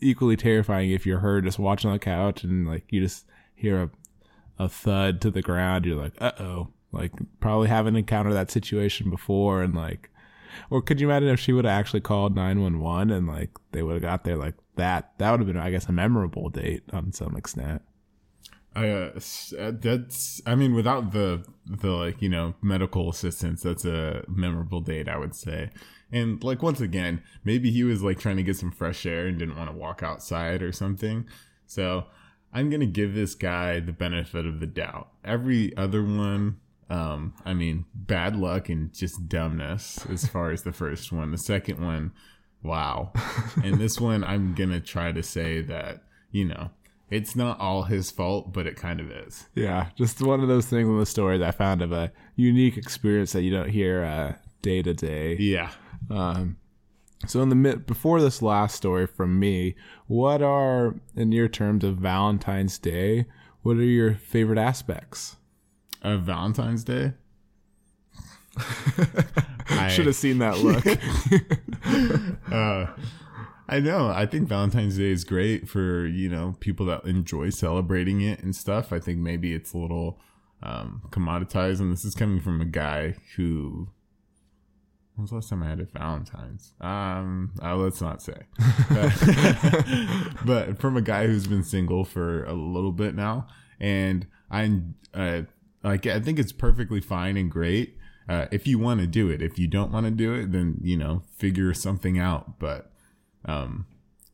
equally 0.00 0.36
terrifying 0.36 0.92
if 0.92 1.04
you're 1.04 1.18
her 1.18 1.40
just 1.40 1.58
watching 1.58 1.90
on 1.90 1.96
the 1.96 1.98
couch 1.98 2.44
and 2.44 2.68
like 2.68 2.84
you 2.90 3.00
just 3.00 3.26
hear 3.56 3.82
a 3.82 3.90
a 4.58 4.68
thud 4.68 5.20
to 5.20 5.30
the 5.30 5.42
ground. 5.42 5.84
You're 5.84 5.96
like, 5.96 6.14
uh 6.20 6.32
oh. 6.38 6.68
Like 6.92 7.12
probably 7.40 7.68
haven't 7.68 7.96
encountered 7.96 8.32
that 8.34 8.50
situation 8.50 9.10
before, 9.10 9.62
and 9.62 9.74
like, 9.74 10.08
or 10.70 10.80
could 10.80 11.00
you 11.00 11.08
imagine 11.08 11.28
if 11.28 11.40
she 11.40 11.52
would 11.52 11.66
have 11.66 11.78
actually 11.78 12.00
called 12.00 12.34
nine 12.34 12.62
one 12.62 12.80
one 12.80 13.10
and 13.10 13.26
like 13.26 13.50
they 13.72 13.82
would 13.82 13.94
have 13.94 14.02
got 14.02 14.24
there 14.24 14.36
like 14.36 14.54
that? 14.76 15.12
That 15.18 15.30
would 15.30 15.40
have 15.40 15.46
been, 15.46 15.58
I 15.58 15.70
guess, 15.70 15.88
a 15.88 15.92
memorable 15.92 16.48
date 16.48 16.84
on 16.92 17.12
some 17.12 17.36
extent. 17.36 17.82
Uh, 18.74 19.10
uh, 19.58 19.72
that's 19.80 20.42
I 20.44 20.54
mean 20.54 20.74
without 20.74 21.12
the 21.12 21.44
the 21.64 21.90
like 21.90 22.20
you 22.20 22.28
know 22.28 22.54
medical 22.60 23.08
assistance 23.08 23.62
that's 23.62 23.86
a 23.86 24.22
memorable 24.28 24.82
date 24.82 25.08
I 25.08 25.16
would 25.16 25.34
say 25.34 25.70
and 26.12 26.44
like 26.44 26.62
once 26.62 26.82
again 26.82 27.22
maybe 27.42 27.70
he 27.70 27.84
was 27.84 28.02
like 28.02 28.18
trying 28.18 28.36
to 28.36 28.42
get 28.42 28.56
some 28.56 28.70
fresh 28.70 29.06
air 29.06 29.28
and 29.28 29.38
didn't 29.38 29.56
want 29.56 29.70
to 29.70 29.76
walk 29.76 30.02
outside 30.02 30.62
or 30.62 30.72
something 30.72 31.26
so 31.66 32.04
I'm 32.56 32.70
gonna 32.70 32.86
give 32.86 33.14
this 33.14 33.34
guy 33.34 33.80
the 33.80 33.92
benefit 33.92 34.46
of 34.46 34.60
the 34.60 34.66
doubt 34.66 35.08
every 35.24 35.76
other 35.76 36.02
one 36.02 36.58
um 36.88 37.34
I 37.44 37.52
mean 37.52 37.84
bad 37.94 38.34
luck 38.34 38.68
and 38.68 38.92
just 38.94 39.28
dumbness 39.28 40.06
as 40.10 40.26
far 40.26 40.50
as 40.50 40.62
the 40.62 40.72
first 40.72 41.12
one 41.12 41.32
the 41.32 41.38
second 41.38 41.84
one 41.84 42.12
wow 42.62 43.12
and 43.64 43.78
this 43.78 44.00
one 44.00 44.24
I'm 44.24 44.54
gonna 44.54 44.80
try 44.80 45.12
to 45.12 45.22
say 45.22 45.60
that 45.62 46.02
you 46.30 46.46
know 46.46 46.70
it's 47.08 47.36
not 47.36 47.60
all 47.60 47.84
his 47.84 48.10
fault, 48.10 48.52
but 48.52 48.66
it 48.66 48.74
kind 48.74 48.98
of 48.98 49.10
is. 49.12 49.46
Yeah, 49.54 49.90
just 49.94 50.20
one 50.20 50.40
of 50.40 50.48
those 50.48 50.66
things 50.66 50.88
in 50.88 50.98
the 50.98 51.06
story 51.06 51.38
that 51.38 51.48
I 51.48 51.50
found 51.52 51.80
of 51.80 51.92
a 51.92 52.10
unique 52.34 52.76
experience 52.76 53.32
that 53.32 53.42
you 53.42 53.52
don't 53.52 53.68
hear 53.68 54.02
uh, 54.02 54.34
day 54.62 54.82
to 54.82 54.92
day. 54.92 55.36
Yeah. 55.36 55.70
Um, 56.10 56.56
so 57.24 57.42
in 57.42 57.48
the 57.48 57.54
mid 57.54 57.86
before 57.86 58.20
this 58.20 58.42
last 58.42 58.76
story 58.76 59.06
from 59.06 59.38
me, 59.38 59.74
what 60.06 60.42
are 60.42 60.96
in 61.14 61.32
your 61.32 61.48
terms 61.48 61.84
of 61.84 61.96
Valentine's 61.96 62.78
Day? 62.78 63.26
What 63.62 63.76
are 63.78 63.82
your 63.82 64.14
favorite 64.14 64.58
aspects? 64.58 65.36
Of 66.02 66.22
Valentine's 66.22 66.84
Day? 66.84 67.14
I, 69.68 69.88
Should 69.88 70.06
have 70.06 70.16
seen 70.16 70.38
that 70.38 70.58
look. 70.58 70.86
uh, 72.52 72.86
I 73.68 73.80
know. 73.80 74.08
I 74.08 74.26
think 74.26 74.48
Valentine's 74.48 74.96
Day 74.96 75.10
is 75.10 75.24
great 75.24 75.68
for, 75.68 76.06
you 76.06 76.28
know, 76.28 76.56
people 76.60 76.86
that 76.86 77.04
enjoy 77.04 77.50
celebrating 77.50 78.20
it 78.20 78.42
and 78.42 78.54
stuff. 78.54 78.92
I 78.92 79.00
think 79.00 79.18
maybe 79.18 79.54
it's 79.54 79.72
a 79.72 79.78
little 79.78 80.20
um, 80.62 81.02
commoditized. 81.10 81.80
And 81.80 81.92
this 81.92 82.04
is 82.04 82.14
coming 82.14 82.40
from 82.40 82.60
a 82.60 82.66
guy 82.66 83.16
who. 83.36 83.88
When 85.16 85.22
was 85.22 85.30
the 85.30 85.36
last 85.36 85.48
time 85.48 85.62
I 85.62 85.68
had 85.70 85.80
a 85.80 85.86
Valentine's? 85.86 86.74
Um, 86.80 87.52
uh, 87.62 87.74
let's 87.74 88.02
not 88.02 88.22
say. 88.22 88.42
But, 88.90 89.12
but 90.44 90.78
from 90.78 90.96
a 90.96 91.02
guy 91.02 91.26
who's 91.26 91.46
been 91.46 91.64
single 91.64 92.04
for 92.04 92.44
a 92.44 92.52
little 92.52 92.92
bit 92.92 93.14
now, 93.14 93.46
and 93.80 94.26
I, 94.50 94.80
uh, 95.14 95.42
like, 95.82 96.06
I 96.06 96.20
think 96.20 96.38
it's 96.38 96.52
perfectly 96.52 97.00
fine 97.00 97.38
and 97.38 97.50
great 97.50 97.96
uh, 98.28 98.46
if 98.50 98.66
you 98.66 98.78
want 98.78 99.00
to 99.00 99.06
do 99.06 99.30
it. 99.30 99.40
If 99.42 99.58
you 99.58 99.66
don't 99.66 99.92
want 99.92 100.06
to 100.06 100.10
do 100.10 100.34
it, 100.34 100.52
then 100.52 100.78
you 100.82 100.96
know, 100.96 101.22
figure 101.36 101.72
something 101.74 102.18
out. 102.18 102.58
But 102.58 102.90
um, 103.44 103.86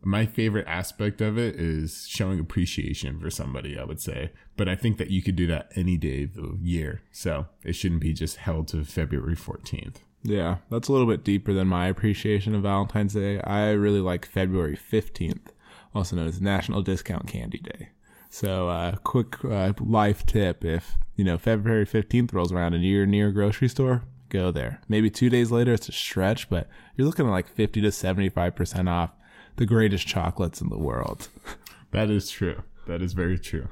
my 0.03 0.27
favorite 0.27 0.67
aspect 0.67 1.21
of 1.21 1.39
it 1.39 1.57
is 1.57 2.07
showing 2.09 2.41
appreciation 2.41 3.21
for 3.21 3.31
somebody. 3.31 3.79
I 3.79 3.85
would 3.85 4.01
say, 4.01 4.33
but 4.57 4.69
I 4.69 4.77
think 4.77 4.99
that 4.99 5.11
you 5.11 5.23
could 5.23 5.37
do 5.37 5.47
that 5.49 5.71
any 5.77 5.97
day 5.97 6.25
of 6.25 6.35
the 6.35 6.59
year, 6.61 7.03
so 7.13 7.47
it 7.65 7.75
shouldn't 7.75 8.01
be 8.01 8.13
just 8.13 8.37
held 8.39 8.69
to 8.69 8.85
February 8.85 9.37
fourteenth. 9.37 10.01
Yeah, 10.23 10.59
that's 10.71 10.89
a 10.89 10.93
little 10.93 11.07
bit 11.07 11.25
deeper 11.25 11.53
than 11.53 11.67
my 11.67 11.89
appreciation 11.89 12.55
of 12.55 12.63
Valentine's 12.63 13.15
Day. 13.15 13.41
I 13.41 13.71
really 13.71 14.01
like 14.01 14.25
February 14.25 14.77
15th, 14.77 15.49
also 15.95 16.17
known 16.17 16.29
as 16.29 16.41
National 16.41 16.83
Discount 16.83 17.27
Candy 17.27 17.59
Day. 17.59 17.89
So, 18.31 18.69
uh, 18.69 18.97
quick 18.97 19.45
uh, 19.45 19.73
life 19.81 20.25
tip 20.25 20.65
if, 20.65 20.95
you 21.17 21.25
know, 21.25 21.39
February 21.39 21.85
15th 21.85 22.33
rolls 22.33 22.53
around 22.53 22.75
and 22.75 22.85
you're 22.85 23.05
near 23.05 23.29
a 23.29 23.33
grocery 23.33 23.69
store, 23.69 24.05
go 24.29 24.51
there. 24.51 24.81
Maybe 24.89 25.11
two 25.11 25.29
days 25.29 25.51
later, 25.51 25.75
it's 25.75 25.89
a 25.89 25.93
stretch, 25.93 26.49
but 26.49 26.69
you're 26.97 27.07
looking 27.07 27.27
at 27.27 27.33
like 27.33 27.49
50 27.49 27.81
to 27.83 27.89
75% 27.89 28.89
off 28.89 29.11
the 29.57 29.67
greatest 29.67 30.07
chocolates 30.07 30.61
in 30.61 30.69
the 30.69 30.79
world. 30.79 31.29
That 31.93 32.09
is 32.09 32.31
true. 32.31 32.63
That 32.87 33.03
is 33.03 33.13
very 33.13 33.39
true. 33.39 33.69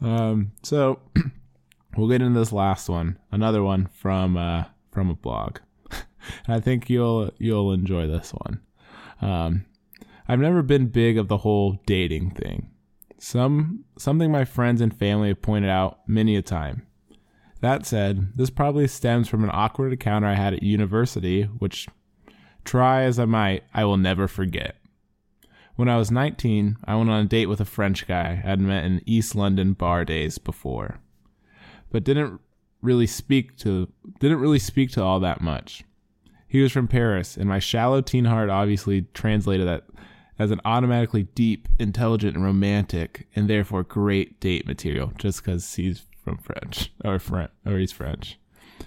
Um, 0.00 0.52
so 0.62 1.00
we'll 1.96 2.08
get 2.08 2.22
into 2.22 2.38
this 2.38 2.50
last 2.50 2.88
one, 2.88 3.18
another 3.30 3.62
one 3.62 3.88
from 3.92 4.38
uh, 4.38 4.64
from 4.96 5.10
a 5.10 5.14
blog. 5.14 5.58
I 6.48 6.58
think 6.58 6.88
you'll 6.88 7.30
you'll 7.36 7.70
enjoy 7.70 8.06
this 8.06 8.30
one. 8.30 8.62
Um, 9.20 9.66
I've 10.26 10.38
never 10.38 10.62
been 10.62 10.86
big 10.86 11.18
of 11.18 11.28
the 11.28 11.36
whole 11.36 11.82
dating 11.84 12.30
thing. 12.30 12.70
Some 13.18 13.84
something 13.98 14.32
my 14.32 14.46
friends 14.46 14.80
and 14.80 14.98
family 14.98 15.28
have 15.28 15.42
pointed 15.42 15.68
out 15.68 15.98
many 16.08 16.34
a 16.34 16.40
time. 16.40 16.86
That 17.60 17.84
said, 17.84 18.32
this 18.36 18.48
probably 18.48 18.88
stems 18.88 19.28
from 19.28 19.44
an 19.44 19.50
awkward 19.52 19.92
encounter 19.92 20.28
I 20.28 20.34
had 20.34 20.54
at 20.54 20.62
university, 20.62 21.42
which 21.42 21.86
try 22.64 23.02
as 23.02 23.18
I 23.18 23.26
might, 23.26 23.64
I 23.74 23.84
will 23.84 23.98
never 23.98 24.26
forget. 24.26 24.76
When 25.74 25.90
I 25.90 25.98
was 25.98 26.10
19, 26.10 26.78
I 26.86 26.96
went 26.96 27.10
on 27.10 27.24
a 27.26 27.28
date 27.28 27.50
with 27.50 27.60
a 27.60 27.66
French 27.66 28.06
guy 28.06 28.42
I'd 28.46 28.60
met 28.60 28.86
in 28.86 29.02
East 29.04 29.34
London 29.34 29.74
bar 29.74 30.06
days 30.06 30.38
before, 30.38 31.00
but 31.90 32.02
didn't 32.02 32.40
really 32.86 33.06
speak 33.06 33.56
to 33.58 33.88
didn't 34.20 34.40
really 34.40 34.58
speak 34.58 34.90
to 34.92 35.02
all 35.02 35.20
that 35.20 35.40
much. 35.40 35.84
He 36.48 36.60
was 36.60 36.72
from 36.72 36.88
Paris, 36.88 37.36
and 37.36 37.48
my 37.48 37.58
shallow 37.58 38.00
teen 38.00 38.24
heart 38.24 38.48
obviously 38.48 39.02
translated 39.12 39.66
that 39.66 39.84
as 40.38 40.50
an 40.50 40.60
automatically 40.64 41.24
deep, 41.34 41.68
intelligent, 41.78 42.36
and 42.36 42.44
romantic, 42.44 43.26
and 43.34 43.48
therefore 43.48 43.82
great 43.82 44.40
date 44.40 44.66
material 44.66 45.12
just 45.18 45.42
because 45.42 45.74
he's 45.74 46.04
from 46.22 46.38
French 46.38 46.92
or 47.04 47.18
French 47.18 47.50
or 47.64 47.78
he's 47.78 47.92
French. 47.92 48.38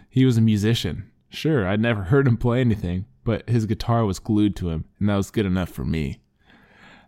He 0.10 0.26
was 0.26 0.38
a 0.38 0.42
musician. 0.42 1.10
Sure, 1.30 1.68
I'd 1.68 1.80
never 1.80 2.04
heard 2.04 2.28
him 2.28 2.38
play 2.38 2.62
anything, 2.62 3.06
but 3.24 3.48
his 3.50 3.66
guitar 3.66 4.06
was 4.06 4.20
glued 4.20 4.56
to 4.58 4.70
him, 4.70 4.86
and 5.00 5.10
that 5.10 5.16
was 5.16 5.32
good 5.32 5.46
enough 5.46 5.70
for 5.70 5.86
me. 5.86 6.22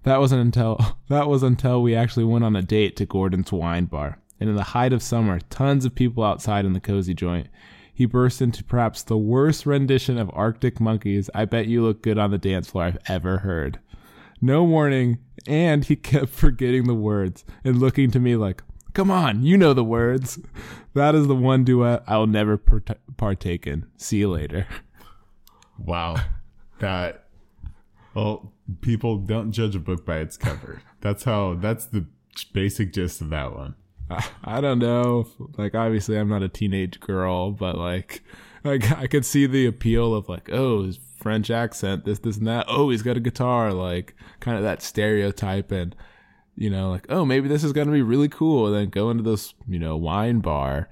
That 0.03 0.19
wasn't 0.19 0.41
until 0.41 0.97
that 1.09 1.27
was 1.27 1.43
until 1.43 1.81
we 1.81 1.95
actually 1.95 2.25
went 2.25 2.45
on 2.45 2.55
a 2.55 2.61
date 2.61 2.95
to 2.97 3.05
Gordon's 3.05 3.51
wine 3.51 3.85
bar. 3.85 4.19
And 4.41 4.49
in 4.49 4.55
the 4.55 4.63
height 4.63 4.91
of 4.91 5.03
summer, 5.03 5.39
tons 5.51 5.85
of 5.85 5.93
people 5.93 6.23
outside 6.23 6.65
in 6.65 6.73
the 6.73 6.79
cozy 6.79 7.13
joint. 7.13 7.47
He 7.93 8.07
burst 8.07 8.41
into 8.41 8.63
perhaps 8.63 9.03
the 9.03 9.17
worst 9.17 9.67
rendition 9.67 10.17
of 10.17 10.31
Arctic 10.33 10.79
Monkeys 10.79 11.29
I 11.35 11.45
bet 11.45 11.67
you 11.67 11.83
look 11.83 12.01
good 12.01 12.17
on 12.17 12.31
the 12.31 12.39
dance 12.39 12.71
floor 12.71 12.85
I've 12.85 12.97
ever 13.05 13.37
heard. 13.37 13.79
No 14.41 14.63
warning, 14.63 15.19
and 15.45 15.85
he 15.85 15.95
kept 15.95 16.29
forgetting 16.29 16.85
the 16.87 16.95
words 16.95 17.45
and 17.63 17.79
looking 17.79 18.09
to 18.11 18.19
me 18.19 18.35
like, 18.35 18.63
Come 18.93 19.11
on, 19.11 19.43
you 19.43 19.57
know 19.57 19.73
the 19.73 19.83
words. 19.83 20.39
That 20.95 21.13
is 21.13 21.27
the 21.27 21.35
one 21.35 21.63
duet 21.63 22.03
I'll 22.07 22.27
never 22.27 22.57
partake 22.57 23.67
in. 23.67 23.85
See 23.95 24.17
you 24.17 24.31
later. 24.31 24.67
Wow. 25.77 26.17
That 26.79 27.25
well, 28.13 28.51
people 28.81 29.17
don't 29.17 29.51
judge 29.51 29.75
a 29.75 29.79
book 29.79 30.05
by 30.05 30.17
its 30.17 30.35
cover. 30.35 30.81
That's 30.99 31.23
how 31.23 31.53
that's 31.53 31.85
the 31.85 32.07
basic 32.53 32.91
gist 32.91 33.21
of 33.21 33.29
that 33.29 33.55
one. 33.55 33.75
I 34.43 34.61
don't 34.61 34.79
know. 34.79 35.27
Like 35.57 35.75
obviously 35.75 36.17
I'm 36.17 36.29
not 36.29 36.43
a 36.43 36.49
teenage 36.49 36.99
girl, 36.99 37.51
but 37.51 37.77
like 37.77 38.23
like 38.63 38.91
I 38.91 39.07
could 39.07 39.25
see 39.25 39.45
the 39.45 39.65
appeal 39.65 40.13
of 40.13 40.29
like, 40.29 40.49
oh, 40.51 40.83
his 40.83 40.99
French 41.17 41.49
accent, 41.49 42.05
this, 42.05 42.19
this 42.19 42.37
and 42.37 42.47
that. 42.47 42.65
Oh, 42.67 42.89
he's 42.89 43.01
got 43.01 43.17
a 43.17 43.21
guitar, 43.21 43.73
like 43.73 44.15
kind 44.39 44.57
of 44.57 44.63
that 44.63 44.81
stereotype 44.81 45.71
and 45.71 45.95
you 46.55 46.69
know, 46.69 46.89
like, 46.91 47.05
oh, 47.09 47.25
maybe 47.25 47.47
this 47.47 47.63
is 47.63 47.73
gonna 47.73 47.91
be 47.91 48.01
really 48.01 48.29
cool. 48.29 48.67
And 48.67 48.75
then 48.75 48.89
go 48.89 49.09
into 49.09 49.23
this, 49.23 49.53
you 49.67 49.79
know, 49.79 49.95
wine 49.95 50.39
bar. 50.39 50.89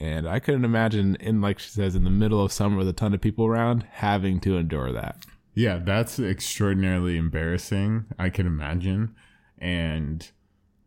And 0.00 0.28
I 0.28 0.40
couldn't 0.40 0.64
imagine 0.64 1.16
in 1.16 1.40
like 1.40 1.58
she 1.58 1.70
says, 1.70 1.94
in 1.94 2.04
the 2.04 2.10
middle 2.10 2.42
of 2.42 2.52
summer 2.52 2.76
with 2.76 2.88
a 2.88 2.92
ton 2.92 3.14
of 3.14 3.20
people 3.20 3.46
around, 3.46 3.86
having 3.90 4.40
to 4.40 4.56
endure 4.56 4.92
that. 4.92 5.24
Yeah, 5.54 5.78
that's 5.78 6.18
extraordinarily 6.18 7.18
embarrassing, 7.18 8.06
I 8.18 8.30
can 8.30 8.46
imagine. 8.46 9.14
And 9.58 10.28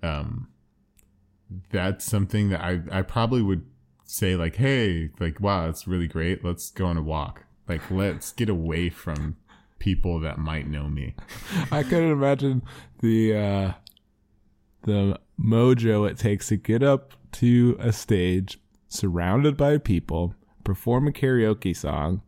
um 0.03 0.49
that's 1.71 2.05
something 2.05 2.49
that 2.49 2.61
I 2.61 2.81
I 2.91 3.01
probably 3.01 3.41
would 3.41 3.65
say 4.03 4.35
like, 4.35 4.55
hey, 4.55 5.09
like 5.19 5.39
wow, 5.39 5.69
it's 5.69 5.87
really 5.87 6.07
great. 6.07 6.43
Let's 6.43 6.71
go 6.71 6.85
on 6.85 6.97
a 6.97 7.03
walk. 7.03 7.43
Like 7.67 7.89
let's 7.89 8.31
get 8.31 8.49
away 8.49 8.89
from 8.89 9.37
people 9.79 10.19
that 10.21 10.37
might 10.37 10.67
know 10.67 10.87
me. 10.87 11.15
I 11.71 11.83
couldn't 11.83 12.11
imagine 12.11 12.63
the 12.99 13.35
uh 13.35 13.71
the 14.83 15.19
mojo 15.39 16.09
it 16.09 16.17
takes 16.17 16.47
to 16.49 16.57
get 16.57 16.83
up 16.83 17.13
to 17.33 17.75
a 17.79 17.91
stage 17.91 18.59
surrounded 18.87 19.57
by 19.57 19.77
people, 19.77 20.33
perform 20.63 21.07
a 21.07 21.11
karaoke 21.11 21.75
song, 21.75 22.21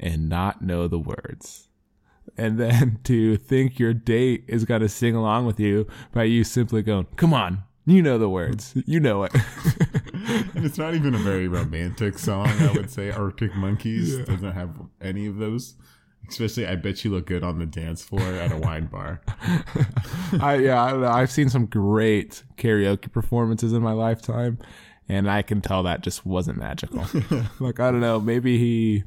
and 0.00 0.28
not 0.28 0.62
know 0.62 0.88
the 0.88 0.98
words. 0.98 1.68
And 2.36 2.58
then 2.58 2.98
to 3.04 3.36
think 3.36 3.78
your 3.78 3.94
date 3.94 4.44
is 4.48 4.64
going 4.64 4.80
to 4.80 4.88
sing 4.88 5.14
along 5.14 5.46
with 5.46 5.60
you 5.60 5.86
by 6.12 6.24
you 6.24 6.44
simply 6.44 6.82
going, 6.82 7.06
come 7.16 7.32
on, 7.32 7.62
you 7.88 8.02
know 8.02 8.18
the 8.18 8.28
words. 8.28 8.74
You 8.86 9.00
know 9.00 9.24
it. 9.24 9.32
and 9.34 9.44
it's 10.64 10.76
not 10.76 10.94
even 10.94 11.14
a 11.14 11.18
very 11.18 11.48
romantic 11.48 12.18
song, 12.18 12.46
I 12.46 12.72
would 12.72 12.90
say. 12.90 13.10
Arctic 13.10 13.54
Monkeys 13.54 14.18
yeah. 14.18 14.24
doesn't 14.24 14.52
have 14.52 14.76
any 15.00 15.26
of 15.26 15.38
those. 15.38 15.74
Especially, 16.28 16.66
I 16.66 16.76
bet 16.76 17.02
you 17.02 17.10
look 17.10 17.26
good 17.26 17.42
on 17.42 17.58
the 17.58 17.64
dance 17.64 18.04
floor 18.04 18.20
at 18.20 18.52
a 18.52 18.58
wine 18.58 18.86
bar. 18.86 19.22
I 20.40 20.56
yeah, 20.56 20.84
I 20.84 20.90
don't 20.90 21.00
know. 21.00 21.08
I've 21.08 21.30
seen 21.30 21.48
some 21.48 21.64
great 21.64 22.44
karaoke 22.58 23.10
performances 23.10 23.72
in 23.72 23.80
my 23.80 23.92
lifetime, 23.92 24.58
and 25.08 25.30
I 25.30 25.40
can 25.40 25.62
tell 25.62 25.82
that 25.84 26.02
just 26.02 26.26
wasn't 26.26 26.58
magical. 26.58 27.06
like 27.60 27.80
I 27.80 27.90
don't 27.90 28.00
know, 28.00 28.20
maybe 28.20 28.58
he, 28.58 29.04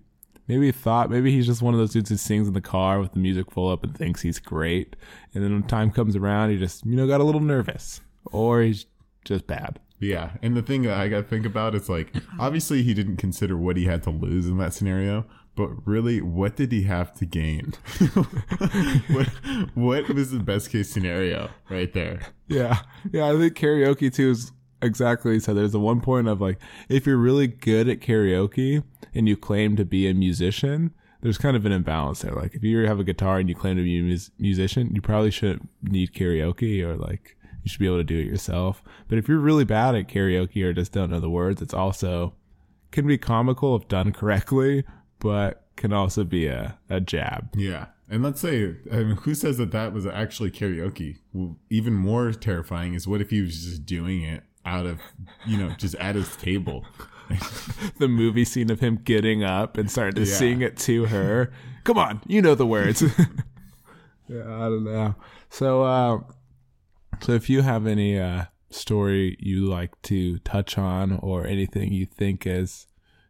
maybe 0.48 0.66
he 0.66 0.72
thought, 0.72 1.12
maybe 1.12 1.32
he's 1.32 1.46
just 1.46 1.62
one 1.62 1.76
of 1.76 1.80
those 1.80 1.94
dudes 1.94 2.10
who 2.10 2.18
sings 2.18 2.48
in 2.48 2.56
the 2.56 2.62
car 2.62 3.00
with 3.00 3.14
the 3.14 3.20
music 3.20 3.52
full 3.52 3.70
up 3.70 3.84
and 3.84 3.96
thinks 3.96 4.24
he's 4.24 4.40
great, 4.40 4.96
and 5.36 5.44
then 5.44 5.54
when 5.54 5.64
time 5.64 5.92
comes 5.92 6.16
around, 6.16 6.50
he 6.50 6.58
just 6.58 6.84
you 6.84 6.96
know 6.96 7.06
got 7.06 7.22
a 7.22 7.24
little 7.24 7.42
nervous 7.42 8.02
or 8.26 8.62
he's 8.62 8.86
just 9.26 9.48
bad. 9.48 9.80
Yeah, 10.00 10.32
and 10.42 10.58
the 10.58 10.64
thing 10.64 10.82
that 10.84 10.98
I 10.98 11.10
got 11.10 11.18
to 11.18 11.24
think 11.24 11.46
about 11.46 11.76
is 11.76 11.88
like, 11.88 12.12
obviously 12.40 12.82
he 12.82 12.96
didn't 12.96 13.18
consider 13.18 13.56
what 13.56 13.78
he 13.78 13.86
had 13.86 14.02
to 14.04 14.10
lose 14.10 14.48
in 14.48 14.58
that 14.58 14.74
scenario, 14.74 15.26
but 15.56 15.70
really, 15.86 16.22
what 16.22 16.56
did 16.56 16.72
he 16.72 16.84
have 16.84 17.14
to 17.16 17.26
gain? 17.26 17.74
what, 19.12 19.28
what 19.76 20.10
was 20.10 20.32
the 20.32 20.40
best 20.40 20.72
case 20.72 20.90
scenario 20.90 21.52
right 21.70 21.94
there? 21.94 22.22
Yeah, 22.48 22.80
yeah, 23.12 23.30
I 23.30 23.38
think 23.38 23.56
karaoke 23.56 24.12
too 24.14 24.32
is 24.32 24.52
exactly 24.82 25.40
so. 25.40 25.54
There's 25.54 25.74
the 25.74 25.80
one 25.80 26.02
point 26.02 26.28
of 26.28 26.42
like, 26.42 26.58
if 26.90 27.06
you're 27.06 27.18
really 27.18 27.48
good 27.48 27.88
at 27.88 28.00
karaoke 28.00 28.84
and 29.14 29.28
you 29.28 29.38
claim 29.38 29.76
to 29.76 29.86
be 29.86 30.08
a 30.10 30.14
musician, 30.14 30.96
there's 31.22 31.38
kind 31.38 31.56
of 31.56 31.66
an 31.66 31.72
imbalance 31.72 32.22
there. 32.22 32.34
Like, 32.34 32.56
if 32.56 32.64
you 32.64 32.80
have 32.88 33.00
a 33.00 33.04
guitar 33.04 33.38
and 33.38 33.48
you 33.48 33.56
claim 33.56 33.78
to 33.78 33.84
be 33.84 34.00
a 34.00 34.04
mus- 34.04 34.32
musician, 34.40 34.96
you 34.96 35.02
probably 35.02 35.32
shouldn't 35.32 35.70
need 35.84 36.14
karaoke 36.14 36.82
or 36.82 36.96
like 36.96 37.38
you 37.64 37.70
should 37.70 37.80
be 37.80 37.86
able 37.86 37.98
to 37.98 38.04
do 38.04 38.20
it 38.20 38.26
yourself. 38.26 38.84
But 39.08 39.18
if 39.18 39.28
you're 39.28 39.40
really 39.40 39.66
bad 39.66 39.96
at 39.96 40.08
karaoke 40.08 40.64
or 40.64 40.74
just 40.74 40.92
don't 40.92 41.10
know 41.10 41.20
the 41.20 41.30
words, 41.30 41.62
it's 41.62 41.74
also 41.74 42.34
can 42.92 43.08
be 43.08 43.18
comical 43.18 43.76
if 43.76 43.88
done 43.88 44.12
correctly, 44.12 44.84
but 45.20 45.66
can 45.76 45.94
also 45.94 46.24
be 46.24 46.48
a, 46.48 46.78
a 46.90 47.00
jab. 47.00 47.50
Yeah. 47.56 47.88
And 48.10 48.22
let's 48.22 48.42
say, 48.42 48.76
I 48.92 48.98
mean, 48.98 49.16
who 49.18 49.34
says 49.34 49.58
that 49.58 49.72
that 49.72 49.94
was 49.94 50.06
actually 50.06 50.52
karaoke? 50.52 51.20
Well, 51.32 51.58
even 51.70 51.94
more 51.94 52.32
terrifying 52.34 52.94
is 52.94 53.08
what 53.08 53.22
if 53.22 53.30
he 53.30 53.42
was 53.42 53.64
just 53.64 53.86
doing 53.86 54.24
it 54.24 54.44
out 54.66 54.86
of, 54.86 55.00
you 55.46 55.58
know, 55.58 55.70
just 55.78 55.96
at 55.96 56.16
his 56.16 56.36
table? 56.36 56.86
the 57.98 58.08
movie 58.08 58.46
scene 58.46 58.70
of 58.70 58.80
him 58.80 59.00
getting 59.04 59.44
up 59.44 59.78
and 59.78 59.90
starting 59.90 60.24
to 60.24 60.30
yeah. 60.30 60.36
sing 60.36 60.62
it 60.62 60.78
to 60.78 61.06
her. 61.06 61.52
Come 61.84 61.98
on, 61.98 62.22
you 62.28 62.42
know 62.42 62.56
the 62.56 62.68
words. 62.68 63.02
yeah, 64.28 64.44
I 64.44 64.66
don't 64.66 64.84
know. 64.84 65.16
So, 65.50 65.84
uh, 65.84 66.20
so 67.22 67.34
if 67.34 67.50
you 67.50 67.62
have 67.62 67.88
any 67.88 68.20
uh, 68.20 68.46
story 68.70 69.38
you 69.40 69.66
like 69.66 70.00
to 70.04 70.40
touch 70.40 70.78
on 70.78 71.20
or 71.22 71.46
anything 71.46 71.92
you 71.92 72.06
think 72.06 72.46
is, 72.46 72.88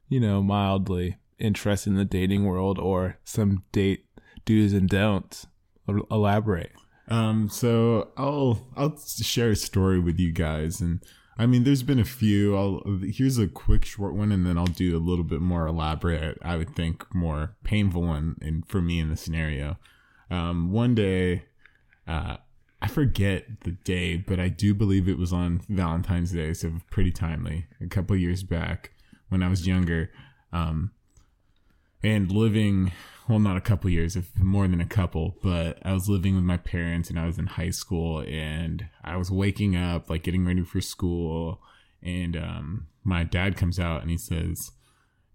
you 0.07 0.19
know, 0.19 0.41
mildly 0.41 1.17
interesting 1.39 1.93
in 1.93 1.97
the 1.97 2.05
dating 2.05 2.45
world 2.45 2.77
or 2.79 3.17
some 3.23 3.63
date 3.71 4.05
do's 4.45 4.73
and 4.73 4.89
don'ts, 4.89 5.47
elaborate. 6.09 6.71
Um, 7.07 7.49
so 7.49 8.11
I'll 8.15 8.67
I'll 8.75 8.97
share 8.97 9.51
a 9.51 9.55
story 9.55 9.99
with 9.99 10.17
you 10.19 10.31
guys, 10.31 10.79
and 10.79 11.01
I 11.37 11.45
mean, 11.45 11.63
there's 11.63 11.83
been 11.83 11.99
a 11.99 12.05
few. 12.05 12.55
I'll 12.55 12.81
here's 13.01 13.37
a 13.37 13.47
quick 13.47 13.83
short 13.83 14.15
one, 14.15 14.31
and 14.31 14.45
then 14.45 14.57
I'll 14.57 14.65
do 14.65 14.95
a 14.95 14.99
little 14.99 15.25
bit 15.25 15.41
more 15.41 15.67
elaborate. 15.67 16.37
I 16.41 16.55
would 16.55 16.75
think 16.75 17.03
more 17.13 17.57
painful 17.63 18.03
one, 18.03 18.37
and 18.41 18.65
for 18.67 18.81
me 18.81 18.99
in 18.99 19.09
the 19.09 19.17
scenario. 19.17 19.77
Um, 20.29 20.71
one 20.71 20.95
day, 20.95 21.43
uh, 22.07 22.37
I 22.81 22.87
forget 22.87 23.45
the 23.61 23.71
day, 23.71 24.17
but 24.17 24.39
I 24.39 24.49
do 24.49 24.73
believe 24.73 25.07
it 25.07 25.17
was 25.17 25.31
on 25.31 25.61
Valentine's 25.69 26.31
Day, 26.31 26.53
so 26.53 26.71
pretty 26.89 27.11
timely. 27.11 27.67
A 27.79 27.87
couple 27.87 28.15
years 28.15 28.43
back 28.43 28.91
when 29.29 29.43
I 29.43 29.49
was 29.49 29.67
younger, 29.67 30.11
um, 30.51 30.91
and 32.03 32.31
living 32.31 32.91
well, 33.31 33.39
not 33.39 33.55
a 33.55 33.61
couple 33.61 33.89
years, 33.89 34.15
if 34.17 34.35
more 34.37 34.67
than 34.67 34.81
a 34.81 34.85
couple, 34.85 35.37
but 35.41 35.77
I 35.85 35.93
was 35.93 36.09
living 36.09 36.35
with 36.35 36.43
my 36.43 36.57
parents 36.57 37.09
and 37.09 37.17
I 37.17 37.25
was 37.25 37.37
in 37.37 37.45
high 37.45 37.69
school 37.69 38.19
and 38.27 38.87
I 39.05 39.15
was 39.15 39.31
waking 39.31 39.75
up, 39.75 40.09
like 40.09 40.23
getting 40.23 40.45
ready 40.45 40.63
for 40.63 40.81
school, 40.81 41.61
and 42.03 42.35
um, 42.35 42.87
my 43.03 43.23
dad 43.23 43.55
comes 43.55 43.79
out 43.79 44.01
and 44.01 44.11
he 44.11 44.17
says, 44.17 44.71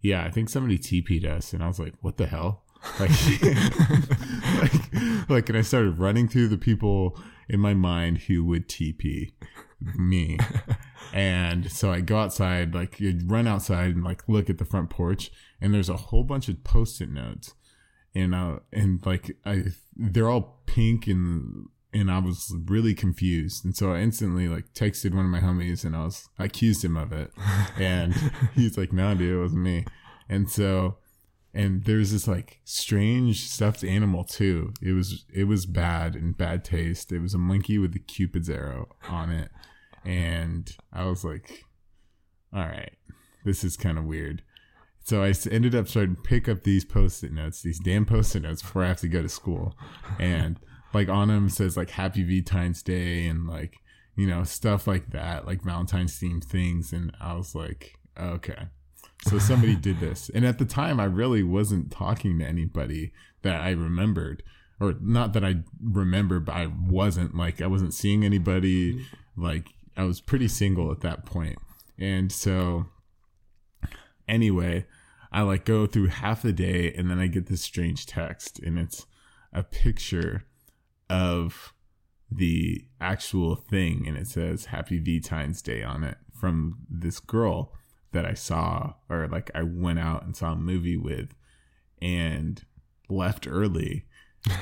"Yeah, 0.03 0.25
I 0.25 0.31
think 0.31 0.49
somebody 0.49 0.79
TP'd 0.79 1.25
us," 1.25 1.53
and 1.53 1.63
I 1.63 1.69
was 1.69 1.79
like, 1.79 1.95
"What 2.01 2.17
the 2.19 2.27
hell?" 2.27 2.65
Like, 3.01 3.11
like, 4.61 5.29
like, 5.31 5.49
and 5.49 5.59
I 5.59 5.63
started 5.63 5.99
running 5.99 6.29
through 6.29 6.49
the 6.49 6.59
people 6.59 7.19
in 7.49 7.61
my 7.61 7.75
mind 7.75 8.19
who 8.23 8.45
would 8.45 8.69
TP 8.69 9.33
me. 9.81 10.39
and 11.13 11.71
so 11.71 11.91
I 11.91 12.01
go 12.01 12.19
outside, 12.19 12.75
like 12.75 13.01
you'd 13.01 13.31
run 13.31 13.47
outside 13.47 13.95
and 13.95 14.05
like 14.05 14.29
look 14.29 14.51
at 14.51 14.59
the 14.59 14.65
front 14.65 14.91
porch, 14.91 15.31
and 15.61 15.73
there's 15.73 15.89
a 15.89 15.97
whole 15.97 16.25
bunch 16.25 16.49
of 16.49 16.65
post-it 16.65 17.11
notes, 17.11 17.55
and 18.15 18.35
uh, 18.35 18.59
and 18.73 19.05
like 19.05 19.37
I, 19.45 19.65
they're 19.95 20.29
all 20.29 20.63
pink 20.67 21.07
and 21.07 21.67
and 21.93 22.11
I 22.11 22.19
was 22.19 22.55
really 22.67 22.95
confused, 22.95 23.65
and 23.65 23.77
so 23.77 23.93
I 23.93 24.01
instantly 24.01 24.49
like 24.49 24.73
texted 24.75 25.15
one 25.15 25.25
of 25.25 25.31
my 25.31 25.41
homies, 25.41 25.85
and 25.85 25.97
I 25.97 26.05
was 26.05 26.29
I 26.39 26.45
accused 26.45 26.85
him 26.85 26.97
of 26.97 27.13
it, 27.13 27.31
and 27.79 28.15
he's 28.55 28.77
like, 28.77 28.93
"No, 28.93 29.15
dude, 29.15 29.35
it 29.35 29.41
wasn't 29.41 29.63
me," 29.63 29.85
and 30.29 30.51
so 30.51 30.99
and 31.57 31.85
there's 31.85 32.13
this 32.13 32.29
like 32.29 32.61
strange 32.65 33.49
stuffed 33.49 33.83
animal 33.83 34.23
too. 34.23 34.73
It 34.81 34.93
was 34.93 35.25
it 35.33 35.45
was 35.45 35.67
bad 35.67 36.15
and 36.15 36.37
bad 36.37 36.65
taste. 36.65 37.11
It 37.11 37.21
was 37.21 37.35
a 37.35 37.39
monkey 37.39 37.79
with 37.79 37.97
a 37.97 37.99
cupid's 37.99 38.51
arrow 38.51 38.89
on 39.09 39.31
it, 39.31 39.51
and 40.05 40.71
I 40.93 41.07
was 41.07 41.25
like, 41.25 41.65
"All 42.53 42.61
right, 42.61 42.97
this 43.45 43.65
is 43.65 43.77
kind 43.77 43.99
of 43.99 44.05
weird." 44.05 44.43
so 45.07 45.23
I 45.23 45.33
ended 45.53 45.77
up 45.77 45.87
starting 45.87 46.17
to 46.17 46.23
pick 46.23 46.49
up 46.49 46.65
these 46.65 46.85
post-it 46.85 47.31
notes, 47.33 47.63
these 47.63 47.79
damn 47.79 48.05
post-it 48.05 48.43
notes 48.43 48.61
before 48.61 48.83
I 48.83 48.89
have 48.89 49.01
to 49.03 49.09
go 49.09 49.23
to 49.23 49.29
school. 49.29 49.77
And 50.19 50.59
like 50.93 51.09
on 51.09 51.29
them 51.29 51.49
says 51.49 51.77
like 51.77 51.91
Happy 51.91 52.25
Valentine's 52.25 52.83
Day 52.83 53.27
and 53.29 53.47
like, 53.47 53.77
you 54.17 54.27
know, 54.27 54.43
stuff 54.43 54.89
like 54.89 55.11
that, 55.13 55.47
like 55.47 55.63
Valentine's 55.63 56.19
themed 56.19 56.43
things. 56.43 56.93
And 56.93 57.13
I 57.21 57.35
was 57.35 57.55
like, 57.55 58.01
okay. 58.21 58.67
So 59.27 59.41
somebody 59.41 59.75
did 59.75 59.99
this. 59.99 60.31
And 60.35 60.47
at 60.47 60.59
the 60.59 60.65
time 60.65 61.01
I 61.01 61.05
really 61.05 61.43
wasn't 61.43 61.91
talking 61.91 62.39
to 62.39 62.47
anybody 62.47 63.13
that 63.43 63.61
I 63.61 63.71
remembered. 63.71 64.45
Or 64.79 64.95
not 65.01 65.33
that 65.33 65.45
I 65.45 65.65
remember, 65.83 66.39
but 66.39 66.55
I 66.55 66.67
wasn't 66.67 67.35
like 67.35 67.61
I 67.61 67.67
wasn't 67.67 67.93
seeing 67.93 68.25
anybody. 68.25 68.95
Mm-hmm. 68.95 69.43
Like 69.43 69.71
I 69.97 70.05
was 70.05 70.21
pretty 70.21 70.47
single 70.47 70.93
at 70.93 71.01
that 71.01 71.27
point. 71.27 71.59
And 71.99 72.31
so 72.31 72.87
anyway, 74.29 74.87
I 75.33 75.43
like 75.43 75.65
go 75.65 75.87
through 75.87 76.07
half 76.07 76.43
the 76.43 76.53
day 76.53 76.95
and 76.97 77.11
then 77.11 77.19
I 77.19 77.27
get 77.27 77.47
this 77.47 77.63
strange 77.63 78.07
text 78.07 78.61
and 78.61 78.79
it's 78.79 79.07
a 79.53 79.65
picture 79.65 80.45
of 81.11 81.73
the 82.31 82.85
actual 83.01 83.57
thing 83.57 84.05
and 84.07 84.17
it 84.17 84.29
says 84.29 84.67
Happy 84.67 84.99
Valentine's 84.99 85.63
Day 85.63 85.83
on 85.83 86.05
it 86.05 86.19
from 86.33 86.79
this 86.89 87.19
girl 87.19 87.73
that 88.17 88.25
I 88.25 88.33
saw 88.33 88.95
or 89.11 89.29
like 89.29 89.51
I 89.55 89.63
went 89.63 89.99
out 89.99 90.25
and 90.25 90.35
saw 90.35 90.53
a 90.53 90.57
movie 90.57 90.97
with 90.97 91.35
and 92.01 92.65
left 93.11 93.47
early 93.47 94.07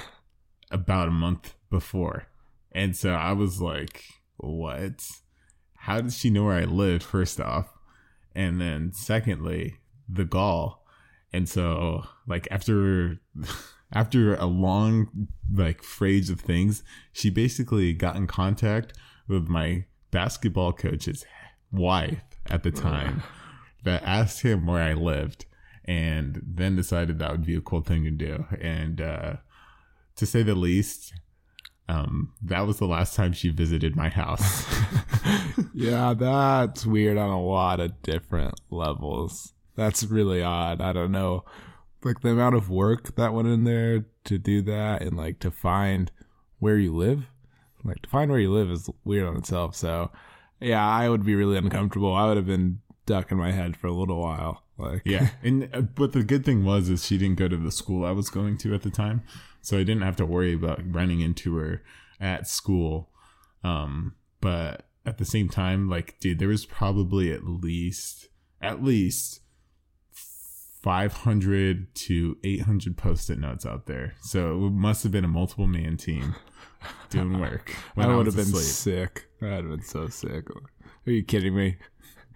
about 0.72 1.06
a 1.06 1.12
month 1.12 1.54
before. 1.70 2.26
And 2.72 2.96
so 2.96 3.10
I 3.10 3.32
was 3.32 3.60
like, 3.60 4.02
what? 4.38 5.08
How 5.74 6.00
did 6.00 6.12
she 6.12 6.30
know 6.30 6.44
where 6.44 6.58
I 6.58 6.64
lived, 6.64 7.04
first 7.04 7.40
off? 7.40 7.68
And 8.34 8.60
then 8.60 8.92
secondly, 8.92 9.76
the 10.08 10.24
gall. 10.24 10.84
And 11.32 11.48
so 11.48 12.04
like 12.26 12.48
after 12.50 13.20
after 13.92 14.34
a 14.34 14.46
long 14.46 15.28
like 15.54 15.80
phrase 15.84 16.28
of 16.28 16.40
things, 16.40 16.82
she 17.12 17.30
basically 17.30 17.92
got 17.92 18.16
in 18.16 18.26
contact 18.26 18.94
with 19.28 19.46
my 19.46 19.84
basketball 20.10 20.72
coach's 20.72 21.24
wife 21.70 22.20
at 22.50 22.64
the 22.64 22.72
time 22.72 23.22
that 23.84 24.02
asked 24.04 24.42
him 24.42 24.66
where 24.66 24.82
I 24.82 24.94
lived 24.94 25.46
and 25.84 26.42
then 26.44 26.76
decided 26.76 27.18
that 27.18 27.30
would 27.30 27.46
be 27.46 27.56
a 27.56 27.60
cool 27.60 27.82
thing 27.82 28.04
to 28.04 28.10
do. 28.10 28.46
And 28.60 29.00
uh 29.00 29.36
to 30.16 30.26
say 30.26 30.42
the 30.42 30.54
least, 30.54 31.12
um, 31.88 32.32
that 32.42 32.66
was 32.66 32.78
the 32.78 32.86
last 32.86 33.14
time 33.14 33.32
she 33.32 33.48
visited 33.50 33.96
my 33.96 34.08
house. 34.08 34.64
yeah, 35.74 36.14
that's 36.14 36.86
weird 36.86 37.18
on 37.18 37.30
a 37.30 37.42
lot 37.42 37.80
of 37.80 38.00
different 38.02 38.54
levels. 38.70 39.52
That's 39.76 40.04
really 40.04 40.42
odd. 40.42 40.80
I 40.80 40.92
don't 40.92 41.12
know. 41.12 41.44
Like 42.02 42.20
the 42.20 42.30
amount 42.30 42.54
of 42.54 42.70
work 42.70 43.16
that 43.16 43.34
went 43.34 43.48
in 43.48 43.64
there 43.64 44.06
to 44.24 44.38
do 44.38 44.62
that 44.62 45.02
and 45.02 45.16
like 45.16 45.40
to 45.40 45.50
find 45.50 46.10
where 46.58 46.78
you 46.78 46.94
live. 46.94 47.24
Like 47.82 48.02
to 48.02 48.08
find 48.08 48.30
where 48.30 48.40
you 48.40 48.52
live 48.52 48.70
is 48.70 48.88
weird 49.04 49.26
on 49.26 49.36
itself. 49.36 49.74
So 49.74 50.10
yeah, 50.60 50.86
I 50.86 51.08
would 51.08 51.24
be 51.24 51.34
really 51.34 51.58
uncomfortable. 51.58 52.14
I 52.14 52.26
would 52.26 52.36
have 52.36 52.46
been 52.46 52.80
ducking 53.06 53.38
my 53.38 53.52
head 53.52 53.76
for 53.76 53.86
a 53.86 53.92
little 53.92 54.20
while. 54.20 54.62
Like 54.78 55.02
yeah, 55.04 55.30
and 55.42 55.68
uh, 55.72 55.82
but 55.82 56.12
the 56.12 56.22
good 56.22 56.44
thing 56.44 56.64
was 56.64 56.88
is 56.88 57.04
she 57.04 57.18
didn't 57.18 57.38
go 57.38 57.48
to 57.48 57.56
the 57.56 57.72
school 57.72 58.04
I 58.04 58.10
was 58.10 58.30
going 58.30 58.58
to 58.58 58.74
at 58.74 58.82
the 58.82 58.90
time, 58.90 59.22
so 59.60 59.76
I 59.78 59.84
didn't 59.84 60.02
have 60.02 60.16
to 60.16 60.26
worry 60.26 60.54
about 60.54 60.80
running 60.92 61.20
into 61.20 61.56
her 61.56 61.82
at 62.20 62.48
school. 62.48 63.10
Um, 63.62 64.14
but 64.40 64.86
at 65.06 65.18
the 65.18 65.24
same 65.24 65.48
time, 65.48 65.88
like, 65.88 66.18
dude, 66.20 66.38
there 66.38 66.48
was 66.48 66.66
probably 66.66 67.32
at 67.32 67.44
least 67.44 68.28
at 68.60 68.82
least 68.82 69.40
500 70.82 71.94
to 71.94 72.36
800 72.44 72.96
post-it 72.96 73.38
notes 73.38 73.64
out 73.64 73.86
there. 73.86 74.14
So 74.20 74.66
it 74.66 74.72
must 74.72 75.02
have 75.02 75.12
been 75.12 75.24
a 75.24 75.28
multiple 75.28 75.66
man 75.66 75.96
team 75.96 76.34
doing 77.08 77.40
work. 77.40 77.74
I 77.96 78.14
would 78.14 78.26
have 78.26 78.36
been 78.36 78.44
asleep. 78.44 78.64
sick. 78.64 79.26
I'd 79.40 79.48
have 79.48 79.68
been 79.68 79.82
so 79.82 80.08
sick. 80.08 80.44
Are 80.50 81.10
you 81.10 81.22
kidding 81.22 81.56
me? 81.56 81.76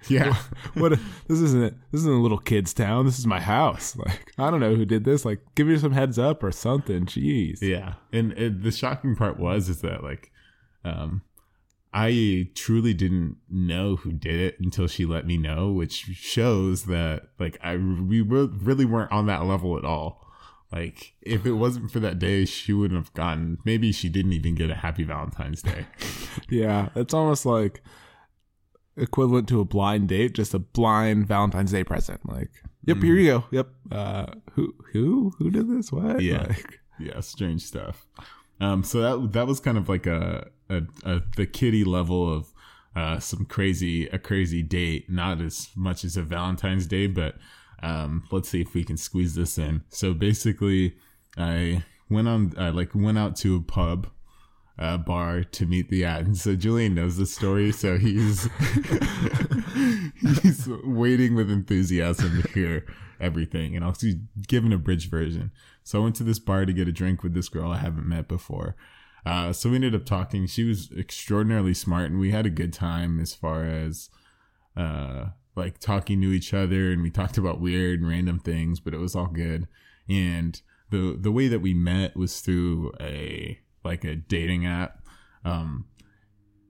Yeah. 0.08 0.37
what? 0.74 0.92
A, 0.92 1.00
this 1.26 1.40
isn't. 1.40 1.76
This 1.90 2.00
isn't 2.02 2.12
a 2.12 2.22
little 2.22 2.38
kid's 2.38 2.72
town. 2.72 3.04
This 3.04 3.18
is 3.18 3.26
my 3.26 3.40
house. 3.40 3.96
Like 3.96 4.32
I 4.38 4.50
don't 4.50 4.61
know 4.61 4.74
who 4.74 4.84
did 4.84 5.04
this. 5.04 5.24
Like 5.24 5.40
give 5.54 5.66
me 5.66 5.76
some 5.78 5.92
heads 5.92 6.18
up 6.18 6.42
or 6.42 6.52
something. 6.52 7.04
Jeez. 7.04 7.61
Yeah. 7.61 7.94
And 8.12 8.32
it, 8.32 8.62
the 8.62 8.70
shocking 8.70 9.16
part 9.16 9.38
was 9.38 9.68
is 9.68 9.80
that 9.80 10.02
like, 10.04 10.30
um, 10.84 11.22
I 11.92 12.48
truly 12.54 12.94
didn't 12.94 13.37
know 13.50 13.96
who 13.96 14.12
did 14.12 14.37
it 14.40 14.61
until 14.61 14.87
she 14.87 15.04
let 15.04 15.26
me 15.26 15.37
know, 15.37 15.72
which 15.72 15.94
shows 16.14 16.84
that 16.84 17.28
like 17.38 17.58
I 17.62 17.76
we 17.76 18.20
really 18.20 18.84
weren't 18.84 19.12
on 19.12 19.26
that 19.26 19.44
level 19.44 19.76
at 19.76 19.84
all. 19.84 20.24
Like 20.70 21.14
if 21.22 21.46
it 21.46 21.52
wasn't 21.52 21.90
for 21.90 21.98
that 22.00 22.18
day, 22.18 22.44
she 22.44 22.72
wouldn't 22.72 23.00
have 23.00 23.14
gotten. 23.14 23.58
Maybe 23.64 23.90
she 23.90 24.08
didn't 24.08 24.34
even 24.34 24.54
get 24.54 24.70
a 24.70 24.74
happy 24.74 25.02
Valentine's 25.02 25.62
Day. 25.62 25.87
yeah, 26.50 26.90
it's 26.94 27.14
almost 27.14 27.46
like 27.46 27.82
equivalent 28.98 29.48
to 29.48 29.61
a 29.61 29.64
blind 29.64 30.08
date, 30.08 30.34
just 30.34 30.54
a 30.54 30.58
blind 30.58 31.26
Valentine's 31.26 31.72
Day 31.72 31.84
present. 31.84 32.28
Like, 32.28 32.50
yep, 32.84 32.98
mm. 32.98 33.04
here 33.04 33.14
you 33.14 33.30
go. 33.30 33.44
Yep. 33.50 33.68
Uh, 33.90 34.26
who 34.52 34.74
who 34.92 35.32
who 35.38 35.50
did 35.50 35.68
this? 35.68 35.92
What? 35.92 36.20
Yeah, 36.20 36.46
like, 36.48 36.80
yeah, 37.00 37.20
strange 37.20 37.62
stuff. 37.62 38.06
Um, 38.61 38.82
so 38.82 39.00
that 39.00 39.32
that 39.32 39.46
was 39.46 39.61
kind 39.61 39.78
of 39.78 39.88
like 39.88 40.06
a, 40.06 40.48
a, 40.68 40.82
a 41.04 41.22
the 41.37 41.46
kitty 41.46 41.84
level 41.84 42.32
of 42.32 42.52
uh, 42.96 43.18
some 43.20 43.44
crazy 43.44 44.06
a 44.08 44.18
crazy 44.18 44.62
date. 44.62 45.08
Not 45.08 45.40
as 45.40 45.68
much 45.76 46.04
as 46.04 46.16
a 46.16 46.22
Valentine's 46.22 46.87
Day, 46.87 47.06
but 47.06 47.37
um, 47.82 48.24
let's 48.30 48.48
see 48.48 48.61
if 48.61 48.74
we 48.74 48.84
can 48.84 48.96
squeeze 48.96 49.34
this 49.34 49.58
in. 49.58 49.84
So 49.88 50.14
basically, 50.14 50.96
I 51.37 51.84
went 52.11 52.28
on 52.28 52.52
I 52.58 52.70
like 52.70 52.94
went 52.94 53.18
out 53.18 53.37
to 53.37 53.56
a 53.56 53.61
pub 53.61 54.08
uh, 54.78 54.96
bar 54.96 55.42
to 55.42 55.66
meet 55.66 55.90
the 55.90 56.04
ad. 56.04 56.26
And 56.26 56.36
so 56.36 56.54
Julian 56.54 56.94
knows 56.94 57.16
the 57.16 57.26
story, 57.26 57.72
so 57.72 57.98
he's 57.98 58.48
he's 60.42 60.68
waiting 60.84 61.34
with 61.34 61.50
enthusiasm 61.50 62.42
to 62.42 62.48
hear 62.48 62.86
everything. 63.20 63.74
And 63.74 63.84
I'll 63.84 63.96
give 64.46 64.64
an 64.64 64.72
abridged 64.72 65.10
version. 65.10 65.50
So 65.82 66.00
I 66.00 66.04
went 66.04 66.16
to 66.16 66.24
this 66.24 66.38
bar 66.38 66.64
to 66.64 66.72
get 66.72 66.88
a 66.88 66.92
drink 66.92 67.22
with 67.22 67.34
this 67.34 67.48
girl 67.48 67.72
I 67.72 67.78
haven't 67.78 68.08
met 68.08 68.28
before. 68.28 68.76
Uh, 69.26 69.52
so 69.52 69.70
we 69.70 69.76
ended 69.76 69.94
up 69.94 70.04
talking. 70.04 70.46
She 70.46 70.64
was 70.64 70.90
extraordinarily 70.96 71.74
smart, 71.74 72.10
and 72.10 72.20
we 72.20 72.30
had 72.30 72.46
a 72.46 72.50
good 72.50 72.72
time 72.72 73.18
as 73.20 73.34
far 73.34 73.64
as 73.64 74.10
uh, 74.76 75.26
like 75.56 75.80
talking 75.80 76.20
to 76.20 76.28
each 76.28 76.54
other, 76.54 76.92
and 76.92 77.02
we 77.02 77.10
talked 77.10 77.36
about 77.36 77.60
weird 77.60 78.00
and 78.00 78.08
random 78.08 78.38
things, 78.38 78.78
but 78.80 78.94
it 78.94 78.98
was 78.98 79.16
all 79.16 79.26
good. 79.26 79.66
And 80.08 80.60
the 80.90 81.16
the 81.20 81.32
way 81.32 81.48
that 81.48 81.60
we 81.60 81.74
met 81.74 82.16
was 82.16 82.40
through 82.40 82.92
a 83.00 83.58
like 83.88 84.05
a 84.05 84.14
dating 84.14 84.66
app. 84.66 85.03
Um, 85.44 85.87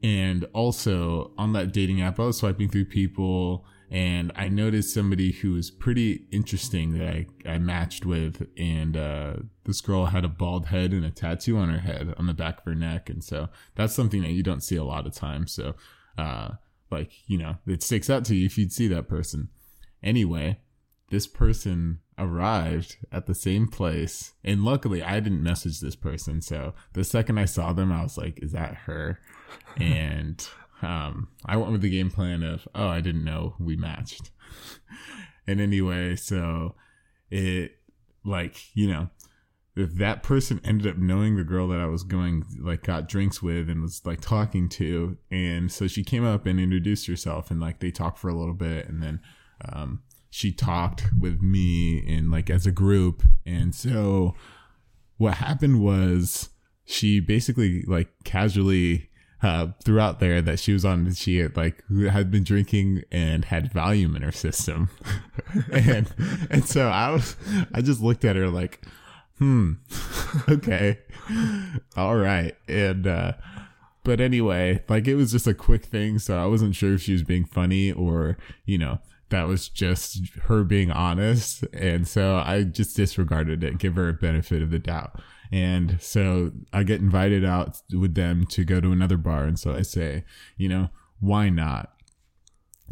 and 0.03 0.47
also 0.55 1.33
on 1.37 1.53
that 1.53 1.73
dating 1.73 2.01
app, 2.01 2.21
I 2.21 2.27
was 2.27 2.39
swiping 2.39 2.69
through 2.69 2.87
people 2.87 3.67
and 3.91 4.33
I 4.37 4.49
noticed 4.49 4.93
somebody 4.93 5.33
who 5.33 5.55
was 5.55 5.71
pretty 5.71 6.27
interesting 6.31 6.93
that 6.99 7.09
I, 7.09 7.27
I 7.47 7.59
matched 7.59 8.05
with. 8.05 8.47
And 8.57 8.97
uh, 8.97 9.37
this 9.65 9.81
girl 9.81 10.07
had 10.07 10.25
a 10.25 10.29
bald 10.29 10.67
head 10.67 10.93
and 10.93 11.05
a 11.05 11.11
tattoo 11.11 11.57
on 11.57 11.71
her 11.71 11.81
head 11.81 12.15
on 12.19 12.27
the 12.27 12.35
back 12.35 12.59
of 12.59 12.65
her 12.65 12.75
neck. 12.75 13.09
And 13.09 13.25
so 13.25 13.49
that's 13.75 13.95
something 13.95 14.23
that 14.23 14.33
you 14.33 14.43
don't 14.43 14.63
see 14.63 14.77
a 14.77 14.85
lot 14.85 15.07
of 15.07 15.15
times. 15.15 15.53
So, 15.53 15.75
uh, 16.19 16.51
like, 16.91 17.13
you 17.27 17.39
know, 17.39 17.57
it 17.67 17.83
sticks 17.83 18.11
out 18.11 18.25
to 18.27 18.37
you 18.37 18.47
if 18.47 18.59
you'd 18.59 18.73
see 18.73 18.89
that 18.89 19.09
person. 19.09 19.49
Anyway, 20.03 20.61
this 21.11 21.27
person 21.27 22.01
arrived 22.19 22.97
at 23.13 23.27
the 23.27 23.35
same 23.35 23.69
place. 23.69 24.33
And 24.45 24.65
luckily, 24.65 25.03
I 25.03 25.21
didn't 25.21 25.43
message 25.43 25.81
this 25.81 25.97
person. 25.97 26.41
So 26.41 26.75
the 26.93 27.05
second 27.05 27.39
I 27.39 27.45
saw 27.45 27.73
them, 27.73 27.93
I 27.93 28.03
was 28.03 28.19
like, 28.19 28.43
is 28.43 28.53
that 28.53 28.75
her? 28.87 29.21
and 29.77 30.47
um, 30.83 31.29
I 31.45 31.57
went 31.57 31.73
with 31.73 31.83
the 31.83 31.91
game 31.91 32.11
plan 32.11 32.43
of, 32.43 32.67
oh, 32.75 32.89
I 32.89 33.01
didn't 33.01 33.25
know 33.25 33.55
we 33.59 33.77
matched. 33.77 34.31
and 35.47 35.61
anyway, 35.61 36.17
so 36.17 36.75
it, 37.31 37.73
like, 38.25 38.75
you 38.75 38.89
know, 38.89 39.11
if 39.77 39.95
that 39.95 40.25
person 40.25 40.61
ended 40.65 40.89
up 40.89 40.97
knowing 40.97 41.37
the 41.37 41.45
girl 41.45 41.69
that 41.69 41.81
I 41.81 41.87
was 41.87 42.03
going, 42.03 42.45
like, 42.61 42.83
got 42.83 43.09
drinks 43.09 43.41
with 43.41 43.69
and 43.69 43.83
was 43.83 44.05
like 44.05 44.21
talking 44.21 44.69
to. 44.71 45.17
And 45.31 45.71
so 45.71 45.87
she 45.87 46.03
came 46.03 46.25
up 46.25 46.47
and 46.47 46.59
introduced 46.59 47.07
herself 47.07 47.51
and 47.51 47.61
like 47.61 47.79
they 47.79 47.93
talked 47.93 48.19
for 48.19 48.29
a 48.29 48.35
little 48.35 48.55
bit. 48.55 48.89
And 48.89 49.03
then, 49.03 49.21
um, 49.73 50.03
she 50.31 50.53
talked 50.53 51.05
with 51.19 51.41
me 51.41 52.05
and 52.07 52.31
like 52.31 52.51
as 52.51 52.67
a 52.67 52.73
group. 52.73 53.23
And 53.47 53.75
so 53.75 54.35
what 55.17 55.35
happened 55.35 55.83
was 55.83 56.51
she 56.85 57.21
basically 57.21 57.83
like 57.83 58.09
casually 58.25 59.11
uh, 59.43 59.69
throughout 59.85 60.21
there 60.21 60.43
that 60.43 60.59
she 60.59 60.73
was 60.73 60.85
on 60.85 61.13
she 61.15 61.39
had 61.39 61.57
like 61.57 61.85
had 62.11 62.31
been 62.31 62.43
drinking 62.43 63.05
and 63.13 63.45
had 63.45 63.73
Valium 63.73 64.17
in 64.17 64.23
her 64.23 64.33
system, 64.33 64.91
and 65.73 66.13
and 66.51 66.65
so 66.65 66.89
I 66.89 67.11
was 67.11 67.37
I 67.73 67.81
just 67.81 68.01
looked 68.01 68.25
at 68.25 68.35
her 68.35 68.49
like, 68.49 68.85
hmm, 69.39 69.75
okay, 70.49 70.99
all 71.97 72.17
right, 72.17 72.57
and 72.67 73.07
uh, 73.07 73.35
but 74.03 74.21
anyway, 74.21 74.83
like 74.89 75.07
it 75.07 75.15
was 75.15 75.31
just 75.31 75.47
a 75.47 75.55
quick 75.55 75.85
thing, 75.85 76.19
so 76.19 76.37
I 76.37 76.47
wasn't 76.47 76.75
sure 76.75 76.95
if 76.95 77.03
she 77.03 77.13
was 77.13 77.23
being 77.23 77.45
funny 77.45 77.93
or 77.93 78.39
you 78.65 78.79
know 78.79 78.99
that 79.31 79.47
was 79.47 79.69
just 79.69 80.29
her 80.45 80.65
being 80.65 80.91
honest. 80.91 81.65
And 81.73 82.07
so 82.07 82.37
I 82.37 82.65
just 82.65 82.97
disregarded 82.97 83.63
it, 83.63 83.79
give 83.79 83.97
her 83.97 84.09
a 84.09 84.15
benefit 84.15 84.63
of 84.63 84.71
the 84.71 84.79
doubt. 84.79 85.21
And 85.51 86.01
so 86.01 86.53
I 86.73 86.83
get 86.83 87.01
invited 87.01 87.45
out 87.45 87.79
with 87.93 88.15
them 88.15 88.47
to 88.47 88.65
go 88.65 88.81
to 88.81 88.93
another 88.93 89.17
bar. 89.17 89.45
And 89.45 89.59
so 89.59 89.75
I 89.75 89.83
say, 89.83 90.25
you 90.57 90.69
know, 90.69 90.91
why 91.21 91.49
not? 91.49 91.93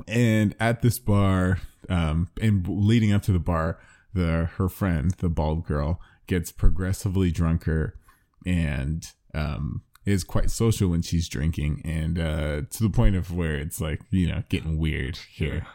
And 0.07 0.55
at 0.61 0.83
this 0.83 0.99
bar, 0.99 1.59
um, 1.89 2.29
and 2.41 2.67
leading 2.67 3.13
up 3.13 3.23
to 3.23 3.33
the 3.33 3.39
bar, 3.39 3.79
the 4.15 4.51
her 4.57 4.69
friend, 4.69 5.13
the 5.19 5.29
bald 5.29 5.67
girl, 5.67 6.01
gets 6.27 6.51
progressively 6.51 7.31
drunker 7.31 7.99
and 8.45 9.07
um, 9.35 9.83
is 10.05 10.25
quite 10.25 10.51
social 10.51 10.89
when 10.89 11.03
she's 11.03 11.29
drinking, 11.29 11.83
and 11.85 12.19
uh, 12.19 12.63
to 12.71 12.83
the 12.83 12.91
point 12.91 13.17
of 13.17 13.35
where 13.35 13.57
it's 13.57 13.81
like 13.81 14.01
you 14.11 14.27
know 14.27 14.43
getting 14.49 14.79
weird 14.79 15.17
here. 15.17 15.67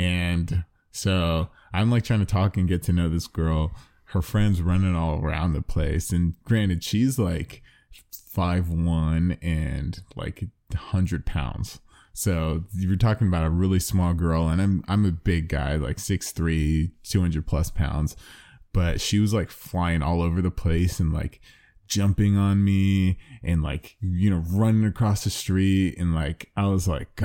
And 0.00 0.64
so 0.90 1.50
I'm 1.74 1.90
like 1.90 2.04
trying 2.04 2.20
to 2.20 2.26
talk 2.26 2.56
and 2.56 2.66
get 2.66 2.82
to 2.84 2.92
know 2.92 3.10
this 3.10 3.26
girl. 3.26 3.72
Her 4.06 4.22
friends 4.22 4.62
running 4.62 4.96
all 4.96 5.20
around 5.20 5.52
the 5.52 5.60
place, 5.62 6.10
and 6.10 6.34
granted, 6.44 6.82
she's 6.82 7.18
like 7.18 7.62
five 8.10 8.70
one 8.70 9.36
and 9.42 10.02
like 10.16 10.44
hundred 10.74 11.26
pounds. 11.26 11.80
So 12.14 12.64
you're 12.72 12.96
talking 12.96 13.28
about 13.28 13.44
a 13.44 13.50
really 13.50 13.78
small 13.78 14.14
girl, 14.14 14.48
and 14.48 14.60
I'm 14.60 14.84
I'm 14.88 15.04
a 15.04 15.12
big 15.12 15.48
guy, 15.48 15.76
like 15.76 15.98
6'3", 15.98 16.90
200 17.04 17.46
plus 17.46 17.70
pounds. 17.70 18.16
But 18.72 19.00
she 19.02 19.18
was 19.18 19.34
like 19.34 19.50
flying 19.50 20.02
all 20.02 20.22
over 20.22 20.40
the 20.40 20.50
place 20.50 20.98
and 20.98 21.12
like 21.12 21.40
jumping 21.86 22.38
on 22.38 22.64
me 22.64 23.18
and 23.42 23.62
like 23.62 23.96
you 24.00 24.30
know 24.30 24.42
running 24.48 24.86
across 24.86 25.24
the 25.24 25.30
street 25.30 25.98
and 25.98 26.14
like 26.14 26.50
I 26.56 26.68
was 26.68 26.88
like. 26.88 27.20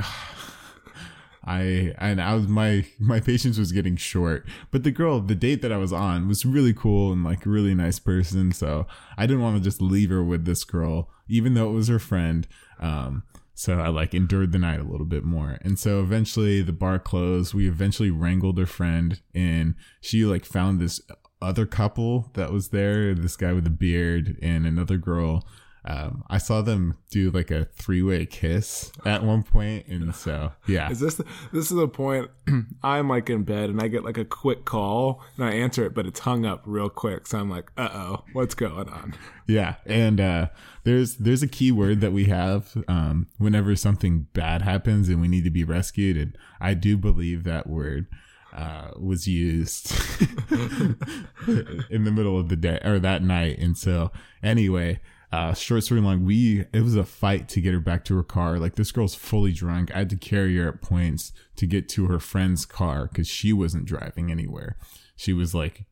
I 1.46 1.94
and 1.98 2.20
I 2.20 2.34
was 2.34 2.48
my 2.48 2.84
my 2.98 3.20
patience 3.20 3.58
was 3.58 3.72
getting 3.72 3.96
short. 3.96 4.46
But 4.70 4.82
the 4.82 4.90
girl, 4.90 5.20
the 5.20 5.34
date 5.34 5.62
that 5.62 5.72
I 5.72 5.76
was 5.76 5.92
on 5.92 6.28
was 6.28 6.44
really 6.44 6.74
cool 6.74 7.12
and 7.12 7.22
like 7.22 7.46
really 7.46 7.74
nice 7.74 7.98
person. 7.98 8.52
So 8.52 8.86
I 9.16 9.26
didn't 9.26 9.42
want 9.42 9.56
to 9.56 9.62
just 9.62 9.80
leave 9.80 10.10
her 10.10 10.24
with 10.24 10.44
this 10.44 10.64
girl, 10.64 11.08
even 11.28 11.54
though 11.54 11.70
it 11.70 11.74
was 11.74 11.88
her 11.88 11.98
friend. 11.98 12.48
Um, 12.80 13.22
so 13.54 13.80
I 13.80 13.88
like 13.88 14.12
endured 14.12 14.52
the 14.52 14.58
night 14.58 14.80
a 14.80 14.84
little 14.84 15.06
bit 15.06 15.24
more. 15.24 15.58
And 15.62 15.78
so 15.78 16.00
eventually 16.00 16.62
the 16.62 16.72
bar 16.72 16.98
closed. 16.98 17.54
We 17.54 17.68
eventually 17.68 18.10
wrangled 18.10 18.58
her 18.58 18.66
friend 18.66 19.20
and 19.34 19.76
she 20.00 20.24
like 20.24 20.44
found 20.44 20.80
this 20.80 21.00
other 21.40 21.66
couple 21.66 22.30
that 22.34 22.50
was 22.50 22.70
there 22.70 23.14
this 23.14 23.36
guy 23.36 23.52
with 23.52 23.66
a 23.66 23.70
beard 23.70 24.38
and 24.40 24.66
another 24.66 24.96
girl 24.96 25.46
um, 25.88 26.24
I 26.28 26.38
saw 26.38 26.62
them 26.62 26.96
do 27.10 27.30
like 27.30 27.52
a 27.52 27.66
three 27.66 28.02
way 28.02 28.26
kiss 28.26 28.90
at 29.04 29.22
one 29.22 29.44
point, 29.44 29.86
and 29.86 30.12
so 30.14 30.52
yeah. 30.66 30.90
Is 30.90 30.98
this 30.98 31.14
the, 31.14 31.24
this 31.52 31.70
is 31.70 31.76
the 31.76 31.86
point? 31.86 32.28
I'm 32.82 33.08
like 33.08 33.30
in 33.30 33.44
bed 33.44 33.70
and 33.70 33.80
I 33.80 33.86
get 33.86 34.04
like 34.04 34.18
a 34.18 34.24
quick 34.24 34.64
call 34.64 35.22
and 35.36 35.44
I 35.44 35.52
answer 35.52 35.86
it, 35.86 35.94
but 35.94 36.04
it's 36.04 36.20
hung 36.20 36.44
up 36.44 36.62
real 36.66 36.88
quick. 36.88 37.28
So 37.28 37.38
I'm 37.38 37.48
like, 37.48 37.70
uh 37.76 37.88
oh, 37.92 38.24
what's 38.32 38.54
going 38.54 38.88
on? 38.88 39.14
Yeah, 39.46 39.76
and 39.86 40.20
uh, 40.20 40.48
there's 40.82 41.16
there's 41.16 41.44
a 41.44 41.48
key 41.48 41.70
word 41.70 42.00
that 42.00 42.12
we 42.12 42.24
have 42.24 42.76
um, 42.88 43.28
whenever 43.38 43.76
something 43.76 44.26
bad 44.32 44.62
happens 44.62 45.08
and 45.08 45.20
we 45.20 45.28
need 45.28 45.44
to 45.44 45.50
be 45.50 45.62
rescued, 45.62 46.16
and 46.16 46.36
I 46.60 46.74
do 46.74 46.96
believe 46.96 47.44
that 47.44 47.68
word 47.68 48.08
uh, 48.52 48.90
was 48.98 49.28
used 49.28 49.92
in 50.50 52.04
the 52.04 52.12
middle 52.12 52.40
of 52.40 52.48
the 52.48 52.56
day 52.56 52.80
or 52.84 52.98
that 52.98 53.22
night. 53.22 53.58
And 53.58 53.76
so, 53.76 54.10
anyway, 54.42 55.00
uh, 55.32 55.54
short 55.54 55.84
story 55.84 56.00
long, 56.00 56.24
we 56.24 56.66
it 56.72 56.82
was 56.82 56.96
a 56.96 57.04
fight 57.04 57.48
to 57.50 57.60
get 57.60 57.74
her 57.74 57.80
back 57.80 58.04
to 58.04 58.16
her 58.16 58.22
car. 58.22 58.58
Like 58.58 58.76
this 58.76 58.92
girl's 58.92 59.14
fully 59.14 59.52
drunk. 59.52 59.90
I 59.94 59.98
had 59.98 60.10
to 60.10 60.16
carry 60.16 60.56
her 60.56 60.68
at 60.68 60.82
points 60.82 61.32
to 61.56 61.66
get 61.66 61.88
to 61.90 62.06
her 62.06 62.20
friend's 62.20 62.64
car 62.64 63.06
because 63.06 63.26
she 63.26 63.52
wasn't 63.52 63.86
driving 63.86 64.30
anywhere. 64.30 64.76
She 65.16 65.32
was 65.32 65.54
like 65.54 65.84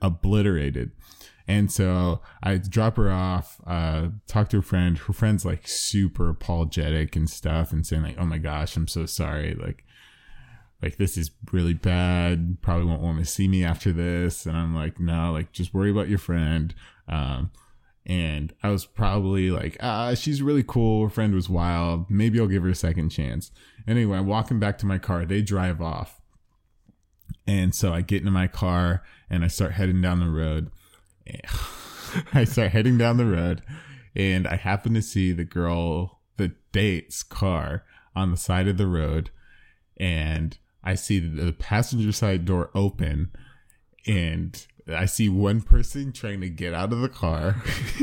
obliterated. 0.00 0.92
And 1.46 1.70
so 1.70 2.22
I 2.42 2.56
drop 2.56 2.96
her 2.96 3.10
off, 3.10 3.60
uh, 3.66 4.08
talk 4.26 4.48
to 4.50 4.56
her 4.56 4.62
friend. 4.62 4.96
Her 4.96 5.12
friend's 5.12 5.44
like 5.44 5.68
super 5.68 6.30
apologetic 6.30 7.16
and 7.16 7.28
stuff 7.28 7.70
and 7.72 7.86
saying 7.86 8.02
like, 8.02 8.16
Oh 8.18 8.24
my 8.24 8.38
gosh, 8.38 8.76
I'm 8.76 8.88
so 8.88 9.04
sorry. 9.04 9.54
Like, 9.54 9.84
like 10.80 10.96
this 10.96 11.18
is 11.18 11.30
really 11.52 11.74
bad. 11.74 12.62
Probably 12.62 12.86
won't 12.86 13.02
want 13.02 13.18
to 13.18 13.26
see 13.26 13.48
me 13.48 13.64
after 13.64 13.92
this. 13.92 14.46
And 14.46 14.56
I'm 14.56 14.74
like, 14.74 14.98
no, 14.98 15.32
like 15.32 15.52
just 15.52 15.74
worry 15.74 15.90
about 15.90 16.08
your 16.08 16.18
friend. 16.18 16.74
Um, 17.08 17.50
and 18.06 18.52
I 18.62 18.68
was 18.70 18.84
probably 18.84 19.50
like, 19.50 19.76
ah, 19.80 20.14
she's 20.14 20.42
really 20.42 20.62
cool. 20.62 21.04
Her 21.04 21.10
friend 21.10 21.34
was 21.34 21.48
wild. 21.48 22.10
Maybe 22.10 22.38
I'll 22.38 22.46
give 22.46 22.62
her 22.62 22.68
a 22.68 22.74
second 22.74 23.10
chance. 23.10 23.50
Anyway, 23.88 24.18
I'm 24.18 24.26
walking 24.26 24.58
back 24.58 24.76
to 24.78 24.86
my 24.86 24.98
car. 24.98 25.24
They 25.24 25.40
drive 25.40 25.80
off. 25.80 26.20
And 27.46 27.74
so 27.74 27.92
I 27.92 28.02
get 28.02 28.20
into 28.20 28.30
my 28.30 28.46
car 28.46 29.02
and 29.30 29.44
I 29.44 29.48
start 29.48 29.72
heading 29.72 30.02
down 30.02 30.20
the 30.20 30.28
road. 30.28 30.70
I 32.34 32.44
start 32.44 32.72
heading 32.72 32.98
down 32.98 33.16
the 33.16 33.26
road 33.26 33.62
and 34.14 34.46
I 34.46 34.56
happen 34.56 34.94
to 34.94 35.02
see 35.02 35.32
the 35.32 35.44
girl, 35.44 36.20
the 36.36 36.52
date's 36.72 37.22
car 37.22 37.84
on 38.14 38.30
the 38.30 38.36
side 38.36 38.68
of 38.68 38.76
the 38.76 38.86
road. 38.86 39.30
And 39.96 40.56
I 40.82 40.94
see 40.94 41.18
the 41.18 41.52
passenger 41.52 42.12
side 42.12 42.44
door 42.44 42.70
open 42.74 43.30
and 44.06 44.66
I 44.86 45.06
see 45.06 45.28
one 45.28 45.62
person 45.62 46.12
trying 46.12 46.40
to 46.42 46.50
get 46.50 46.74
out 46.74 46.92
of 46.92 47.00
the 47.00 47.08
car 47.08 47.62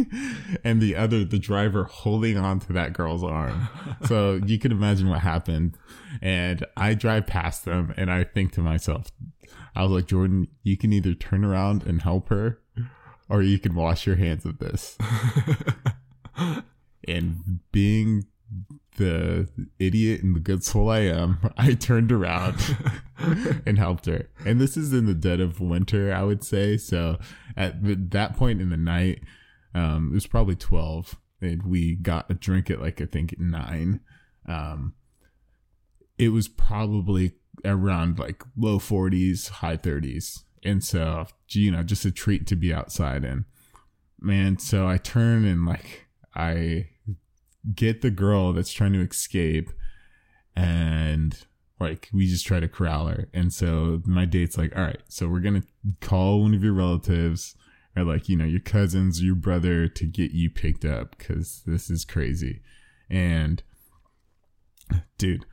and 0.64 0.82
the 0.82 0.96
other, 0.96 1.24
the 1.24 1.38
driver 1.38 1.84
holding 1.84 2.38
on 2.38 2.60
to 2.62 2.74
that 2.74 2.94
girl's 2.94 3.24
arm. 3.24 3.70
So 4.06 4.42
you 4.46 4.58
can 4.58 4.72
imagine 4.72 5.10
what 5.10 5.20
happened. 5.20 5.78
And 6.22 6.66
I 6.76 6.96
drive 6.96 7.28
past 7.28 7.66
them 7.66 7.94
and 7.96 8.12
I 8.12 8.24
think 8.24 8.52
to 8.54 8.62
myself, 8.62 9.12
I 9.76 9.84
was 9.84 9.92
like, 9.92 10.08
Jordan, 10.08 10.48
you 10.64 10.76
can 10.76 10.92
either 10.92 11.14
turn 11.14 11.46
around 11.46 11.84
and 11.84 12.02
help 12.02 12.30
her 12.30 12.60
or 13.30 13.44
you 13.44 13.60
can 13.60 13.76
wash 13.76 14.08
your 14.08 14.16
hands 14.16 14.44
of 14.46 14.58
this. 14.58 14.98
and 17.08 17.60
being 17.72 18.26
the 18.98 19.48
idiot 19.80 20.22
and 20.22 20.36
the 20.36 20.40
good 20.40 20.64
soul 20.64 20.90
I 20.90 21.00
am, 21.00 21.40
I 21.58 21.74
turned 21.74 22.12
around 22.12 22.58
and 23.66 23.78
helped 23.78 24.06
her. 24.06 24.30
And 24.46 24.60
this 24.60 24.78
is 24.78 24.94
in 24.94 25.06
the 25.06 25.14
dead 25.14 25.40
of 25.40 25.60
winter, 25.60 26.14
I 26.14 26.24
would 26.24 26.44
say. 26.44 26.78
So 26.78 27.18
at 27.56 28.12
that 28.12 28.36
point 28.36 28.62
in 28.62 28.70
the 28.70 28.78
night, 28.78 29.24
um, 29.74 30.10
it 30.12 30.16
was 30.16 30.28
probably 30.28 30.56
12 30.56 31.18
and 31.42 31.64
we 31.64 31.96
got 31.96 32.30
a 32.30 32.34
drink 32.34 32.70
at 32.70 32.82
like, 32.82 33.02
I 33.02 33.06
think 33.06 33.36
nine. 33.40 34.02
Um, 34.48 34.94
it 36.18 36.30
was 36.30 36.48
probably 36.48 37.34
around 37.66 38.20
like 38.20 38.44
low 38.56 38.80
40s, 38.80 39.50
high 39.50 39.78
30s. 39.78 40.44
And 40.64 40.84
so, 40.84 41.26
you 41.50 41.72
know, 41.72 41.82
just 41.82 42.06
a 42.06 42.12
treat 42.12 42.46
to 42.48 42.56
be 42.56 42.74
outside 42.74 43.24
in. 43.24 43.46
Man, 44.20 44.60
so 44.60 44.88
I 44.88 44.98
turn 44.98 45.46
and 45.46 45.66
like, 45.66 46.06
I 46.36 46.91
get 47.76 48.02
the 48.02 48.12
girl 48.12 48.54
that's 48.54 48.74
trying 48.74 48.94
to 48.94 49.02
escape 49.02 49.72
and 50.56 51.46
like 51.80 52.10
we 52.14 52.28
just 52.28 52.46
try 52.46 52.60
to 52.60 52.68
corral 52.68 53.08
her. 53.08 53.28
And 53.34 53.54
so 53.54 54.02
my 54.06 54.26
date's 54.26 54.58
like 54.58 54.76
all 54.76 54.84
right 54.84 55.02
so 55.08 55.28
we're 55.28 55.40
gonna 55.40 55.64
call 56.00 56.42
one 56.42 56.54
of 56.54 56.64
your 56.64 56.74
relatives 56.74 57.56
or 57.96 58.04
like 58.04 58.30
you 58.30 58.38
know 58.38 58.46
your 58.46 58.60
cousins 58.60 59.22
your 59.24 59.36
brother 59.36 59.88
to 59.88 60.06
get 60.06 60.32
you 60.32 60.50
picked 60.50 60.86
up 60.86 61.18
because 61.18 61.64
this 61.66 61.90
is 61.90 62.06
crazy. 62.06 62.62
And 63.10 63.64
dude 65.18 65.46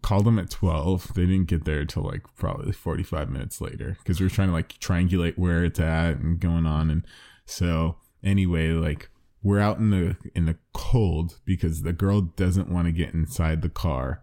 called 0.00 0.24
them 0.24 0.38
at 0.38 0.48
12 0.48 1.14
they 1.14 1.26
didn't 1.26 1.48
get 1.48 1.64
there 1.64 1.84
till 1.84 2.04
like 2.04 2.22
probably 2.36 2.72
45 2.72 3.28
minutes 3.28 3.60
later 3.60 3.96
because 3.98 4.20
we 4.20 4.26
are 4.26 4.30
trying 4.30 4.48
to 4.48 4.54
like 4.54 4.78
triangulate 4.78 5.36
where 5.36 5.64
it's 5.64 5.80
at 5.80 6.16
and 6.16 6.40
going 6.40 6.66
on. 6.66 6.90
And 6.90 7.06
so 7.44 7.96
anyway 8.22 8.70
like 8.70 9.10
we're 9.46 9.60
out 9.60 9.78
in 9.78 9.90
the 9.90 10.16
in 10.34 10.46
the 10.46 10.56
cold 10.72 11.38
because 11.44 11.82
the 11.82 11.92
girl 11.92 12.20
doesn't 12.20 12.68
want 12.68 12.86
to 12.86 12.92
get 12.92 13.14
inside 13.14 13.62
the 13.62 13.68
car 13.68 14.20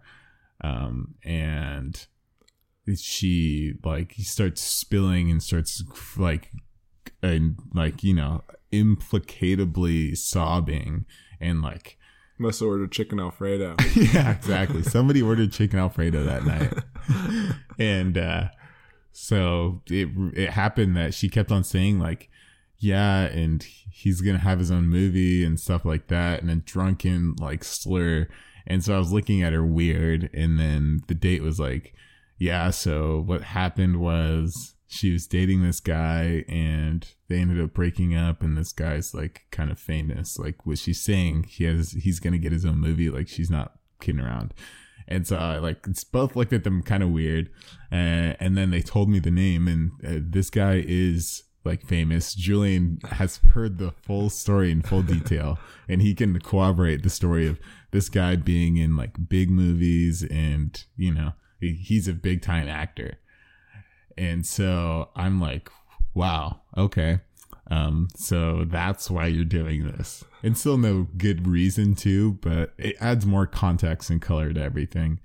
um, 0.59 1.15
and 1.23 2.07
she 2.97 3.75
like 3.85 4.11
he 4.11 4.23
starts 4.23 4.61
spilling 4.61 5.31
and 5.31 5.41
starts 5.41 5.81
like 6.17 6.51
and 7.21 7.57
like 7.73 8.03
you 8.03 8.13
know 8.13 8.43
implicatably 8.73 10.17
sobbing 10.17 11.05
and 11.39 11.61
like 11.61 11.97
must 12.37 12.59
have 12.59 12.67
ordered 12.67 12.91
chicken 12.91 13.17
alfredo. 13.17 13.77
Yeah 13.95 14.31
exactly. 14.31 14.83
Somebody 14.83 15.21
ordered 15.21 15.53
chicken 15.53 15.79
alfredo 15.79 16.25
that 16.25 16.45
night. 16.45 16.73
And 17.79 18.17
uh 18.17 18.49
so 19.13 19.81
it 19.87 20.09
it 20.35 20.49
happened 20.49 20.97
that 20.97 21.13
she 21.13 21.29
kept 21.29 21.49
on 21.49 21.63
saying 21.63 21.99
like 21.99 22.29
yeah, 22.83 23.23
and 23.27 23.65
he's 23.89 24.19
gonna 24.19 24.39
have 24.39 24.59
his 24.59 24.69
own 24.69 24.89
movie 24.89 25.43
and 25.43 25.57
stuff 25.57 25.85
like 25.85 26.07
that, 26.07 26.41
and 26.41 26.51
a 26.51 26.55
drunken 26.57 27.35
like 27.39 27.63
slur. 27.63 28.27
And 28.67 28.83
so 28.83 28.95
I 28.95 28.97
was 28.97 29.13
looking 29.13 29.41
at 29.41 29.53
her 29.53 29.65
weird, 29.65 30.29
and 30.33 30.59
then 30.59 31.01
the 31.07 31.15
date 31.15 31.41
was 31.41 31.59
like, 31.59 31.95
yeah. 32.37 32.71
So 32.71 33.23
what 33.25 33.41
happened 33.41 34.01
was 34.01 34.75
she 34.87 35.13
was 35.13 35.27
dating 35.27 35.63
this 35.63 35.79
guy, 35.79 36.43
and 36.49 37.07
they 37.29 37.37
ended 37.37 37.63
up 37.63 37.73
breaking 37.73 38.15
up. 38.17 38.41
And 38.41 38.57
this 38.57 38.73
guy's 38.73 39.13
like 39.13 39.45
kind 39.49 39.71
of 39.71 39.79
famous. 39.79 40.37
Like 40.37 40.65
what 40.65 40.77
she's 40.77 41.01
saying, 41.01 41.45
he 41.47 41.63
has 41.63 41.91
he's 41.91 42.19
gonna 42.19 42.37
get 42.37 42.51
his 42.51 42.65
own 42.65 42.79
movie. 42.79 43.09
Like 43.09 43.29
she's 43.29 43.49
not 43.49 43.79
kidding 44.01 44.21
around. 44.21 44.53
And 45.07 45.25
so 45.25 45.37
I 45.37 45.59
like 45.59 45.87
both 46.11 46.35
looked 46.35 46.53
at 46.53 46.65
them 46.65 46.83
kind 46.83 47.03
of 47.03 47.11
weird, 47.11 47.49
and, 47.91 48.35
and 48.41 48.57
then 48.57 48.71
they 48.71 48.81
told 48.81 49.09
me 49.09 49.19
the 49.19 49.31
name, 49.31 49.69
and 49.69 49.91
uh, 50.05 50.19
this 50.21 50.49
guy 50.49 50.83
is 50.85 51.43
like 51.63 51.85
famous. 51.85 52.33
Julian 52.33 52.99
has 53.11 53.37
heard 53.37 53.77
the 53.77 53.91
full 53.91 54.29
story 54.29 54.71
in 54.71 54.81
full 54.81 55.01
detail, 55.01 55.59
and 55.89 56.01
he 56.01 56.13
can 56.13 56.39
corroborate 56.39 57.03
the 57.03 57.09
story 57.09 57.47
of 57.47 57.59
this 57.91 58.09
guy 58.09 58.35
being 58.35 58.77
in 58.77 58.95
like 58.95 59.29
big 59.29 59.49
movies, 59.49 60.23
and 60.23 60.83
you 60.97 61.13
know 61.13 61.33
he, 61.59 61.73
he's 61.73 62.07
a 62.07 62.13
big 62.13 62.41
time 62.41 62.67
actor. 62.67 63.17
And 64.17 64.45
so 64.45 65.09
I'm 65.15 65.41
like, 65.41 65.69
wow, 66.13 66.61
okay. 66.77 67.21
Um, 67.71 68.09
so 68.15 68.65
that's 68.65 69.09
why 69.09 69.27
you're 69.27 69.45
doing 69.45 69.87
this. 69.87 70.23
And 70.43 70.57
still 70.57 70.77
no 70.77 71.07
good 71.17 71.47
reason 71.47 71.95
to, 71.95 72.33
but 72.33 72.73
it 72.77 72.95
adds 72.99 73.25
more 73.25 73.47
context 73.47 74.09
and 74.09 74.21
color 74.21 74.53
to 74.53 74.61
everything. 74.61 75.19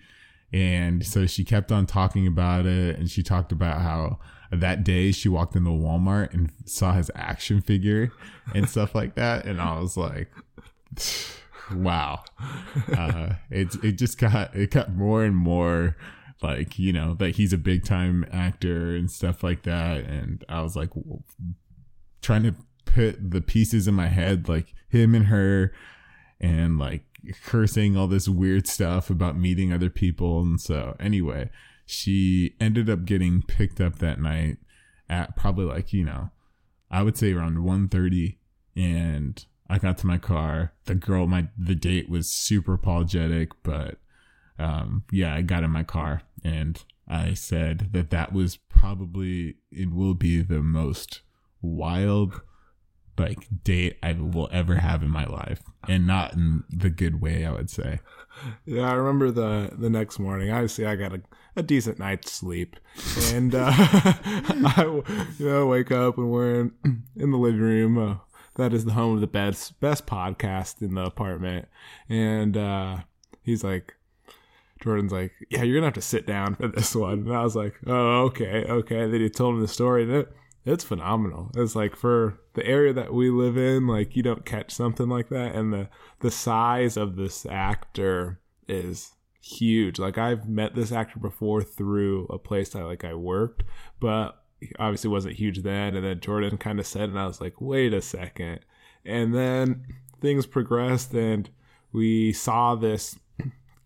And 0.52 1.04
so 1.04 1.26
she 1.26 1.44
kept 1.44 1.70
on 1.70 1.84
talking 1.84 2.26
about 2.26 2.64
it 2.64 2.98
and 2.98 3.10
she 3.10 3.22
talked 3.22 3.52
about 3.52 3.82
how 3.82 4.18
that 4.50 4.84
day 4.84 5.12
she 5.12 5.28
walked 5.28 5.56
into 5.56 5.70
Walmart 5.70 6.32
and 6.32 6.50
saw 6.64 6.92
his 6.92 7.10
action 7.14 7.60
figure 7.60 8.10
and 8.54 8.68
stuff 8.70 8.94
like 8.94 9.14
that. 9.16 9.44
And 9.44 9.60
I 9.60 9.78
was 9.78 9.96
like, 9.96 10.30
wow. 11.74 12.24
Uh, 12.96 13.34
it, 13.50 13.74
it 13.84 13.92
just 13.92 14.18
got, 14.18 14.54
it 14.54 14.70
got 14.70 14.94
more 14.94 15.24
and 15.24 15.36
more 15.36 15.96
like, 16.42 16.78
you 16.78 16.92
know, 16.92 17.14
that 17.14 17.36
he's 17.36 17.52
a 17.52 17.58
big 17.58 17.84
time 17.84 18.24
actor 18.32 18.94
and 18.94 19.10
stuff 19.10 19.42
like 19.42 19.62
that. 19.64 20.04
And 20.04 20.44
I 20.48 20.62
was 20.62 20.76
like, 20.76 20.90
trying 22.22 22.42
to 22.44 22.54
put 22.84 23.30
the 23.30 23.40
pieces 23.40 23.86
in 23.86 23.94
my 23.94 24.08
head, 24.08 24.48
like 24.48 24.74
him 24.88 25.14
and 25.14 25.26
her, 25.26 25.72
and 26.40 26.78
like 26.78 27.04
her 27.46 27.66
saying 27.66 27.96
all 27.96 28.06
this 28.06 28.28
weird 28.28 28.66
stuff 28.66 29.10
about 29.10 29.36
meeting 29.36 29.72
other 29.72 29.90
people. 29.90 30.40
And 30.40 30.60
so, 30.60 30.96
anyway, 31.00 31.50
she 31.88 32.54
ended 32.60 32.90
up 32.90 33.06
getting 33.06 33.40
picked 33.40 33.80
up 33.80 33.98
that 33.98 34.20
night 34.20 34.58
at 35.08 35.34
probably 35.36 35.64
like 35.64 35.92
you 35.94 36.04
know, 36.04 36.30
I 36.90 37.02
would 37.02 37.16
say 37.16 37.32
around 37.32 37.56
1.30 37.56 38.36
and 38.76 39.42
I 39.70 39.78
got 39.78 39.96
to 39.98 40.06
my 40.06 40.18
car. 40.18 40.74
The 40.84 40.94
girl, 40.94 41.26
my 41.26 41.48
the 41.56 41.74
date 41.74 42.10
was 42.10 42.28
super 42.28 42.74
apologetic, 42.74 43.52
but 43.62 43.96
um, 44.58 45.04
yeah, 45.10 45.34
I 45.34 45.40
got 45.40 45.64
in 45.64 45.70
my 45.70 45.82
car 45.82 46.22
and 46.44 46.82
I 47.08 47.32
said 47.32 47.88
that 47.92 48.10
that 48.10 48.34
was 48.34 48.56
probably 48.56 49.56
it 49.72 49.90
will 49.90 50.14
be 50.14 50.42
the 50.42 50.60
most 50.62 51.22
wild 51.62 52.42
like 53.16 53.48
date 53.64 53.96
I 54.02 54.12
will 54.12 54.50
ever 54.52 54.76
have 54.76 55.02
in 55.02 55.10
my 55.10 55.24
life, 55.24 55.62
and 55.88 56.06
not 56.06 56.34
in 56.34 56.64
the 56.68 56.90
good 56.90 57.22
way. 57.22 57.46
I 57.46 57.52
would 57.52 57.70
say. 57.70 58.00
Yeah, 58.64 58.90
I 58.90 58.94
remember 58.94 59.30
the 59.30 59.70
the 59.76 59.90
next 59.90 60.18
morning. 60.18 60.50
Obviously, 60.50 60.86
I 60.86 60.96
got 60.96 61.12
a, 61.12 61.22
a 61.56 61.62
decent 61.62 61.98
night's 61.98 62.30
sleep, 62.32 62.76
and 63.32 63.54
uh, 63.54 63.70
I 63.74 65.02
you 65.38 65.46
know 65.46 65.66
wake 65.66 65.90
up 65.90 66.18
and 66.18 66.30
we're 66.30 66.60
in, 66.60 66.72
in 67.16 67.30
the 67.30 67.38
living 67.38 67.60
room. 67.60 67.98
Uh, 67.98 68.16
that 68.56 68.72
is 68.72 68.84
the 68.84 68.92
home 68.92 69.14
of 69.14 69.20
the 69.20 69.26
best 69.26 69.80
best 69.80 70.06
podcast 70.06 70.82
in 70.82 70.94
the 70.94 71.04
apartment, 71.04 71.68
and 72.08 72.56
uh, 72.56 72.98
he's 73.42 73.64
like, 73.64 73.94
Jordan's 74.80 75.12
like, 75.12 75.32
yeah, 75.50 75.62
you're 75.62 75.76
gonna 75.76 75.86
have 75.86 75.94
to 75.94 76.00
sit 76.00 76.26
down 76.26 76.54
for 76.54 76.68
this 76.68 76.94
one. 76.94 77.20
And 77.20 77.34
I 77.34 77.42
was 77.42 77.56
like, 77.56 77.74
oh, 77.86 78.24
okay, 78.26 78.64
okay. 78.68 79.06
Then 79.06 79.20
he 79.20 79.30
told 79.30 79.54
him 79.54 79.60
the 79.60 79.68
story, 79.68 80.04
and 80.04 80.12
it 80.12 80.32
it's 80.64 80.84
phenomenal. 80.84 81.50
It's 81.56 81.74
like 81.74 81.96
for 81.96 82.40
the 82.54 82.66
area 82.66 82.92
that 82.92 83.12
we 83.12 83.30
live 83.30 83.56
in, 83.56 83.86
like 83.86 84.16
you 84.16 84.22
don't 84.22 84.44
catch 84.44 84.70
something 84.72 85.08
like 85.08 85.28
that, 85.28 85.54
and 85.54 85.72
the 85.72 85.88
the 86.20 86.30
size 86.30 86.96
of 86.96 87.16
this 87.16 87.46
actor 87.46 88.40
is 88.66 89.12
huge. 89.40 89.98
Like 89.98 90.18
I've 90.18 90.48
met 90.48 90.74
this 90.74 90.92
actor 90.92 91.18
before 91.18 91.62
through 91.62 92.26
a 92.26 92.38
place 92.38 92.74
I 92.74 92.82
like 92.82 93.04
I 93.04 93.14
worked, 93.14 93.62
but 94.00 94.42
obviously 94.78 95.10
wasn't 95.10 95.36
huge 95.36 95.62
then. 95.62 95.94
And 95.96 96.04
then 96.04 96.20
Jordan 96.20 96.58
kind 96.58 96.80
of 96.80 96.86
said, 96.86 97.08
and 97.08 97.18
I 97.18 97.26
was 97.26 97.40
like, 97.40 97.60
wait 97.60 97.94
a 97.94 98.02
second. 98.02 98.60
And 99.04 99.34
then 99.34 99.86
things 100.20 100.46
progressed, 100.46 101.14
and 101.14 101.48
we 101.92 102.32
saw 102.32 102.74
this 102.74 103.18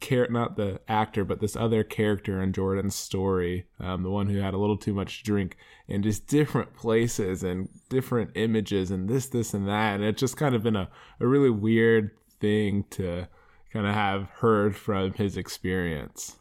char- 0.02 0.28
not 0.28 0.56
the 0.56 0.80
actor, 0.88 1.24
but 1.24 1.40
this 1.40 1.56
other 1.56 1.82
character 1.82 2.42
in 2.42 2.52
Jordan's 2.52 2.94
story, 2.94 3.66
um, 3.80 4.02
the 4.02 4.10
one 4.10 4.28
who 4.28 4.38
had 4.38 4.54
a 4.54 4.58
little 4.58 4.76
too 4.76 4.92
much 4.92 5.22
drink, 5.22 5.56
in 5.88 6.02
just 6.02 6.26
different 6.26 6.74
places 6.74 7.42
and 7.42 7.68
different 7.88 8.32
images 8.34 8.90
and 8.90 9.08
this, 9.08 9.28
this, 9.28 9.54
and 9.54 9.66
that. 9.68 9.94
And 9.94 10.04
it's 10.04 10.20
just 10.20 10.36
kind 10.36 10.54
of 10.54 10.62
been 10.62 10.76
a, 10.76 10.90
a 11.20 11.26
really 11.26 11.50
weird 11.50 12.10
thing 12.40 12.84
to 12.90 13.28
kind 13.72 13.86
of 13.86 13.94
have 13.94 14.28
heard 14.40 14.76
from 14.76 15.14
his 15.14 15.36
experience. 15.36 16.36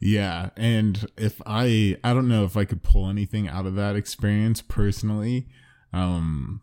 Yeah, 0.00 0.50
and 0.56 1.06
if 1.16 1.42
I 1.44 1.96
I 2.04 2.14
don't 2.14 2.28
know 2.28 2.44
if 2.44 2.56
I 2.56 2.64
could 2.64 2.84
pull 2.84 3.08
anything 3.08 3.48
out 3.48 3.66
of 3.66 3.74
that 3.74 3.96
experience 3.96 4.62
personally, 4.62 5.48
um, 5.92 6.60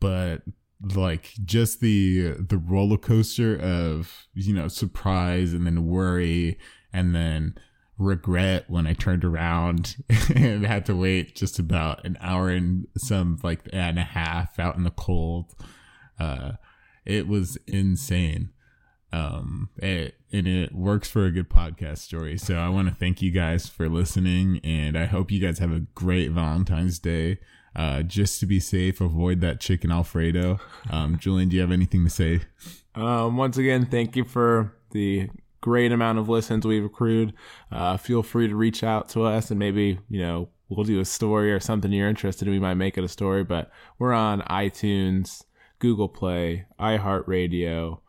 but 0.00 0.42
like 0.82 1.32
just 1.44 1.80
the 1.80 2.32
the 2.32 2.58
roller 2.58 2.98
coaster 2.98 3.58
of 3.58 4.26
you 4.34 4.52
know 4.52 4.68
surprise 4.68 5.54
and 5.54 5.66
then 5.66 5.86
worry 5.86 6.58
and 6.92 7.14
then 7.14 7.54
regret 7.98 8.68
when 8.68 8.86
I 8.86 8.92
turned 8.92 9.24
around 9.24 9.96
and 10.34 10.66
had 10.66 10.86
to 10.86 10.96
wait 10.96 11.34
just 11.34 11.58
about 11.58 12.04
an 12.04 12.18
hour 12.20 12.50
and 12.50 12.86
some 12.96 13.38
like 13.42 13.60
and 13.72 13.98
a 13.98 14.02
half 14.02 14.58
out 14.58 14.76
in 14.76 14.84
the 14.84 14.90
cold. 14.90 15.54
Uh, 16.18 16.52
it 17.04 17.28
was 17.28 17.56
insane. 17.66 18.50
Um, 19.12 19.70
it, 19.76 20.16
and 20.32 20.46
it 20.46 20.74
works 20.74 21.08
for 21.08 21.24
a 21.24 21.30
good 21.30 21.48
podcast 21.48 21.98
story. 21.98 22.36
So 22.36 22.56
I 22.56 22.68
want 22.68 22.88
to 22.88 22.94
thank 22.94 23.22
you 23.22 23.30
guys 23.30 23.68
for 23.68 23.88
listening 23.88 24.60
and 24.62 24.98
I 24.98 25.06
hope 25.06 25.30
you 25.30 25.40
guys 25.40 25.58
have 25.58 25.72
a 25.72 25.86
great 25.94 26.32
Valentine's 26.32 26.98
Day. 26.98 27.38
Uh, 27.76 28.02
just 28.02 28.40
to 28.40 28.46
be 28.46 28.58
safe, 28.58 29.02
avoid 29.02 29.42
that 29.42 29.60
chicken 29.60 29.92
Alfredo. 29.92 30.58
Um, 30.90 31.18
Julian, 31.18 31.50
do 31.50 31.56
you 31.56 31.62
have 31.62 31.70
anything 31.70 32.04
to 32.04 32.10
say? 32.10 32.40
Um, 32.94 33.36
once 33.36 33.58
again, 33.58 33.84
thank 33.84 34.16
you 34.16 34.24
for 34.24 34.74
the 34.92 35.28
great 35.60 35.92
amount 35.92 36.18
of 36.18 36.28
listens 36.28 36.66
we've 36.66 36.86
accrued. 36.86 37.34
Uh, 37.70 37.98
feel 37.98 38.22
free 38.22 38.48
to 38.48 38.56
reach 38.56 38.82
out 38.82 39.10
to 39.10 39.24
us 39.24 39.50
and 39.50 39.58
maybe, 39.58 39.98
you 40.08 40.20
know, 40.20 40.48
we'll 40.70 40.84
do 40.84 41.00
a 41.00 41.04
story 41.04 41.52
or 41.52 41.60
something 41.60 41.92
you're 41.92 42.08
interested 42.08 42.48
in. 42.48 42.54
We 42.54 42.60
might 42.60 42.74
make 42.74 42.96
it 42.96 43.04
a 43.04 43.08
story, 43.08 43.44
but 43.44 43.70
we're 43.98 44.14
on 44.14 44.40
iTunes, 44.42 45.44
Google 45.78 46.08
Play, 46.08 46.64
iHeartRadio, 46.80 48.00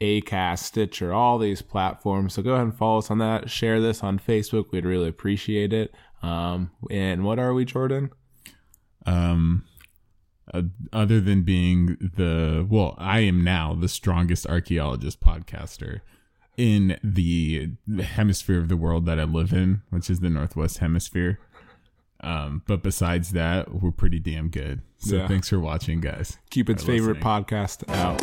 Acast, 0.00 0.60
Stitcher, 0.60 1.12
all 1.12 1.38
these 1.38 1.60
platforms. 1.60 2.34
So 2.34 2.42
go 2.42 2.54
ahead 2.54 2.64
and 2.64 2.76
follow 2.76 2.98
us 2.98 3.10
on 3.10 3.18
that. 3.18 3.50
Share 3.50 3.80
this 3.80 4.02
on 4.02 4.18
Facebook. 4.18 4.70
We'd 4.72 4.86
really 4.86 5.08
appreciate 5.08 5.72
it. 5.72 5.94
Um, 6.22 6.70
and 6.90 7.24
what 7.24 7.38
are 7.38 7.52
we, 7.52 7.64
Jordan? 7.64 8.10
Um, 9.06 9.64
uh, 10.52 10.62
other 10.92 11.20
than 11.20 11.42
being 11.42 11.96
the 12.16 12.66
well, 12.68 12.94
I 12.98 13.20
am 13.20 13.44
now 13.44 13.74
the 13.74 13.88
strongest 13.88 14.46
archaeologist 14.46 15.20
podcaster 15.20 16.00
in 16.56 16.98
the 17.02 17.70
hemisphere 18.02 18.58
of 18.58 18.68
the 18.68 18.76
world 18.76 19.06
that 19.06 19.18
I 19.18 19.24
live 19.24 19.52
in, 19.52 19.82
which 19.90 20.10
is 20.10 20.20
the 20.20 20.30
Northwest 20.30 20.78
Hemisphere. 20.78 21.38
Um, 22.20 22.62
but 22.66 22.82
besides 22.82 23.32
that, 23.32 23.82
we're 23.82 23.90
pretty 23.90 24.20
damn 24.20 24.48
good. 24.48 24.82
So 24.98 25.16
yeah. 25.16 25.28
thanks 25.28 25.48
for 25.48 25.58
watching, 25.58 26.00
guys. 26.00 26.38
Cupid's 26.50 26.84
favorite 26.84 27.22
listening. 27.22 27.44
podcast 27.44 27.88
out. 27.88 28.22